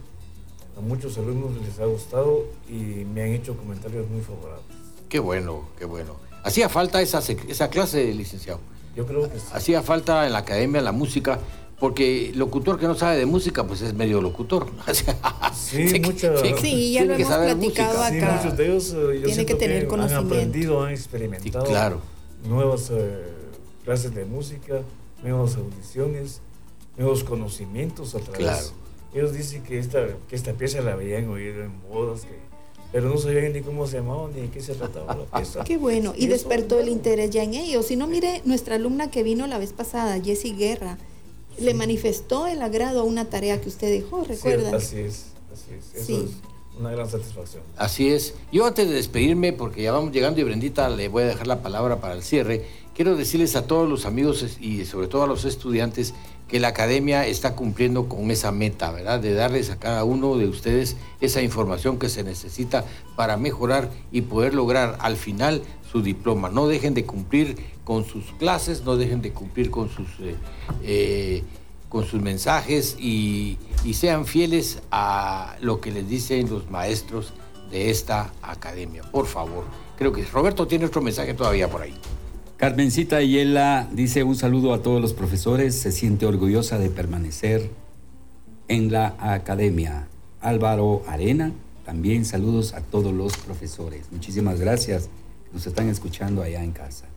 A 0.78 0.82
muchos 0.82 1.18
alumnos 1.18 1.52
les 1.62 1.80
ha 1.80 1.86
gustado 1.86 2.46
y 2.70 3.06
me 3.06 3.24
han 3.24 3.30
hecho 3.30 3.58
comentarios 3.58 4.10
muy 4.10 4.22
favorables. 4.22 4.64
Qué 5.10 5.20
bueno, 5.20 5.68
qué 5.78 5.86
bueno. 5.86 6.16
Hacía 6.44 6.70
falta 6.70 7.02
esa, 7.02 7.20
esa 7.20 7.70
clase, 7.70 8.14
licenciado. 8.14 8.60
Yo 8.96 9.06
creo 9.06 9.30
que 9.30 9.40
sí. 9.40 9.46
Hacía 9.52 9.82
falta 9.82 10.26
en 10.26 10.34
la 10.34 10.40
academia 10.40 10.82
la 10.82 10.92
música, 10.92 11.40
porque 11.80 12.32
locutor 12.36 12.78
que 12.80 12.88
no 12.88 12.96
sabe 12.96 13.18
de 13.18 13.26
música, 13.26 13.66
pues 13.66 13.82
es 13.82 13.94
medio 13.94 14.22
locutor. 14.22 14.68
Sí, 15.54 16.00
mucha- 16.04 16.36
se- 16.38 16.58
Sí, 16.58 16.94
ya 16.94 17.06
lo 17.06 17.16
que 17.16 17.22
hemos 17.24 17.36
platicado. 17.38 18.04
Sí, 18.10 18.18
acá. 18.18 18.40
muchos 18.42 18.58
de 18.58 18.66
ellos 18.66 18.90
eh, 18.94 19.20
yo 19.22 19.26
Tiene 19.28 19.46
que 19.46 19.56
tener 19.56 19.84
han 19.84 19.88
conocimiento. 19.90 20.34
aprendido, 20.36 20.84
han 20.84 20.92
experimentado 20.92 21.66
Sí, 21.66 21.72
claro. 21.72 22.02
nuevas 22.48 22.90
eh, 22.92 23.24
clases 23.86 24.16
de 24.16 24.26
música, 24.26 24.82
nuevas 25.24 25.56
audiciones, 25.58 26.42
nuevos 26.98 27.24
conocimientos 27.24 28.16
a 28.16 28.20
través. 28.20 28.38
Claro. 28.40 28.68
Ellos 29.14 29.34
dicen 29.34 29.64
que 29.64 29.78
esta, 29.80 30.00
que 30.28 30.36
esta 30.36 30.54
pieza 30.54 30.82
la 30.82 30.96
veían 30.96 31.28
oír 31.30 31.56
en 31.60 31.72
bodas, 31.88 32.22
que, 32.22 32.36
pero 32.92 33.10
no 33.10 33.18
sabían 33.18 33.54
ni 33.54 33.62
cómo 33.62 33.86
se 33.86 33.98
llamaba 33.98 34.28
ni 34.34 34.42
de 34.42 34.50
qué 34.50 34.62
se 34.62 34.74
trataba 34.74 35.16
la 35.16 35.26
pieza. 35.26 35.64
Qué 35.64 35.78
bueno. 35.78 36.14
Y 36.16 36.26
eso, 36.26 36.34
despertó 36.34 36.76
el 36.80 36.86
bueno, 36.86 36.98
interés 36.98 37.30
ya 37.30 37.44
en 37.44 37.54
ellos. 37.54 37.86
Si 37.86 37.96
no, 37.96 38.08
mire, 38.08 38.42
nuestra 38.46 38.76
alumna 38.76 39.12
que 39.12 39.22
vino 39.24 39.46
la 39.46 39.58
vez 39.60 39.74
pasada, 39.74 40.20
Jessie 40.20 40.54
Guerra, 40.56 40.98
le 41.62 41.74
manifestó 41.74 42.48
el 42.48 42.62
agrado 42.62 43.02
a 43.02 43.04
una 43.04 43.26
tarea 43.26 43.60
que 43.62 43.70
usted 43.70 43.90
dejó, 43.90 44.24
sí, 44.26 44.34
¿recuerda? 44.34 44.78
así 44.78 44.98
es, 45.00 45.26
así 45.54 45.72
es. 45.78 45.96
Eso 45.96 46.06
Sí. 46.06 46.26
es 46.26 46.80
una 46.80 46.92
gran 46.92 47.10
satisfacción. 47.10 47.64
Así 47.78 48.10
es. 48.10 48.34
Yo 48.52 48.66
antes 48.66 48.88
de 48.88 48.96
despedirme, 48.96 49.52
porque 49.54 49.82
ya 49.84 49.92
vamos 49.92 50.12
llegando 50.14 50.40
y 50.40 50.44
Brendita 50.44 50.90
le 50.90 51.08
voy 51.10 51.24
a 51.24 51.28
dejar 51.28 51.48
la 51.48 51.62
palabra 51.62 52.00
para 52.00 52.14
el 52.14 52.24
cierre, 52.24 52.66
quiero 52.96 53.16
decirles 53.16 53.56
a 53.56 53.68
todos 53.68 53.90
los 53.90 54.06
amigos 54.06 54.46
y 54.62 54.86
sobre 54.86 55.08
todo 55.08 55.24
a 55.24 55.28
los 55.28 55.46
estudiantes 55.46 56.14
que 56.48 56.60
la 56.60 56.70
academia 56.70 57.28
está 57.28 57.56
cumpliendo 57.56 58.10
con 58.10 58.32
esa 58.32 58.52
meta, 58.52 58.92
¿verdad? 58.92 59.20
De 59.20 59.34
darles 59.34 59.70
a 59.70 59.78
cada 59.78 60.04
uno 60.04 60.36
de 60.38 60.48
ustedes 60.48 60.96
esa 61.22 61.42
información 61.44 62.00
que 62.00 62.10
se 62.10 62.24
necesita 62.24 62.86
para 63.16 63.38
mejorar 63.38 63.92
y 64.12 64.22
poder 64.22 64.56
lograr 64.56 64.98
al 65.00 65.16
final 65.16 65.62
su 65.92 66.02
diploma. 66.02 66.50
No 66.50 66.68
dejen 66.68 66.94
de 66.96 67.06
cumplir 67.06 67.58
con 67.90 68.06
sus 68.06 68.26
clases, 68.38 68.84
no 68.84 68.98
dejen 68.98 69.20
de 69.24 69.32
cumplir 69.32 69.72
con 69.72 69.90
sus... 69.90 70.08
eh, 70.20 70.36
eh, 70.84 71.44
con 71.90 72.06
sus 72.06 72.22
mensajes 72.22 72.96
y, 73.00 73.58
y 73.84 73.96
sean 73.96 74.28
fieles 74.28 74.80
a 74.92 75.56
lo 75.60 75.82
que 75.82 75.92
les 75.92 76.08
dicen 76.08 76.48
los 76.48 76.70
maestros 76.70 77.34
de 77.72 77.90
esta 77.90 78.32
academia. 78.44 79.02
Por 79.12 79.26
favor. 79.26 79.64
Creo 79.98 80.14
que 80.14 80.24
Roberto 80.26 80.68
tiene 80.68 80.86
otro 80.86 81.02
mensaje 81.02 81.34
todavía 81.34 81.68
por 81.68 81.82
ahí. 81.82 81.96
Carmencita 82.58 83.16
Ayela 83.16 83.90
dice 83.92 84.22
un 84.22 84.36
saludo 84.36 84.76
a 84.76 84.84
todos 84.84 85.02
los 85.02 85.14
profesores, 85.14 85.74
se 85.82 85.92
siente 85.92 86.28
orgullosa 86.28 86.78
de 86.78 86.92
permanecer 86.92 87.72
en 88.68 88.92
la 88.92 89.16
academia. 89.18 90.08
Álvaro 90.42 91.02
Arena, 91.08 91.54
también 91.86 92.24
saludos 92.24 92.76
a 92.76 92.82
todos 92.82 93.12
los 93.16 93.36
profesores. 93.36 94.12
Muchísimas 94.12 94.60
gracias, 94.60 95.10
nos 95.52 95.66
están 95.66 95.90
escuchando 95.90 96.44
allá 96.44 96.64
en 96.64 96.72
casa. 96.72 97.09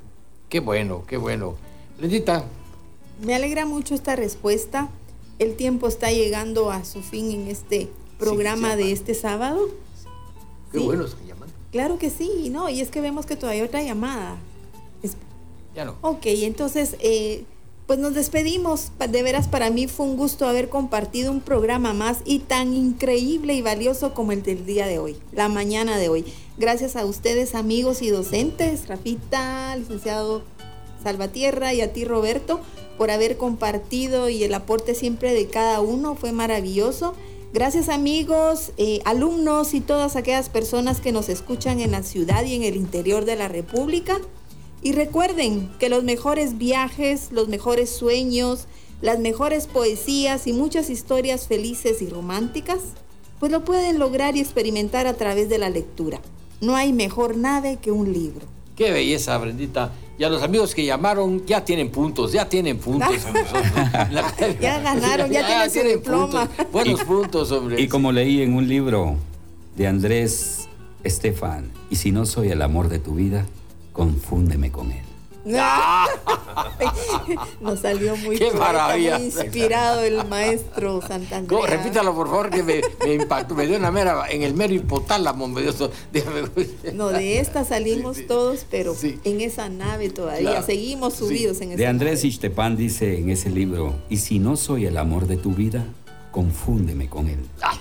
Qué 0.52 0.60
bueno, 0.60 1.04
qué 1.06 1.16
bueno. 1.16 1.54
Lindita, 1.98 2.44
Me 3.24 3.34
alegra 3.34 3.64
mucho 3.64 3.94
esta 3.94 4.16
respuesta. 4.16 4.90
El 5.38 5.56
tiempo 5.56 5.88
está 5.88 6.12
llegando 6.12 6.70
a 6.70 6.84
su 6.84 7.00
fin 7.00 7.30
en 7.30 7.48
este 7.48 7.88
programa 8.18 8.72
sí, 8.72 8.82
de 8.82 8.92
este 8.92 9.14
sábado. 9.14 9.70
qué 10.70 10.78
Sí. 10.78 10.84
bueno 10.84 11.06
se 11.08 11.16
llaman. 11.26 11.48
Claro 11.70 11.96
que 11.98 12.10
sí, 12.10 12.50
no, 12.50 12.68
y 12.68 12.82
es 12.82 12.90
que 12.90 13.00
vemos 13.00 13.24
que 13.24 13.34
todavía 13.34 13.62
hay 13.62 13.66
otra 13.66 13.82
llamada. 13.82 14.36
Es- 15.02 15.16
Ya 15.74 15.86
no. 15.86 15.94
Ok, 16.02 16.26
entonces, 16.26 16.96
eh, 17.00 17.44
pues 17.86 17.98
nos 17.98 18.12
despedimos. 18.14 18.92
De 19.10 19.22
veras, 19.22 19.48
para 19.48 19.70
mí 19.70 19.86
fue 19.86 20.04
un 20.04 20.18
gusto 20.18 20.46
haber 20.46 20.68
compartido 20.68 21.32
un 21.32 21.40
programa 21.40 21.94
más 21.94 22.18
y 22.26 22.40
tan 22.40 22.74
increíble 22.74 23.54
y 23.54 23.62
valioso 23.62 24.12
como 24.12 24.32
el 24.32 24.42
del 24.42 24.66
día 24.66 24.86
de 24.86 24.98
hoy, 24.98 25.16
la 25.32 25.48
mañana 25.48 25.96
de 25.96 26.10
hoy. 26.10 26.26
Gracias 26.58 26.96
a 26.96 27.06
ustedes, 27.06 27.54
amigos 27.54 28.02
y 28.02 28.10
docentes, 28.10 28.86
Rafita, 28.86 29.74
licenciado 29.74 30.42
Salvatierra 31.02 31.72
y 31.72 31.80
a 31.80 31.94
ti, 31.94 32.04
Roberto, 32.04 32.60
por 32.98 33.10
haber 33.10 33.38
compartido 33.38 34.28
y 34.28 34.44
el 34.44 34.52
aporte 34.52 34.94
siempre 34.94 35.32
de 35.32 35.46
cada 35.46 35.80
uno. 35.80 36.14
Fue 36.14 36.32
maravilloso. 36.32 37.14
Gracias 37.54 37.88
amigos, 37.88 38.72
eh, 38.76 39.00
alumnos 39.06 39.72
y 39.72 39.80
todas 39.80 40.14
aquellas 40.14 40.50
personas 40.50 41.00
que 41.00 41.10
nos 41.10 41.30
escuchan 41.30 41.80
en 41.80 41.92
la 41.92 42.02
ciudad 42.02 42.44
y 42.44 42.54
en 42.54 42.64
el 42.64 42.76
interior 42.76 43.24
de 43.24 43.36
la 43.36 43.48
República. 43.48 44.20
Y 44.82 44.92
recuerden 44.92 45.70
que 45.78 45.88
los 45.88 46.04
mejores 46.04 46.58
viajes, 46.58 47.28
los 47.32 47.48
mejores 47.48 47.88
sueños, 47.88 48.66
las 49.00 49.18
mejores 49.18 49.66
poesías 49.66 50.46
y 50.46 50.52
muchas 50.52 50.90
historias 50.90 51.46
felices 51.46 52.02
y 52.02 52.08
románticas, 52.08 52.80
pues 53.40 53.50
lo 53.50 53.64
pueden 53.64 53.98
lograr 53.98 54.36
y 54.36 54.40
experimentar 54.40 55.06
a 55.06 55.14
través 55.14 55.48
de 55.48 55.58
la 55.58 55.70
lectura. 55.70 56.20
No 56.62 56.74
hay 56.76 56.92
mejor 56.94 57.36
nave 57.36 57.76
que 57.82 57.90
un 57.92 58.10
libro. 58.12 58.46
Qué 58.76 58.90
belleza, 58.90 59.36
Brendita. 59.36 59.92
Y 60.18 60.24
a 60.24 60.30
los 60.30 60.42
amigos 60.42 60.74
que 60.74 60.84
llamaron 60.86 61.44
ya 61.44 61.64
tienen 61.64 61.90
puntos, 61.90 62.32
ya 62.32 62.48
tienen 62.48 62.78
puntos. 62.78 63.10
La- 64.10 64.32
Ya 64.60 64.80
ganaron, 64.80 65.30
ya 65.30 65.46
tienen 65.46 65.70
su 65.70 65.80
diploma. 65.98 66.46
puntos. 66.48 66.72
Buenos 66.72 67.04
puntos, 67.04 67.52
hombre. 67.52 67.80
Y 67.80 67.88
como 67.88 68.12
leí 68.12 68.40
en 68.40 68.54
un 68.54 68.66
libro 68.68 69.16
de 69.76 69.86
Andrés 69.86 70.68
Estefan, 71.04 71.70
y 71.90 71.96
si 71.96 72.12
no 72.12 72.24
soy 72.24 72.48
el 72.50 72.62
amor 72.62 72.88
de 72.88 72.98
tu 73.00 73.14
vida, 73.16 73.44
confúndeme 73.92 74.70
con 74.70 74.92
él. 74.92 75.02
Nos 77.60 77.80
salió 77.80 78.16
muy, 78.16 78.38
Qué 78.38 78.50
maravilla. 78.52 79.18
muy 79.18 79.26
inspirado 79.26 80.00
el 80.02 80.24
maestro 80.26 81.00
Santandrea. 81.00 81.48
¿Cómo? 81.60 81.66
Repítalo, 81.66 82.14
por 82.14 82.28
favor, 82.28 82.50
que 82.50 82.62
me, 82.62 82.80
me 83.04 83.14
impactó. 83.14 83.54
Me 83.54 83.66
dio 83.66 83.76
una 83.76 83.90
mera, 83.90 84.24
en 84.30 84.42
el 84.42 84.54
mero 84.54 84.74
hipotálamo, 84.74 85.48
me 85.48 85.62
dio 85.62 85.70
eso. 85.70 85.90
No, 86.94 87.08
de 87.08 87.38
esta 87.40 87.64
salimos 87.64 88.16
Sí, 88.16 88.22
sí. 88.22 88.28
todos, 88.28 88.66
pero 88.70 88.94
Sí. 88.94 89.18
en 89.24 89.40
esa 89.40 89.68
nave 89.68 90.10
todavía. 90.10 90.50
Claro. 90.50 90.66
Seguimos 90.66 91.14
Sí. 91.14 91.18
subidos 91.20 91.60
en 91.60 91.70
esa 91.70 91.78
De 91.78 91.86
Andrés. 91.86 92.24
Ixtepán 92.24 92.76
dice 92.76 93.18
en 93.18 93.30
ese 93.30 93.50
libro, 93.50 93.94
y 94.08 94.18
si 94.18 94.38
no 94.38 94.56
soy 94.56 94.86
el 94.86 94.96
amor 94.98 95.26
de 95.26 95.36
tu 95.36 95.52
vida, 95.54 95.84
confúndeme 96.30 97.08
con 97.08 97.28
él. 97.28 97.38
¡Ah, 97.62 97.76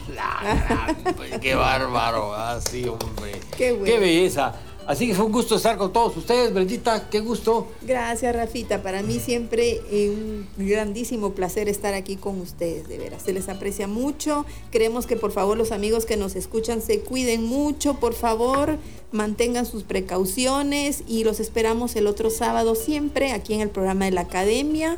pues, 1.16 1.40
¡Qué 1.40 1.56
bárbaro! 1.56 2.34
Así, 2.34 2.86
hombre. 2.88 3.34
Qué 3.58 3.72
bueno. 3.72 3.86
¡Qué 3.86 4.00
belleza! 4.00 4.54
Así 4.88 5.08
que 5.08 5.16
fue 5.16 5.26
un 5.26 5.32
gusto 5.32 5.56
estar 5.56 5.78
con 5.78 5.94
todos 5.94 6.18
ustedes, 6.18 6.54
Brendita. 6.54 7.10
¡Qué 7.10 7.20
gusto! 7.20 7.68
Gracias, 7.82 8.36
Rafita. 8.36 8.82
Para 8.82 9.04
mí 9.04 9.20
siempre 9.20 9.80
eh, 9.90 10.10
un 10.10 10.48
grandísimo 10.58 11.34
placer 11.34 11.70
estar 11.70 11.94
aquí 11.94 12.16
con 12.16 12.40
ustedes, 12.42 12.88
de 12.88 12.98
veras. 12.98 13.22
Se 13.24 13.34
les 13.34 13.48
aprecia 13.50 13.88
mucho. 13.88 14.46
Queremos 14.72 15.06
que 15.06 15.16
por 15.16 15.32
favor 15.32 15.58
los 15.58 15.72
amigos 15.72 16.06
que 16.06 16.18
nos 16.18 16.36
escuchan 16.36 16.82
se 16.82 17.02
cuiden 17.02 17.44
mucho, 17.44 18.00
por 18.00 18.14
favor, 18.14 18.78
mantengan 19.12 19.66
sus 19.66 19.84
precauciones 19.84 21.04
y 21.08 21.24
los 21.24 21.40
esperamos 21.40 21.96
el 21.96 22.08
otro 22.08 22.30
sábado 22.30 22.76
siempre 22.76 23.32
aquí 23.32 23.54
en 23.54 23.62
el 23.62 23.70
programa 23.70 24.06
de 24.06 24.12
la 24.12 24.22
Academia 24.22 24.98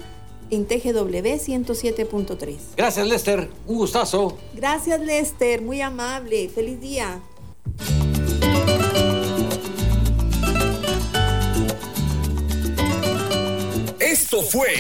en 0.50 0.66
TGW 0.66 1.38
107.3. 1.38 2.58
Gracias, 2.78 3.08
Lester. 3.08 3.50
Un 3.68 3.78
gustazo. 3.78 4.38
Gracias, 4.54 5.00
Lester. 5.00 5.62
Muy 5.62 5.82
amable. 5.82 6.50
Feliz 6.50 6.80
día. 6.80 7.22
Esto 14.14 14.44
fue 14.44 14.76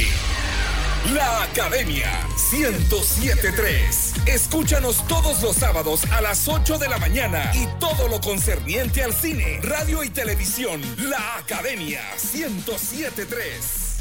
La 1.11 1.41
Academia 1.41 2.07
1073. 2.51 4.13
Escúchanos 4.27 5.07
todos 5.07 5.41
los 5.41 5.55
sábados 5.55 6.03
a 6.11 6.21
las 6.21 6.47
8 6.47 6.77
de 6.77 6.87
la 6.87 6.99
mañana 6.99 7.51
y 7.55 7.65
todo 7.79 8.07
lo 8.09 8.21
concerniente 8.21 9.01
al 9.01 9.11
cine, 9.11 9.59
radio 9.63 10.03
y 10.03 10.11
televisión. 10.11 10.83
La 11.09 11.37
Academia 11.39 11.99
1073. 12.31 13.97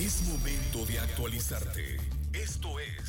Es 0.00 0.22
momento 0.22 0.84
de 0.84 0.98
actualizarte. 0.98 1.98
Esto 2.32 2.80
es. 2.80 3.07